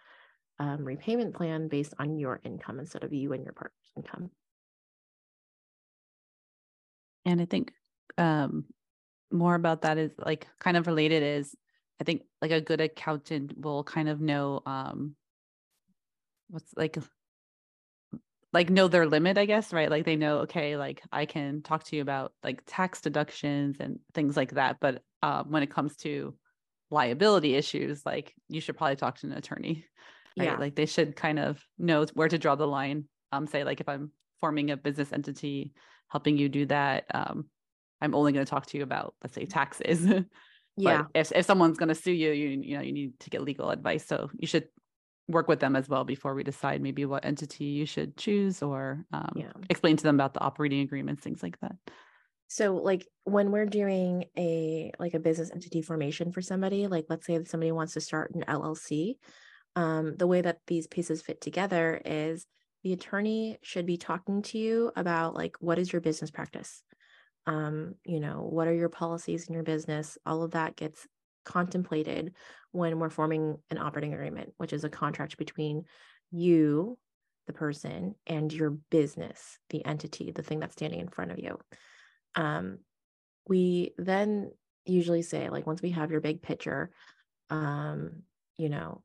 um, 0.59 0.85
repayment 0.85 1.35
plan 1.35 1.69
based 1.69 1.95
on 1.99 2.19
your 2.19 2.41
income 2.45 2.79
instead 2.79 3.05
of 3.05 3.13
you 3.13 3.33
and 3.33 3.45
your 3.45 3.53
partner's 3.53 3.93
income. 3.97 4.31
And 7.25 7.41
I 7.41 7.47
think 7.47 7.73
um 8.19 8.67
more 9.33 9.55
about 9.55 9.83
that 9.83 9.99
is 9.99 10.13
like 10.19 10.47
kind 10.61 10.77
of 10.77 10.87
related 10.87 11.23
is 11.23 11.55
I 12.01 12.05
think 12.05 12.23
like 12.41 12.53
a 12.53 12.61
good 12.61 12.81
accountant 12.81 13.59
will 13.59 13.83
kind 13.83 14.09
of 14.09 14.21
know 14.21 14.63
um 14.67 15.17
what's 16.49 16.73
like 16.77 16.99
like 18.53 18.71
know 18.71 18.87
their 18.87 19.07
limit, 19.07 19.37
I 19.37 19.47
guess, 19.47 19.73
right? 19.73 19.91
Like 19.91 20.05
they 20.05 20.15
know, 20.15 20.39
okay, 20.39 20.77
like 20.77 21.03
I 21.11 21.27
can 21.27 21.61
talk 21.61 21.83
to 21.85 21.97
you 21.97 22.03
about 22.03 22.33
like 22.45 22.63
tax 22.67 23.01
deductions 23.01 23.79
and 23.81 23.99
things 24.15 24.37
like 24.37 24.53
that. 24.53 24.77
But 24.81 25.03
um, 25.25 25.51
when 25.51 25.63
it 25.63 25.71
comes 25.71 25.97
to 25.97 26.35
liability 26.91 27.55
issues, 27.55 28.05
like 28.05 28.35
you 28.51 28.61
should 28.61 28.77
probably 28.77 28.97
talk 28.97 29.19
to 29.19 29.27
an 29.27 29.33
attorney. 29.33 29.87
Right? 30.39 30.47
Yeah. 30.47 30.57
Like 30.57 30.75
they 30.77 30.85
should 30.85 31.17
kind 31.17 31.39
of 31.39 31.65
know 31.79 32.05
where 32.13 32.29
to 32.29 32.37
draw 32.37 32.57
the 32.57 32.67
line. 32.67 33.05
Um, 33.33 33.47
say 33.47 33.65
like 33.65 33.81
if 33.81 33.89
I'm 33.89 34.11
forming 34.41 34.71
a 34.71 34.77
business 34.77 35.13
entity, 35.15 35.73
helping 36.09 36.37
you 36.37 36.51
do 36.51 36.67
that, 36.67 37.07
um, 37.15 37.47
I'm 38.03 38.15
only 38.15 38.33
going 38.33 38.45
to 38.45 38.51
talk 38.51 38.67
to 38.67 38.77
you 38.77 38.83
about, 38.83 39.15
let's 39.23 39.35
say, 39.35 39.47
taxes. 39.47 40.07
yeah. 40.77 41.05
if 41.15 41.33
if 41.33 41.47
someone's 41.47 41.79
going 41.79 41.89
to 41.89 41.95
sue 41.95 42.13
you, 42.13 42.33
you 42.33 42.49
you 42.63 42.77
know 42.77 42.83
you 42.83 42.93
need 42.93 43.19
to 43.21 43.31
get 43.31 43.43
legal 43.43 43.71
advice. 43.71 44.05
So 44.05 44.29
you 44.39 44.47
should 44.47 44.69
work 45.27 45.49
with 45.49 45.61
them 45.61 45.75
as 45.75 45.89
well 45.89 46.05
before 46.05 46.35
we 46.35 46.45
decide 46.45 46.83
maybe 46.83 47.07
what 47.07 47.25
entity 47.25 47.65
you 47.65 47.87
should 47.87 48.19
choose 48.19 48.63
or 48.63 49.07
um, 49.11 49.33
yeah. 49.37 49.53
explain 49.71 49.97
to 49.97 50.03
them 50.03 50.17
about 50.17 50.35
the 50.35 50.41
operating 50.41 50.81
agreements, 50.81 51.23
things 51.23 51.43
like 51.43 51.59
that. 51.61 51.77
So 52.55 52.77
like 52.77 53.05
when 53.25 53.51
we're 53.51 53.67
doing 53.67 54.27
a 54.39 54.93
like 55.01 55.15
a 55.15 55.19
business 55.19 55.51
entity 55.51 55.83
formation 55.83 56.31
for 56.31 56.41
somebody, 56.41 56.87
like 56.87 57.07
let's 57.09 57.27
say 57.27 57.43
somebody 57.43 57.73
wants 57.73 57.95
to 57.95 58.01
start 58.01 58.33
an 58.33 58.45
LLC, 58.47 59.17
um, 59.75 60.15
the 60.17 60.29
way 60.29 60.41
that 60.41 60.61
these 60.69 60.87
pieces 60.87 61.21
fit 61.21 61.41
together 61.41 62.01
is 62.05 62.47
the 62.85 62.93
attorney 62.93 63.59
should 63.63 63.87
be 63.87 63.97
talking 63.97 64.43
to 64.43 64.59
you 64.59 64.93
about 64.95 65.35
like 65.35 65.57
what 65.59 65.81
is 65.81 65.93
your 65.93 66.01
business 66.01 66.31
practice 66.31 66.85
um, 67.47 67.97
you 68.05 68.21
know, 68.21 68.47
what 68.49 68.69
are 68.69 68.75
your 68.75 68.89
policies 68.89 69.49
in 69.49 69.55
your 69.55 69.65
business? 69.65 70.17
All 70.25 70.45
of 70.45 70.53
that 70.53 70.77
gets 70.77 71.09
contemplated 71.45 72.35
when 72.71 73.01
we're 73.01 73.11
forming 73.11 73.59
an 73.69 73.79
operating 73.79 74.15
agreement, 74.15 74.53
which 74.59 74.73
is 74.73 74.85
a 74.85 74.89
contract 74.89 75.37
between 75.37 75.83
you, 76.31 76.99
the 77.49 77.53
person, 77.53 78.15
and 78.29 78.53
your 78.53 78.71
business, 78.71 79.59
the 79.71 79.85
entity, 79.85 80.31
the 80.31 80.43
thing 80.45 80.61
that's 80.61 80.75
standing 80.75 81.01
in 81.01 81.09
front 81.09 81.33
of 81.33 81.39
you. 81.39 81.59
Um, 82.35 82.79
we 83.49 83.93
then 83.99 84.51
usually 84.85 85.23
say, 85.23 85.49
like, 85.51 85.67
once 85.67 85.83
we 85.83 85.91
have 85.91 86.11
your 86.11 86.21
big 86.21 86.43
picture, 86.43 86.91
um, 87.51 88.23
you 88.59 88.69
know, 88.69 89.03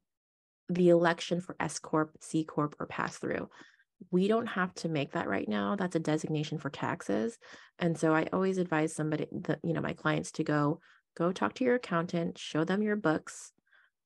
the 0.69 0.89
election 0.89 1.41
for 1.41 1.55
S 1.59 1.79
Corp, 1.79 2.15
C 2.21 2.43
Corp, 2.43 2.75
or 2.79 2.85
pass 2.85 3.17
through 3.17 3.49
we 4.11 4.27
don't 4.27 4.47
have 4.47 4.73
to 4.75 4.89
make 4.89 5.11
that 5.11 5.27
right 5.27 5.47
now. 5.47 5.75
That's 5.75 5.95
a 5.95 5.99
designation 5.99 6.57
for 6.57 6.69
taxes. 6.69 7.37
And 7.79 7.97
so 7.97 8.13
I 8.13 8.27
always 8.31 8.57
advise 8.57 8.95
somebody 8.95 9.27
that, 9.43 9.59
you 9.63 9.73
know, 9.73 9.81
my 9.81 9.93
clients 9.93 10.31
to 10.33 10.43
go, 10.43 10.79
go 11.17 11.31
talk 11.31 11.53
to 11.55 11.63
your 11.63 11.75
accountant, 11.75 12.37
show 12.37 12.63
them 12.63 12.81
your 12.81 12.95
books, 12.95 13.51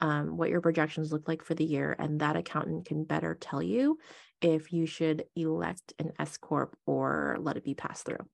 um, 0.02 0.36
what 0.38 0.50
your 0.50 0.62
projections 0.62 1.12
look 1.12 1.28
like 1.28 1.44
for 1.44 1.54
the 1.54 1.64
year. 1.64 1.96
And 1.98 2.20
that 2.20 2.36
accountant 2.36 2.86
can 2.86 3.04
better 3.04 3.38
tell 3.40 3.62
you 3.62 3.98
if 4.42 4.74
you 4.74 4.86
should 4.86 5.26
elect 5.36 5.94
an 6.00 6.12
S 6.20 6.38
Corp 6.38 6.76
or 6.86 7.38
let 7.40 7.58
it 7.58 7.64
be 7.64 7.76
passed 7.76 8.06
through. 8.06 8.26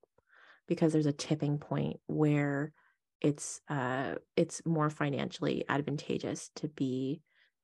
Because 0.70 0.94
there's 0.94 1.06
a 1.06 1.12
tipping 1.12 1.58
point 1.58 1.98
where 2.08 2.72
it's 3.20 3.60
uh 3.68 4.16
it's 4.38 4.66
more 4.66 4.90
financially 4.90 5.66
advantageous 5.68 6.52
to 6.56 6.70
be 6.70 7.22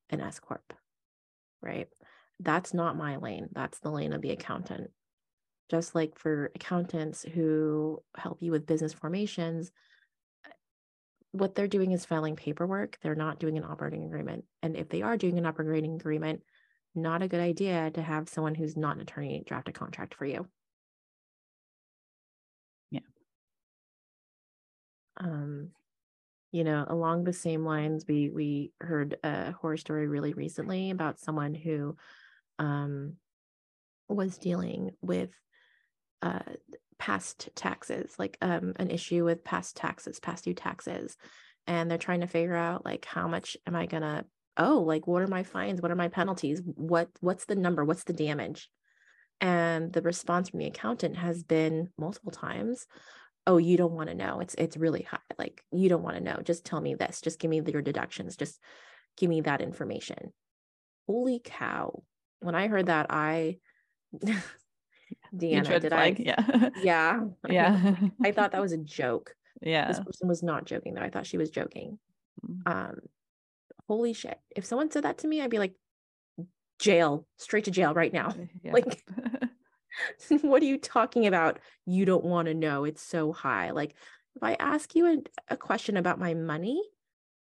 an 0.10 0.20
S 0.20 0.40
Corp. 0.40 0.74
Right 1.62 1.88
that's 2.40 2.74
not 2.74 2.98
my 2.98 3.18
lane. 3.18 3.50
That's 3.54 3.80
the 3.80 3.92
lane 3.92 4.14
of 4.14 4.22
the 4.22 4.32
accountant. 4.32 4.92
Just 5.70 5.96
like 5.96 6.18
for 6.18 6.52
accountants 6.56 7.24
who 7.24 8.04
help 8.16 8.42
you 8.42 8.52
with 8.52 8.68
business 8.68 8.94
formations, 8.94 9.72
what 11.32 11.56
they're 11.56 11.68
doing 11.68 11.92
is 11.92 12.06
filing 12.06 12.36
paperwork. 12.36 12.98
They're 13.02 13.16
not 13.16 13.40
doing 13.40 13.58
an 13.58 13.64
operating 13.64 14.04
agreement. 14.04 14.46
And 14.62 14.76
if 14.76 14.90
they 14.90 15.02
are 15.02 15.18
doing 15.18 15.38
an 15.38 15.46
operating 15.46 15.96
agreement, 15.96 16.42
not 16.94 17.22
a 17.22 17.28
good 17.28 17.42
idea 17.42 17.92
to 17.92 18.02
have 18.02 18.30
someone 18.30 18.56
who's 18.56 18.78
not 18.78 18.96
an 18.96 19.02
attorney 19.02 19.44
draft 19.46 19.68
a 19.70 19.74
contract 19.74 20.14
for 20.14 20.26
you. 20.26 20.48
Um, 25.18 25.70
you 26.52 26.64
know, 26.64 26.86
along 26.88 27.24
the 27.24 27.34
same 27.34 27.66
lines, 27.66 28.06
we 28.08 28.30
we 28.30 28.72
heard 28.80 29.18
a 29.24 29.52
horror 29.52 29.78
story 29.78 30.08
really 30.08 30.34
recently 30.34 30.90
about 30.90 31.20
someone 31.20 31.54
who 31.54 31.98
um, 32.60 33.14
was 34.08 34.38
dealing 34.38 34.92
with 35.02 35.32
uh, 36.22 36.40
past 36.98 37.50
taxes, 37.56 38.16
like 38.18 38.38
um, 38.42 38.74
an 38.78 38.90
issue 38.90 39.26
with 39.26 39.44
past 39.44 39.76
taxes, 39.76 40.20
past 40.20 40.46
due 40.46 40.54
taxes. 40.54 41.18
And 41.68 41.90
they're 41.90 41.98
trying 41.98 42.22
to 42.22 42.28
figure 42.28 42.56
out 42.56 42.86
like 42.86 43.06
how 43.06 43.28
much 43.28 43.58
am 43.68 43.76
I 43.76 43.86
gonna 43.86 44.26
oh, 44.58 44.80
like 44.82 45.08
what 45.08 45.22
are 45.22 45.28
my 45.28 45.44
fines? 45.44 45.82
What 45.82 45.92
are 45.92 45.96
my 45.96 46.08
penalties? 46.08 46.62
What 46.64 47.10
what's 47.20 47.46
the 47.46 47.56
number? 47.56 47.84
What's 47.84 48.04
the 48.04 48.14
damage? 48.14 48.70
And 49.42 49.92
the 49.92 50.02
response 50.02 50.50
from 50.50 50.60
the 50.60 50.68
accountant 50.68 51.18
has 51.18 51.44
been 51.44 51.90
multiple 51.98 52.32
times, 52.32 52.88
oh, 53.48 53.58
you 53.58 53.78
don't 53.78 53.94
want 53.94 54.10
to 54.10 54.16
know. 54.16 54.40
It's 54.40 54.56
it's 54.56 54.78
really 54.78 55.04
high. 55.04 55.20
Like 55.38 55.64
you 55.72 55.90
don't 55.90 56.04
want 56.04 56.18
to 56.18 56.24
know. 56.24 56.40
Just 56.44 56.66
tell 56.66 56.82
me 56.82 56.96
this. 56.96 57.22
Just 57.22 57.40
give 57.40 57.50
me 57.50 57.62
your 57.66 57.82
deductions. 57.82 58.36
Just 58.36 58.60
give 59.18 59.30
me 59.30 59.42
that 59.42 59.62
information. 59.62 60.34
Holy 61.08 61.40
cow 61.44 62.04
when 62.46 62.56
I 62.56 62.68
heard 62.68 62.86
that, 62.88 63.08
I 63.10 63.58
Deanna, 65.36 65.82
did 65.82 65.90
flag. 65.90 66.16
I? 66.20 66.24
Yeah. 66.24 66.70
Yeah. 66.84 67.22
Yeah. 67.50 67.96
I 68.24 68.32
thought 68.32 68.52
that 68.52 68.62
was 68.62 68.72
a 68.72 68.78
joke. 68.78 69.36
Yeah. 69.62 69.88
This 69.88 70.00
person 70.00 70.28
was 70.28 70.44
not 70.44 70.66
joking 70.66 70.94
though. 70.94 71.02
I 71.02 71.10
thought 71.10 71.26
she 71.26 71.38
was 71.38 71.50
joking. 71.50 71.98
Mm. 72.46 72.72
Um, 72.72 72.96
holy 73.88 74.14
shit. 74.14 74.40
If 74.56 74.66
someone 74.66 74.92
said 74.92 75.04
that 75.04 75.20
to 75.20 75.28
me, 75.28 75.42
I'd 75.42 75.50
be 75.50 75.60
like, 75.60 75.74
jail, 76.78 77.26
straight 77.38 77.66
to 77.66 77.72
jail 77.72 77.94
right 77.94 78.14
now. 78.14 78.34
Yeah. 78.62 78.74
Like, 78.74 79.04
what 80.42 80.62
are 80.62 80.66
you 80.66 80.78
talking 80.78 81.28
about? 81.28 81.60
You 81.86 82.06
don't 82.06 82.26
want 82.26 82.48
to 82.48 82.54
know. 82.54 82.86
It's 82.86 83.02
so 83.02 83.32
high. 83.32 83.72
Like, 83.72 83.96
if 84.36 84.44
I 84.44 84.56
ask 84.60 84.96
you 84.96 85.08
a, 85.08 85.54
a 85.54 85.58
question 85.58 85.98
about 85.98 86.20
my 86.20 86.34
money 86.34 86.82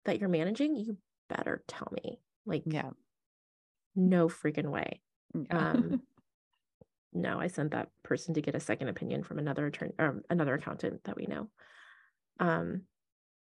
that 0.05 0.21
you're 0.21 0.29
managing, 0.29 0.77
you 0.77 0.97
better 1.29 1.63
tell 1.67 1.93
me. 1.93 2.21
Like, 2.47 2.63
yeah 2.67 2.91
no 3.99 4.29
freaking 4.29 4.71
way. 4.71 5.01
Um, 5.51 6.03
no, 7.13 7.39
I 7.39 7.49
sent 7.49 7.73
that 7.73 7.89
person 8.03 8.35
to 8.35 8.41
get 8.41 8.55
a 8.55 8.61
second 8.61 8.89
opinion 8.89 9.23
from 9.25 9.39
another 9.39 9.67
attorney 9.67 9.93
or 9.99 10.23
another 10.31 10.55
accountant 10.55 11.05
that 11.05 11.17
we 11.17 11.27
know. 11.27 11.49
Um, 12.41 12.83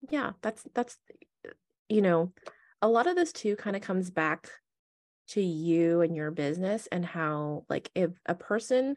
yeah, 0.09 0.31
that's 0.41 0.63
that's 0.73 0.97
you 1.87 2.01
know, 2.01 2.33
a 2.81 2.87
lot 2.87 3.07
of 3.07 3.15
this 3.15 3.31
too 3.31 3.55
kind 3.55 3.75
of 3.75 3.81
comes 3.81 4.09
back 4.09 4.49
to 5.29 5.41
you 5.41 6.01
and 6.01 6.15
your 6.15 6.31
business 6.31 6.87
and 6.91 7.05
how 7.05 7.65
like 7.69 7.91
if 7.95 8.11
a 8.25 8.35
person 8.35 8.95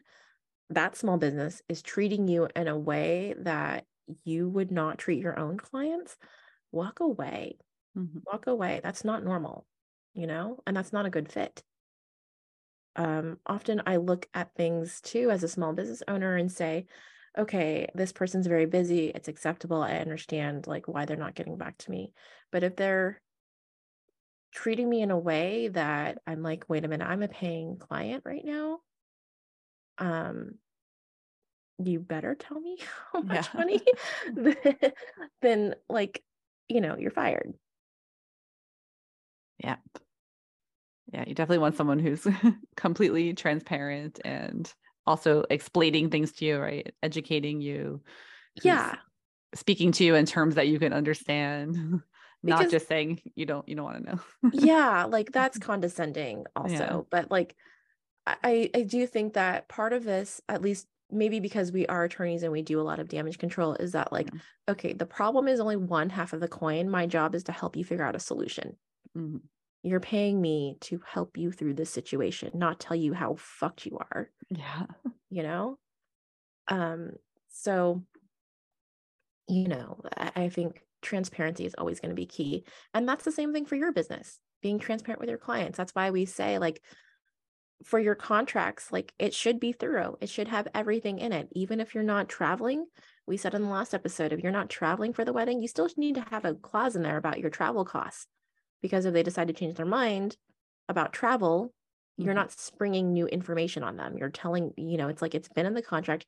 that 0.69 0.95
small 0.95 1.17
business 1.17 1.61
is 1.69 1.81
treating 1.81 2.27
you 2.27 2.47
in 2.55 2.67
a 2.67 2.77
way 2.77 3.35
that 3.39 3.85
you 4.23 4.49
would 4.49 4.71
not 4.71 4.97
treat 4.97 5.21
your 5.21 5.37
own 5.37 5.57
clients 5.57 6.17
walk 6.71 6.99
away. 6.99 7.57
Mm-hmm. 7.97 8.19
walk 8.25 8.47
away. 8.47 8.81
That's 8.83 9.03
not 9.05 9.23
normal 9.23 9.65
you 10.13 10.27
know 10.27 10.59
and 10.65 10.75
that's 10.75 10.93
not 10.93 11.05
a 11.05 11.11
good 11.11 11.31
fit. 11.31 11.63
Um, 12.95 13.39
often 13.47 13.81
i 13.87 13.97
look 13.97 14.27
at 14.35 14.53
things 14.55 15.01
too 15.01 15.31
as 15.31 15.43
a 15.43 15.47
small 15.47 15.73
business 15.73 16.03
owner 16.07 16.35
and 16.35 16.51
say 16.51 16.85
okay 17.35 17.87
this 17.95 18.11
person's 18.11 18.47
very 18.47 18.65
busy. 18.65 19.07
It's 19.07 19.27
acceptable. 19.27 19.81
I 19.81 19.97
understand 19.97 20.67
like 20.67 20.87
why 20.87 21.05
they're 21.05 21.17
not 21.17 21.35
getting 21.35 21.57
back 21.57 21.77
to 21.79 21.91
me. 21.91 22.13
But 22.51 22.63
if 22.63 22.75
they're 22.75 23.21
treating 24.53 24.89
me 24.89 25.01
in 25.01 25.11
a 25.11 25.17
way 25.17 25.69
that 25.69 26.19
I'm 26.27 26.43
like, 26.43 26.65
wait 26.67 26.85
a 26.85 26.87
minute, 26.87 27.07
I'm 27.07 27.23
a 27.23 27.27
paying 27.27 27.77
client 27.77 28.23
right 28.25 28.45
now. 28.45 28.79
Um, 29.97 30.55
you 31.83 31.99
better 31.99 32.35
tell 32.35 32.59
me 32.59 32.77
how 33.11 33.21
much 33.21 33.49
yeah. 33.53 33.59
money, 33.59 33.81
then 35.41 35.75
like, 35.89 36.23
you 36.69 36.81
know, 36.81 36.97
you're 36.97 37.11
fired. 37.11 37.53
Yeah. 39.57 39.77
Yeah, 41.11 41.23
you 41.27 41.35
definitely 41.35 41.59
want 41.59 41.75
someone 41.75 41.99
who's 41.99 42.25
completely 42.75 43.33
transparent 43.33 44.19
and 44.23 44.71
also 45.05 45.43
explaining 45.49 46.09
things 46.09 46.31
to 46.33 46.45
you, 46.45 46.59
right? 46.59 46.93
Educating 47.03 47.61
you. 47.61 48.01
Yeah. 48.63 48.95
Speaking 49.53 49.91
to 49.93 50.03
you 50.03 50.15
in 50.15 50.25
terms 50.25 50.55
that 50.55 50.67
you 50.67 50.79
can 50.79 50.93
understand 50.93 52.01
because, 52.43 52.61
not 52.61 52.71
just 52.71 52.87
saying 52.87 53.21
you 53.35 53.45
don't 53.45 53.67
you 53.67 53.75
don't 53.75 53.85
want 53.85 54.03
to 54.03 54.11
know 54.11 54.19
yeah 54.51 55.05
like 55.05 55.31
that's 55.33 55.57
condescending 55.57 56.45
also 56.55 56.73
yeah. 56.73 57.01
but 57.09 57.31
like 57.31 57.55
i 58.25 58.69
i 58.73 58.81
do 58.81 59.07
think 59.07 59.33
that 59.33 59.67
part 59.67 59.93
of 59.93 60.03
this 60.03 60.41
at 60.49 60.61
least 60.61 60.87
maybe 61.11 61.39
because 61.39 61.71
we 61.71 61.85
are 61.87 62.03
attorneys 62.03 62.43
and 62.43 62.51
we 62.51 62.61
do 62.61 62.79
a 62.79 62.83
lot 62.83 62.99
of 62.99 63.07
damage 63.07 63.37
control 63.37 63.75
is 63.75 63.91
that 63.91 64.11
like 64.11 64.29
yeah. 64.33 64.39
okay 64.69 64.93
the 64.93 65.05
problem 65.05 65.47
is 65.47 65.59
only 65.59 65.75
one 65.75 66.09
half 66.09 66.33
of 66.33 66.39
the 66.39 66.47
coin 66.47 66.89
my 66.89 67.05
job 67.05 67.35
is 67.35 67.43
to 67.43 67.51
help 67.51 67.75
you 67.75 67.83
figure 67.83 68.05
out 68.05 68.15
a 68.15 68.19
solution 68.19 68.75
mm-hmm. 69.17 69.37
you're 69.83 69.99
paying 69.99 70.41
me 70.41 70.77
to 70.81 71.01
help 71.05 71.37
you 71.37 71.51
through 71.51 71.73
this 71.73 71.89
situation 71.89 72.51
not 72.53 72.79
tell 72.79 72.95
you 72.95 73.13
how 73.13 73.35
fucked 73.37 73.85
you 73.85 73.97
are 73.99 74.29
yeah 74.49 74.85
you 75.29 75.43
know 75.43 75.77
um 76.67 77.11
so 77.49 78.01
you 79.47 79.67
know 79.67 80.01
I, 80.17 80.31
I 80.35 80.49
think 80.49 80.81
transparency 81.03 81.65
is 81.65 81.75
always 81.77 81.99
going 81.99 82.09
to 82.09 82.15
be 82.15 82.25
key. 82.25 82.63
And 82.93 83.07
that's 83.07 83.25
the 83.25 83.31
same 83.31 83.53
thing 83.53 83.65
for 83.65 83.75
your 83.75 83.91
business, 83.91 84.39
being 84.61 84.79
transparent 84.79 85.19
with 85.19 85.29
your 85.29 85.37
clients. 85.37 85.77
That's 85.77 85.93
why 85.93 86.11
we 86.11 86.25
say, 86.25 86.57
like, 86.57 86.81
for 87.83 87.99
your 87.99 88.15
contracts, 88.15 88.91
like, 88.91 89.13
it 89.19 89.33
should 89.33 89.59
be 89.59 89.73
thorough, 89.73 90.17
it 90.21 90.29
should 90.29 90.47
have 90.47 90.67
everything 90.73 91.19
in 91.19 91.33
it. 91.33 91.49
Even 91.51 91.79
if 91.79 91.93
you're 91.93 92.03
not 92.03 92.29
traveling, 92.29 92.85
we 93.27 93.37
said 93.37 93.53
in 93.53 93.61
the 93.61 93.69
last 93.69 93.93
episode, 93.93 94.33
if 94.33 94.41
you're 94.41 94.51
not 94.51 94.69
traveling 94.69 95.13
for 95.13 95.25
the 95.25 95.33
wedding, 95.33 95.61
you 95.61 95.67
still 95.67 95.89
need 95.97 96.15
to 96.15 96.25
have 96.29 96.45
a 96.45 96.55
clause 96.55 96.95
in 96.95 97.03
there 97.03 97.17
about 97.17 97.39
your 97.39 97.49
travel 97.49 97.85
costs. 97.85 98.27
Because 98.81 99.05
if 99.05 99.13
they 99.13 99.23
decide 99.23 99.47
to 99.47 99.53
change 99.53 99.75
their 99.75 99.85
mind 99.85 100.35
about 100.89 101.13
travel, 101.13 101.65
mm-hmm. 101.65 102.25
you're 102.25 102.33
not 102.33 102.51
springing 102.51 103.13
new 103.13 103.27
information 103.27 103.83
on 103.83 103.97
them. 103.97 104.17
You're 104.17 104.29
telling, 104.29 104.73
you 104.77 104.97
know, 104.97 105.07
it's 105.07 105.21
like 105.21 105.35
it's 105.35 105.49
been 105.49 105.65
in 105.65 105.73
the 105.73 105.81
contract 105.81 106.25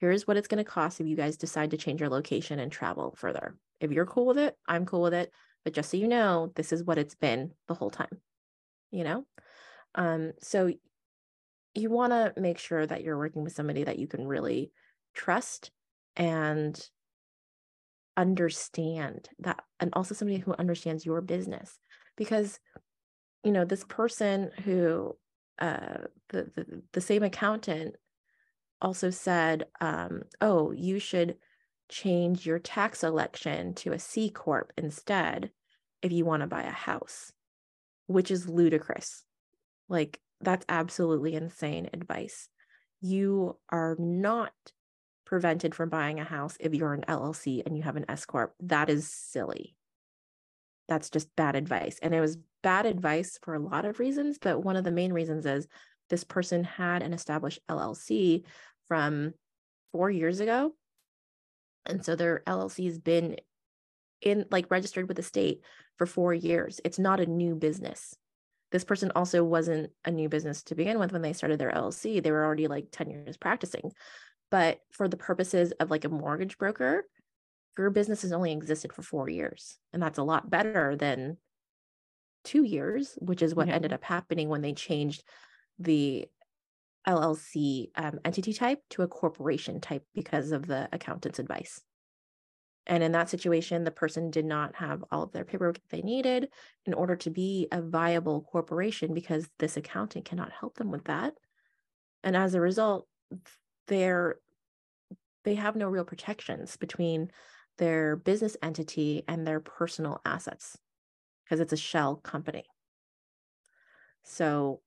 here's 0.00 0.26
what 0.26 0.36
it's 0.36 0.48
going 0.48 0.62
to 0.62 0.68
cost 0.68 1.00
if 1.00 1.06
you 1.06 1.16
guys 1.16 1.36
decide 1.36 1.70
to 1.70 1.76
change 1.76 2.00
your 2.00 2.08
location 2.08 2.58
and 2.58 2.72
travel 2.72 3.14
further. 3.16 3.54
If 3.80 3.90
you're 3.90 4.06
cool 4.06 4.26
with 4.26 4.38
it, 4.38 4.54
I'm 4.68 4.86
cool 4.86 5.02
with 5.02 5.14
it. 5.14 5.32
But 5.64 5.74
just 5.74 5.90
so 5.90 5.96
you 5.96 6.08
know, 6.08 6.52
this 6.54 6.72
is 6.72 6.84
what 6.84 6.98
it's 6.98 7.14
been 7.14 7.50
the 7.68 7.74
whole 7.74 7.90
time, 7.90 8.20
you 8.90 9.04
know? 9.04 9.26
Um, 9.94 10.32
so 10.40 10.70
you 11.74 11.90
want 11.90 12.12
to 12.12 12.32
make 12.40 12.58
sure 12.58 12.86
that 12.86 13.02
you're 13.02 13.18
working 13.18 13.44
with 13.44 13.52
somebody 13.52 13.84
that 13.84 13.98
you 13.98 14.06
can 14.06 14.26
really 14.26 14.72
trust 15.14 15.70
and 16.16 16.80
understand 18.16 19.28
that, 19.38 19.62
and 19.78 19.90
also 19.94 20.14
somebody 20.14 20.38
who 20.38 20.54
understands 20.54 21.06
your 21.06 21.20
business. 21.20 21.78
Because, 22.16 22.58
you 23.44 23.52
know, 23.52 23.64
this 23.64 23.84
person 23.84 24.50
who, 24.64 25.16
uh, 25.58 26.04
the, 26.30 26.50
the, 26.54 26.82
the 26.92 27.00
same 27.00 27.22
accountant 27.22 27.96
also 28.82 29.10
said, 29.10 29.66
um, 29.80 30.22
oh, 30.40 30.72
you 30.72 30.98
should 30.98 31.36
change 31.90 32.46
your 32.46 32.58
tax 32.58 33.04
election 33.04 33.74
to 33.74 33.92
a 33.92 33.98
C 33.98 34.30
Corp 34.30 34.72
instead 34.78 35.50
if 36.02 36.12
you 36.12 36.24
want 36.24 36.40
to 36.40 36.46
buy 36.46 36.62
a 36.62 36.70
house, 36.70 37.32
which 38.06 38.30
is 38.30 38.48
ludicrous. 38.48 39.24
Like, 39.88 40.20
that's 40.40 40.64
absolutely 40.68 41.34
insane 41.34 41.90
advice. 41.92 42.48
You 43.00 43.58
are 43.68 43.96
not 43.98 44.52
prevented 45.26 45.74
from 45.74 45.90
buying 45.90 46.18
a 46.18 46.24
house 46.24 46.56
if 46.60 46.74
you're 46.74 46.94
an 46.94 47.04
LLC 47.06 47.62
and 47.64 47.76
you 47.76 47.82
have 47.82 47.96
an 47.96 48.06
S 48.08 48.24
Corp. 48.24 48.54
That 48.60 48.88
is 48.88 49.08
silly. 49.08 49.76
That's 50.88 51.10
just 51.10 51.34
bad 51.36 51.54
advice. 51.54 51.98
And 52.02 52.14
it 52.14 52.20
was 52.20 52.38
bad 52.62 52.86
advice 52.86 53.38
for 53.42 53.54
a 53.54 53.60
lot 53.60 53.84
of 53.84 54.00
reasons, 54.00 54.38
but 54.40 54.64
one 54.64 54.76
of 54.76 54.84
the 54.84 54.90
main 54.90 55.12
reasons 55.12 55.46
is 55.46 55.68
this 56.08 56.24
person 56.24 56.64
had 56.64 57.02
an 57.02 57.12
established 57.12 57.60
LLC 57.68 58.44
from 58.88 59.34
four 59.92 60.10
years 60.10 60.40
ago. 60.40 60.74
And 61.86 62.04
so 62.04 62.14
their 62.14 62.42
LLC 62.46 62.86
has 62.86 62.98
been 62.98 63.36
in 64.20 64.44
like 64.50 64.70
registered 64.70 65.08
with 65.08 65.16
the 65.16 65.22
state 65.22 65.62
for 65.96 66.06
four 66.06 66.34
years. 66.34 66.80
It's 66.84 66.98
not 66.98 67.20
a 67.20 67.26
new 67.26 67.54
business. 67.54 68.14
This 68.70 68.84
person 68.84 69.10
also 69.14 69.42
wasn't 69.42 69.90
a 70.04 70.10
new 70.10 70.28
business 70.28 70.62
to 70.64 70.74
begin 70.74 70.98
with 70.98 71.12
when 71.12 71.22
they 71.22 71.32
started 71.32 71.58
their 71.58 71.72
LLC. 71.72 72.22
They 72.22 72.30
were 72.30 72.44
already 72.44 72.68
like 72.68 72.86
10 72.92 73.10
years 73.10 73.36
practicing. 73.36 73.92
But 74.50 74.80
for 74.92 75.08
the 75.08 75.16
purposes 75.16 75.72
of 75.80 75.90
like 75.90 76.04
a 76.04 76.08
mortgage 76.08 76.58
broker, 76.58 77.04
your 77.78 77.90
business 77.90 78.22
has 78.22 78.32
only 78.32 78.52
existed 78.52 78.92
for 78.92 79.02
four 79.02 79.28
years. 79.28 79.78
And 79.92 80.02
that's 80.02 80.18
a 80.18 80.22
lot 80.22 80.50
better 80.50 80.96
than 80.96 81.38
two 82.44 82.62
years, 82.62 83.16
which 83.20 83.42
is 83.42 83.54
what 83.54 83.68
yeah. 83.68 83.74
ended 83.74 83.92
up 83.92 84.04
happening 84.04 84.48
when 84.48 84.62
they 84.62 84.72
changed 84.72 85.22
the 85.78 86.26
LLC 87.06 87.90
um, 87.96 88.20
entity 88.24 88.52
type 88.52 88.80
to 88.90 89.02
a 89.02 89.08
corporation 89.08 89.80
type 89.80 90.04
because 90.14 90.52
of 90.52 90.66
the 90.66 90.88
accountant's 90.92 91.38
advice. 91.38 91.80
And 92.86 93.02
in 93.02 93.12
that 93.12 93.28
situation, 93.28 93.84
the 93.84 93.90
person 93.90 94.30
did 94.30 94.44
not 94.44 94.74
have 94.76 95.04
all 95.10 95.22
of 95.22 95.32
their 95.32 95.44
paperwork 95.44 95.78
they 95.90 96.02
needed 96.02 96.48
in 96.86 96.94
order 96.94 97.14
to 97.16 97.30
be 97.30 97.68
a 97.70 97.80
viable 97.80 98.42
corporation 98.42 99.14
because 99.14 99.48
this 99.58 99.76
accountant 99.76 100.24
cannot 100.24 100.52
help 100.52 100.76
them 100.76 100.90
with 100.90 101.04
that. 101.04 101.34
And 102.24 102.36
as 102.36 102.54
a 102.54 102.60
result, 102.60 103.06
they're 103.86 104.36
they 105.44 105.54
have 105.54 105.76
no 105.76 105.88
real 105.88 106.04
protections 106.04 106.76
between 106.76 107.30
their 107.78 108.16
business 108.16 108.56
entity 108.62 109.22
and 109.26 109.46
their 109.46 109.60
personal 109.60 110.20
assets 110.24 110.76
because 111.44 111.60
it's 111.60 111.72
a 111.72 111.78
shell 111.78 112.16
company. 112.16 112.64
So 114.22 114.80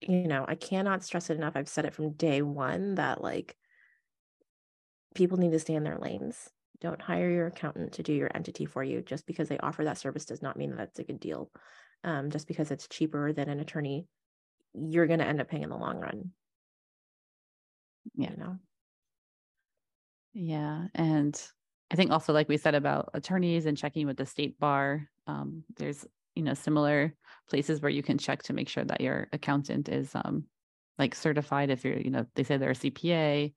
you 0.00 0.28
know, 0.28 0.44
I 0.46 0.54
cannot 0.54 1.04
stress 1.04 1.30
it 1.30 1.36
enough. 1.36 1.56
I've 1.56 1.68
said 1.68 1.84
it 1.84 1.94
from 1.94 2.12
day 2.12 2.42
one 2.42 2.96
that 2.96 3.22
like 3.22 3.56
people 5.14 5.38
need 5.38 5.52
to 5.52 5.58
stay 5.58 5.74
in 5.74 5.84
their 5.84 5.98
lanes. 5.98 6.50
Don't 6.80 7.00
hire 7.00 7.30
your 7.30 7.46
accountant 7.46 7.92
to 7.94 8.02
do 8.02 8.12
your 8.12 8.30
entity 8.34 8.66
for 8.66 8.84
you. 8.84 9.00
Just 9.00 9.26
because 9.26 9.48
they 9.48 9.58
offer 9.58 9.84
that 9.84 9.98
service 9.98 10.26
does 10.26 10.42
not 10.42 10.56
mean 10.56 10.70
that 10.70 10.76
that's 10.76 10.98
a 10.98 11.04
good 11.04 11.20
deal. 11.20 11.50
Um, 12.04 12.30
just 12.30 12.46
because 12.46 12.70
it's 12.70 12.88
cheaper 12.88 13.32
than 13.32 13.48
an 13.48 13.60
attorney, 13.60 14.06
you're 14.74 15.06
going 15.06 15.20
to 15.20 15.26
end 15.26 15.40
up 15.40 15.48
paying 15.48 15.62
in 15.62 15.70
the 15.70 15.76
long 15.76 15.98
run. 15.98 16.32
Yeah. 18.14 18.30
You 18.30 18.36
know? 18.36 18.56
Yeah. 20.34 20.86
And 20.94 21.42
I 21.90 21.96
think 21.96 22.10
also, 22.10 22.34
like 22.34 22.48
we 22.48 22.58
said 22.58 22.74
about 22.74 23.10
attorneys 23.14 23.64
and 23.64 23.76
checking 23.76 24.06
with 24.06 24.18
the 24.18 24.26
state 24.26 24.58
bar, 24.58 25.08
um, 25.26 25.64
there's 25.76 26.06
you 26.34 26.42
know 26.42 26.54
similar 26.54 27.14
places 27.48 27.80
where 27.80 27.90
you 27.90 28.02
can 28.02 28.18
check 28.18 28.42
to 28.44 28.52
make 28.52 28.68
sure 28.68 28.84
that 28.84 29.00
your 29.00 29.28
accountant 29.32 29.88
is 29.88 30.10
um 30.14 30.44
like 30.98 31.14
certified 31.14 31.70
if 31.70 31.84
you're 31.84 31.98
you 31.98 32.10
know 32.10 32.26
they 32.34 32.42
say 32.42 32.56
they're 32.56 32.70
a 32.70 32.74
cpa 32.74 33.52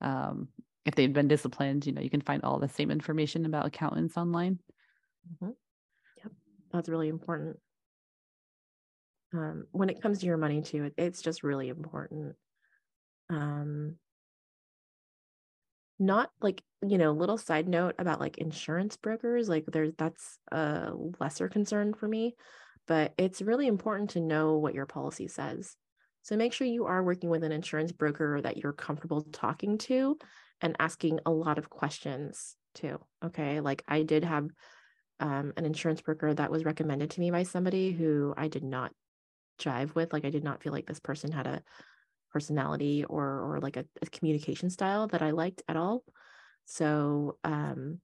um 0.00 0.48
if 0.84 0.94
they've 0.94 1.12
been 1.12 1.28
disciplined 1.28 1.86
you 1.86 1.92
know 1.92 2.02
you 2.02 2.10
can 2.10 2.20
find 2.20 2.44
all 2.44 2.58
the 2.58 2.68
same 2.68 2.90
information 2.90 3.46
about 3.46 3.66
accountants 3.66 4.16
online. 4.16 4.58
Mm-hmm. 5.32 5.52
yep. 6.18 6.32
That's 6.72 6.88
really 6.88 7.08
important. 7.08 7.56
Um 9.32 9.66
when 9.72 9.88
it 9.88 10.02
comes 10.02 10.20
to 10.20 10.26
your 10.26 10.36
money 10.36 10.62
too 10.62 10.90
it's 10.96 11.22
just 11.22 11.42
really 11.42 11.68
important. 11.68 12.36
Um 13.30 13.96
not 15.98 16.30
like 16.42 16.62
you 16.86 16.98
know 16.98 17.12
little 17.12 17.38
side 17.38 17.68
note 17.68 17.94
about 17.98 18.20
like 18.20 18.38
insurance 18.38 18.96
brokers 18.96 19.48
like 19.48 19.64
there's 19.66 19.92
that's 19.96 20.38
a 20.50 20.90
lesser 21.20 21.48
concern 21.48 21.94
for 21.94 22.08
me 22.08 22.34
but 22.86 23.12
it's 23.18 23.42
really 23.42 23.66
important 23.66 24.10
to 24.10 24.20
know 24.20 24.56
what 24.56 24.74
your 24.74 24.86
policy 24.86 25.28
says 25.28 25.76
so 26.22 26.36
make 26.36 26.52
sure 26.52 26.66
you 26.66 26.86
are 26.86 27.02
working 27.02 27.28
with 27.30 27.44
an 27.44 27.52
insurance 27.52 27.92
broker 27.92 28.40
that 28.40 28.56
you're 28.56 28.72
comfortable 28.72 29.22
talking 29.32 29.78
to 29.78 30.16
and 30.60 30.76
asking 30.78 31.20
a 31.26 31.30
lot 31.30 31.58
of 31.58 31.70
questions 31.70 32.56
too 32.74 32.98
okay 33.24 33.60
like 33.60 33.82
i 33.88 34.02
did 34.02 34.24
have 34.24 34.48
um, 35.20 35.52
an 35.56 35.64
insurance 35.64 36.00
broker 36.00 36.34
that 36.34 36.50
was 36.50 36.64
recommended 36.64 37.10
to 37.10 37.20
me 37.20 37.30
by 37.30 37.44
somebody 37.44 37.92
who 37.92 38.34
I 38.36 38.48
did 38.48 38.64
not 38.64 38.92
jive 39.58 39.94
with. 39.94 40.12
Like 40.12 40.24
I 40.24 40.30
did 40.30 40.44
not 40.44 40.62
feel 40.62 40.72
like 40.72 40.86
this 40.86 41.00
person 41.00 41.30
had 41.30 41.46
a 41.46 41.62
personality 42.32 43.04
or 43.04 43.24
or 43.24 43.60
like 43.60 43.76
a, 43.76 43.84
a 44.02 44.06
communication 44.06 44.70
style 44.70 45.06
that 45.08 45.22
I 45.22 45.30
liked 45.30 45.62
at 45.68 45.76
all. 45.76 46.02
So 46.64 47.38
um, 47.44 48.00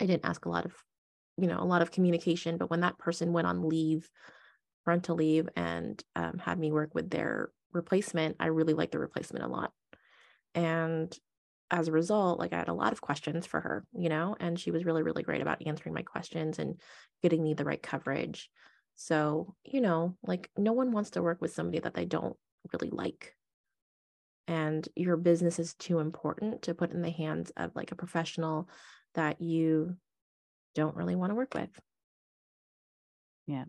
I 0.00 0.06
didn't 0.06 0.26
ask 0.26 0.44
a 0.44 0.50
lot 0.50 0.66
of, 0.66 0.74
you 1.36 1.46
know, 1.46 1.58
a 1.58 1.64
lot 1.64 1.82
of 1.82 1.90
communication. 1.90 2.56
But 2.56 2.70
when 2.70 2.80
that 2.80 2.98
person 2.98 3.32
went 3.32 3.46
on 3.46 3.68
leave, 3.68 4.08
parental 4.84 5.16
leave, 5.16 5.48
and 5.56 6.02
um, 6.14 6.38
had 6.38 6.58
me 6.58 6.72
work 6.72 6.94
with 6.94 7.10
their 7.10 7.50
replacement, 7.72 8.36
I 8.40 8.46
really 8.46 8.74
liked 8.74 8.92
the 8.92 8.98
replacement 8.98 9.44
a 9.44 9.48
lot. 9.48 9.72
And 10.54 11.16
as 11.70 11.88
a 11.88 11.92
result, 11.92 12.38
like 12.38 12.52
I 12.52 12.58
had 12.58 12.68
a 12.68 12.74
lot 12.74 12.92
of 12.92 13.00
questions 13.00 13.46
for 13.46 13.60
her, 13.60 13.84
you 13.92 14.08
know, 14.08 14.36
and 14.38 14.58
she 14.58 14.70
was 14.70 14.84
really, 14.84 15.02
really 15.02 15.22
great 15.22 15.42
about 15.42 15.66
answering 15.66 15.94
my 15.94 16.02
questions 16.02 16.58
and 16.58 16.80
getting 17.22 17.42
me 17.42 17.54
the 17.54 17.64
right 17.64 17.82
coverage. 17.82 18.48
So, 18.94 19.54
you 19.64 19.80
know, 19.80 20.16
like 20.22 20.50
no 20.56 20.72
one 20.72 20.92
wants 20.92 21.10
to 21.10 21.22
work 21.22 21.40
with 21.40 21.52
somebody 21.52 21.80
that 21.80 21.94
they 21.94 22.04
don't 22.04 22.36
really 22.72 22.90
like. 22.90 23.34
And 24.46 24.86
your 24.94 25.16
business 25.16 25.58
is 25.58 25.74
too 25.74 25.98
important 25.98 26.62
to 26.62 26.74
put 26.74 26.92
in 26.92 27.02
the 27.02 27.10
hands 27.10 27.50
of 27.56 27.74
like 27.74 27.92
a 27.92 27.96
professional 27.96 28.68
that 29.14 29.40
you 29.40 29.96
don't 30.74 30.96
really 30.96 31.16
want 31.16 31.30
to 31.30 31.34
work 31.34 31.54
with. 31.54 31.70
Yeah. 33.46 33.64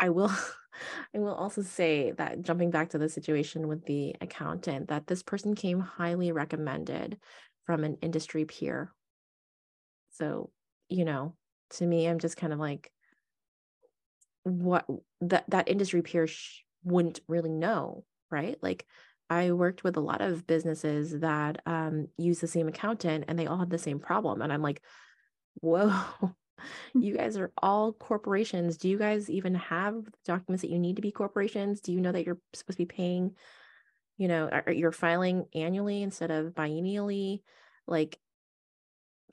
I 0.00 0.08
will 0.10 0.30
I 1.14 1.18
will 1.18 1.34
also 1.34 1.62
say 1.62 2.12
that 2.12 2.42
jumping 2.42 2.70
back 2.70 2.90
to 2.90 2.98
the 2.98 3.08
situation 3.08 3.66
with 3.68 3.86
the 3.86 4.14
accountant 4.20 4.88
that 4.88 5.06
this 5.06 5.22
person 5.22 5.54
came 5.54 5.80
highly 5.80 6.32
recommended 6.32 7.18
from 7.64 7.82
an 7.84 7.96
industry 8.02 8.44
peer. 8.44 8.92
So, 10.10 10.50
you 10.88 11.04
know, 11.04 11.34
to 11.70 11.86
me 11.86 12.06
I'm 12.06 12.18
just 12.18 12.36
kind 12.36 12.52
of 12.52 12.58
like 12.58 12.90
what 14.44 14.86
that 15.20 15.44
that 15.48 15.68
industry 15.68 16.02
peer 16.02 16.26
sh- 16.26 16.62
wouldn't 16.84 17.20
really 17.28 17.50
know, 17.50 18.04
right? 18.30 18.56
Like 18.62 18.86
I 19.28 19.52
worked 19.52 19.82
with 19.84 19.96
a 19.96 20.00
lot 20.00 20.20
of 20.20 20.46
businesses 20.46 21.20
that 21.20 21.60
um, 21.66 22.08
use 22.16 22.40
the 22.40 22.46
same 22.46 22.68
accountant 22.68 23.24
and 23.28 23.38
they 23.38 23.46
all 23.46 23.58
had 23.58 23.70
the 23.70 23.78
same 23.78 23.98
problem. 23.98 24.40
And 24.40 24.52
I'm 24.52 24.62
like, 24.62 24.82
whoa, 25.54 25.92
you 26.94 27.16
guys 27.16 27.36
are 27.36 27.52
all 27.60 27.92
corporations. 27.92 28.76
Do 28.76 28.88
you 28.88 28.98
guys 28.98 29.28
even 29.28 29.56
have 29.56 30.04
documents 30.24 30.62
that 30.62 30.70
you 30.70 30.78
need 30.78 30.96
to 30.96 31.02
be 31.02 31.10
corporations? 31.10 31.80
Do 31.80 31.92
you 31.92 32.00
know 32.00 32.12
that 32.12 32.24
you're 32.24 32.38
supposed 32.52 32.78
to 32.78 32.84
be 32.84 32.86
paying, 32.86 33.34
you 34.16 34.28
know, 34.28 34.48
are, 34.48 34.72
you're 34.72 34.92
filing 34.92 35.46
annually 35.54 36.02
instead 36.02 36.30
of 36.30 36.54
biennially? 36.54 37.42
Like, 37.86 38.18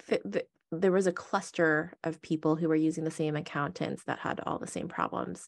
th- 0.10 0.24
th- 0.32 0.48
there 0.72 0.92
was 0.92 1.06
a 1.06 1.12
cluster 1.12 1.94
of 2.04 2.22
people 2.22 2.56
who 2.56 2.68
were 2.68 2.76
using 2.76 3.04
the 3.04 3.12
same 3.12 3.36
accountants 3.36 4.04
that 4.06 4.20
had 4.20 4.40
all 4.40 4.58
the 4.58 4.68
same 4.68 4.88
problems. 4.88 5.48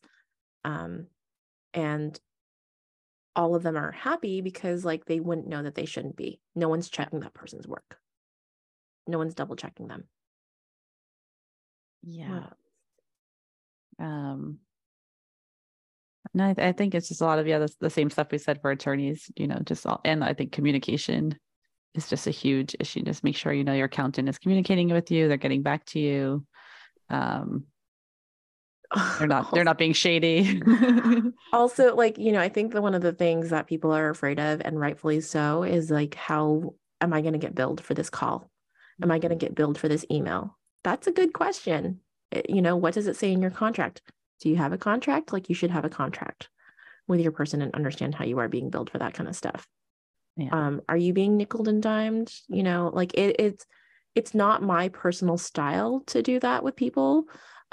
Um, 0.64 1.08
and 1.74 2.20
all 3.36 3.56
of 3.56 3.64
them 3.64 3.76
are 3.76 3.92
happy 3.92 4.42
because 4.42 4.86
like 4.86 5.06
they 5.06 5.20
wouldn't 5.20 5.48
know 5.48 5.64
that 5.64 5.76
they 5.76 5.86
shouldn't 5.86 6.16
be. 6.16 6.40
No 6.56 6.70
one's 6.70 6.90
checking 6.90 7.20
that 7.20 7.34
person's 7.34 7.68
work. 7.68 7.98
No 9.08 9.18
one's 9.18 9.36
double 9.36 9.56
checking 9.56 9.88
them. 9.88 10.06
Yeah. 12.04 12.48
Um 14.00 14.60
no, 16.34 16.46
I, 16.46 16.56
I, 16.58 16.72
think 16.74 16.96
it's 16.96 17.08
just 17.08 17.22
a 17.22 17.26
lot 17.26 17.40
of 17.40 17.48
yeah, 17.48 17.60
the, 17.60 17.74
the 17.80 17.90
same 17.90 18.10
stuff 18.10 18.28
we 18.32 18.40
said 18.40 18.60
for 18.60 18.70
attorneys, 18.72 19.32
you 19.38 19.48
know, 19.48 19.60
just 19.64 19.86
all 19.86 20.02
and 20.04 20.24
I 20.24 20.34
think 20.34 20.52
communication 20.52 21.38
is 21.94 22.10
just 22.10 22.28
a 22.28 22.32
huge 22.32 22.76
issue. 22.80 23.04
Just 23.04 23.24
make 23.24 23.38
sure 23.38 23.54
you 23.54 23.64
know 23.64 23.74
your 23.74 23.86
accountant 23.86 24.28
is 24.30 24.40
communicating 24.40 24.90
with 24.90 25.12
you, 25.12 25.28
they're 25.28 25.38
getting 25.38 25.62
back 25.62 25.86
to 25.88 26.00
you. 26.00 26.46
Um 27.10 27.66
they're 29.18 29.28
not 29.28 29.52
they're 29.54 29.64
not 29.64 29.78
being 29.78 29.94
shady. 29.94 30.62
Also 31.54 31.96
like 31.96 32.18
you 32.18 32.32
know 32.32 32.42
i 32.42 32.50
think 32.50 32.74
that 32.74 32.82
one 32.82 32.94
of 32.94 33.02
the 33.02 33.14
things 33.14 33.50
that 33.50 33.68
people 33.68 33.94
are 33.94 34.10
afraid 34.10 34.40
of 34.40 34.62
and 34.66 34.80
rightfully 34.80 35.22
so 35.22 35.64
is 35.64 35.90
like 35.90 36.16
how 36.16 36.74
am 37.02 37.14
i 37.14 37.22
going 37.22 37.34
to 37.34 37.40
get 37.40 37.56
billed 37.56 37.82
for 37.82 37.94
this 37.94 38.10
call? 38.10 38.50
Am 39.02 39.12
i 39.12 39.20
going 39.20 39.38
to 39.38 39.46
get 39.46 39.56
billed 39.56 39.78
for 39.78 39.88
this 39.88 40.06
email? 40.12 40.58
That's 40.84 41.08
a 41.08 41.12
good 41.12 41.34
question. 41.34 42.02
It, 42.32 42.50
you 42.50 42.62
know 42.62 42.76
what 42.76 42.94
does 42.94 43.08
it 43.08 43.16
say 43.16 43.32
in 43.32 43.42
your 43.42 43.52
contract? 43.52 44.02
Do 44.42 44.50
you 44.50 44.58
have 44.58 44.74
a 44.74 44.78
contract? 44.78 45.32
Like 45.32 45.50
you 45.50 45.56
should 45.56 45.72
have 45.72 45.86
a 45.86 45.90
contract 45.90 46.50
with 47.08 47.20
your 47.22 47.32
person 47.32 47.62
and 47.62 47.74
understand 47.74 48.16
how 48.16 48.26
you 48.26 48.40
are 48.40 48.50
being 48.50 48.70
billed 48.70 48.90
for 48.90 48.98
that 48.98 49.14
kind 49.14 49.30
of 49.30 49.36
stuff. 49.36 49.68
Yeah. 50.38 50.50
um 50.52 50.82
are 50.90 50.98
you 50.98 51.14
being 51.14 51.38
nickel 51.38 51.70
and 51.70 51.82
dimed? 51.82 52.34
You 52.48 52.64
know 52.64 52.92
like 52.94 53.14
it, 53.14 53.38
it's 53.40 53.66
it's 54.16 54.34
not 54.34 54.64
my 54.64 54.90
personal 54.90 55.38
style 55.38 56.02
to 56.08 56.22
do 56.22 56.40
that 56.40 56.64
with 56.64 56.76
people 56.76 57.26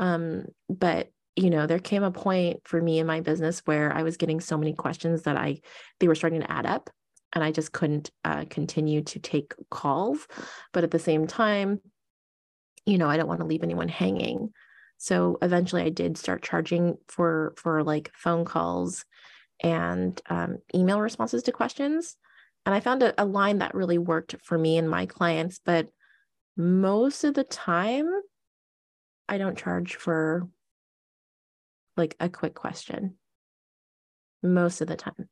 um, 0.02 0.46
but 0.68 1.08
you 1.36 1.48
know, 1.48 1.66
there 1.66 1.78
came 1.78 2.02
a 2.02 2.10
point 2.10 2.60
for 2.64 2.82
me 2.82 2.98
in 2.98 3.06
my 3.06 3.20
business 3.20 3.62
where 3.64 3.90
I 3.90 4.02
was 4.02 4.18
getting 4.18 4.40
so 4.40 4.58
many 4.58 4.74
questions 4.74 5.22
that 5.22 5.36
I 5.36 5.60
they 6.00 6.08
were 6.08 6.16
starting 6.16 6.40
to 6.40 6.50
add 6.50 6.66
up 6.66 6.90
and 7.32 7.42
I 7.42 7.52
just 7.52 7.72
couldn't 7.72 8.10
uh, 8.24 8.44
continue 8.50 9.02
to 9.02 9.18
take 9.20 9.54
calls. 9.70 10.26
But 10.72 10.84
at 10.84 10.90
the 10.90 10.98
same 10.98 11.26
time, 11.26 11.80
you 12.84 12.98
know, 12.98 13.08
I 13.08 13.16
don't 13.16 13.28
want 13.28 13.40
to 13.40 13.46
leave 13.46 13.62
anyone 13.62 13.88
hanging. 13.88 14.52
So 14.98 15.38
eventually 15.40 15.82
I 15.82 15.88
did 15.88 16.18
start 16.18 16.42
charging 16.42 16.98
for 17.06 17.54
for 17.56 17.84
like 17.84 18.10
phone 18.12 18.44
calls 18.44 19.04
and 19.62 20.20
um, 20.28 20.58
email 20.74 21.00
responses 21.00 21.44
to 21.44 21.52
questions. 21.52 22.16
And 22.66 22.74
I 22.74 22.80
found 22.80 23.04
a, 23.04 23.22
a 23.22 23.24
line 23.24 23.58
that 23.58 23.74
really 23.74 23.98
worked 23.98 24.34
for 24.42 24.58
me 24.58 24.78
and 24.78 24.90
my 24.90 25.06
clients. 25.06 25.60
But 25.64 25.88
most 26.56 27.22
of 27.22 27.34
the 27.34 27.44
time, 27.44 28.10
I 29.28 29.38
don't 29.38 29.58
charge 29.58 29.96
for 29.96 30.48
like 31.96 32.16
a 32.20 32.28
quick 32.28 32.54
question 32.54 33.16
most 34.42 34.80
of 34.80 34.88
the 34.88 34.96
time. 34.96 35.28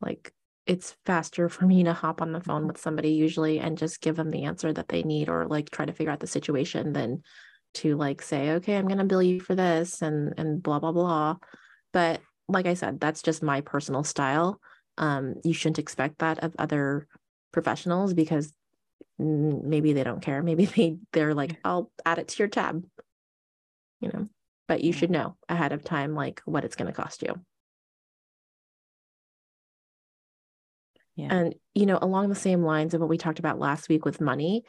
Like 0.00 0.32
it's 0.66 0.96
faster 1.06 1.48
for 1.48 1.64
me 1.64 1.84
to 1.84 1.92
hop 1.92 2.20
on 2.20 2.32
the 2.32 2.40
phone 2.40 2.62
mm-hmm. 2.62 2.68
with 2.68 2.78
somebody 2.78 3.10
usually 3.10 3.58
and 3.58 3.78
just 3.78 4.00
give 4.00 4.16
them 4.16 4.30
the 4.30 4.44
answer 4.44 4.72
that 4.72 4.88
they 4.88 5.02
need 5.02 5.28
or 5.28 5.46
like 5.46 5.70
try 5.70 5.84
to 5.84 5.92
figure 5.92 6.12
out 6.12 6.20
the 6.20 6.26
situation 6.26 6.92
than 6.92 7.22
to 7.74 7.96
like 7.96 8.22
say 8.22 8.52
okay 8.52 8.76
i'm 8.76 8.88
going 8.88 8.98
to 8.98 9.04
bill 9.04 9.22
you 9.22 9.40
for 9.40 9.54
this 9.54 10.02
and 10.02 10.34
and 10.38 10.62
blah 10.62 10.78
blah 10.78 10.92
blah 10.92 11.36
but 11.92 12.20
like 12.48 12.66
i 12.66 12.74
said 12.74 12.98
that's 12.98 13.22
just 13.22 13.42
my 13.42 13.60
personal 13.60 14.02
style 14.02 14.60
um 14.98 15.34
you 15.44 15.52
shouldn't 15.52 15.78
expect 15.78 16.18
that 16.18 16.38
of 16.42 16.54
other 16.58 17.06
professionals 17.52 18.14
because 18.14 18.52
maybe 19.18 19.92
they 19.92 20.04
don't 20.04 20.22
care. 20.22 20.42
Maybe 20.42 20.64
they 20.76 20.98
they're 21.12 21.34
like 21.34 21.58
i'll 21.64 21.90
add 22.04 22.18
it 22.18 22.28
to 22.28 22.38
your 22.38 22.48
tab 22.48 22.84
you 24.00 24.10
know? 24.12 24.26
But 24.68 24.82
you 24.82 24.92
should 24.92 25.10
know 25.10 25.36
ahead 25.48 25.72
of 25.72 25.84
time 25.84 26.14
like 26.14 26.42
what 26.44 26.64
it's 26.64 26.74
going 26.74 26.92
to 26.92 26.92
cost 26.92 27.22
you. 27.22 27.40
Yeah. 31.14 31.28
And 31.30 31.54
you 31.74 31.86
know 31.86 31.98
along 32.00 32.28
the 32.28 32.34
same 32.34 32.62
lines 32.62 32.92
of 32.92 33.00
what 33.00 33.08
we 33.08 33.16
talked 33.16 33.38
about 33.38 33.58
last 33.58 33.88
week 33.88 34.04
with 34.04 34.20
money 34.20 34.64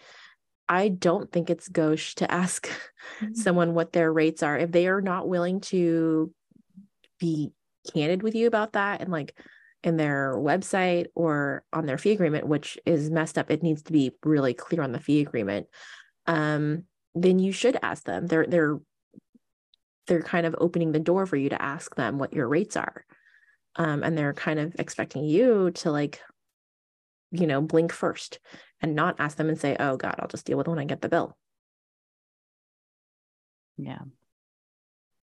i 0.69 0.87
don't 0.87 1.29
think 1.29 1.49
it's 1.49 1.67
gauche 1.67 2.13
to 2.15 2.31
ask 2.31 2.67
mm-hmm. 3.19 3.33
someone 3.33 3.73
what 3.73 3.91
their 3.91 4.11
rates 4.11 4.43
are. 4.43 4.57
If 4.57 4.71
they 4.71 4.87
are 4.87 5.01
not 5.01 5.27
willing 5.27 5.61
to 5.61 6.31
be 7.19 7.51
candid 7.91 8.21
with 8.23 8.35
you 8.35 8.47
about 8.47 8.73
that 8.73 9.01
and 9.01 9.11
like 9.11 9.37
in 9.87 9.95
their 9.95 10.35
website 10.35 11.05
or 11.15 11.63
on 11.71 11.85
their 11.85 11.97
fee 11.97 12.11
agreement, 12.11 12.45
which 12.45 12.77
is 12.85 13.09
messed 13.09 13.37
up. 13.37 13.49
It 13.49 13.63
needs 13.63 13.83
to 13.83 13.93
be 13.93 14.11
really 14.21 14.53
clear 14.53 14.81
on 14.81 14.91
the 14.91 14.99
fee 14.99 15.21
agreement. 15.21 15.67
Um, 16.25 16.83
then 17.15 17.39
you 17.39 17.53
should 17.53 17.77
ask 17.81 18.03
them. 18.03 18.27
They're 18.27 18.45
they're 18.45 18.79
they're 20.07 20.21
kind 20.21 20.45
of 20.45 20.55
opening 20.59 20.91
the 20.91 20.99
door 20.99 21.25
for 21.25 21.37
you 21.37 21.47
to 21.49 21.61
ask 21.61 21.95
them 21.95 22.19
what 22.19 22.33
your 22.33 22.49
rates 22.49 22.75
are. 22.75 23.05
Um, 23.77 24.03
and 24.03 24.17
they're 24.17 24.33
kind 24.33 24.59
of 24.59 24.75
expecting 24.77 25.23
you 25.23 25.71
to 25.71 25.91
like, 25.91 26.19
you 27.31 27.47
know, 27.47 27.61
blink 27.61 27.93
first 27.93 28.39
and 28.81 28.93
not 28.93 29.15
ask 29.19 29.37
them 29.37 29.47
and 29.47 29.57
say, 29.57 29.77
oh 29.79 29.95
God, 29.95 30.15
I'll 30.19 30.27
just 30.27 30.45
deal 30.45 30.57
with 30.57 30.67
it 30.67 30.69
when 30.69 30.79
I 30.79 30.85
get 30.85 31.01
the 31.01 31.09
bill. 31.09 31.37
Yeah. 33.77 34.01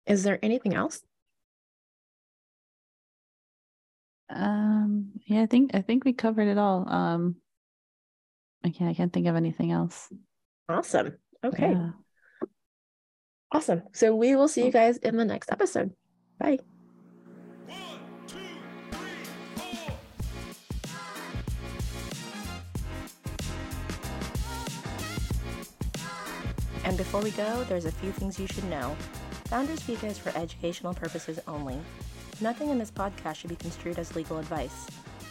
Is 0.06 0.22
there 0.22 0.38
anything 0.44 0.76
else 0.76 1.02
Um, 4.30 5.12
yeah, 5.26 5.42
I 5.42 5.46
think 5.46 5.72
I 5.74 5.82
think 5.82 6.06
we 6.06 6.14
covered 6.14 6.48
it 6.48 6.58
all. 6.58 6.88
Um, 6.90 7.36
I 8.64 8.70
can't 8.70 8.90
I 8.90 8.94
can't 8.94 9.12
think 9.12 9.28
of 9.28 9.36
anything 9.36 9.72
else. 9.72 10.12
Awesome. 10.70 11.18
Okay. 11.44 11.72
Yeah. 11.72 11.90
Awesome. 13.52 13.84
So 13.92 14.16
we 14.16 14.36
will 14.36 14.48
see 14.48 14.66
you 14.66 14.72
guys 14.72 14.98
in 14.98 15.18
the 15.18 15.26
next 15.26 15.52
episode. 15.52 15.92
Bye. 16.40 16.60
And 26.86 26.98
before 26.98 27.22
we 27.22 27.32
go, 27.32 27.64
there's 27.70 27.86
a 27.86 27.92
few 27.92 28.12
things 28.12 28.40
you 28.40 28.48
should 28.48 28.66
know. 28.66 28.96
Founders 29.46 29.82
Fika 29.82 30.08
is 30.08 30.18
for 30.18 30.36
educational 30.38 30.94
purposes 30.94 31.40
only. 31.48 31.80
Nothing 32.42 32.70
in 32.70 32.80
this 32.80 32.92
podcast 32.92 33.36
should 33.36 33.52
be 33.52 33.56
construed 33.56 34.00
as 34.00 34.16
legal 34.16 34.40
advice. 34.40 34.88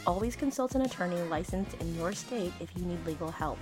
Always 0.07 0.36
consult 0.36 0.74
an 0.74 0.82
attorney 0.82 1.20
licensed 1.22 1.74
in 1.80 1.96
your 1.96 2.12
state 2.12 2.53
if 2.61 2.70
you 2.76 2.84
need 2.84 3.05
legal 3.05 3.30
help. 3.30 3.59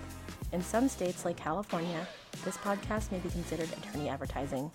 In 0.53 0.63
some 0.63 0.89
states, 0.89 1.25
like 1.25 1.37
California, 1.37 2.07
this 2.45 2.57
podcast 2.59 3.11
may 3.13 3.19
be 3.19 3.31
considered 3.31 3.69
attorney 3.73 4.09
advertising. 4.09 4.71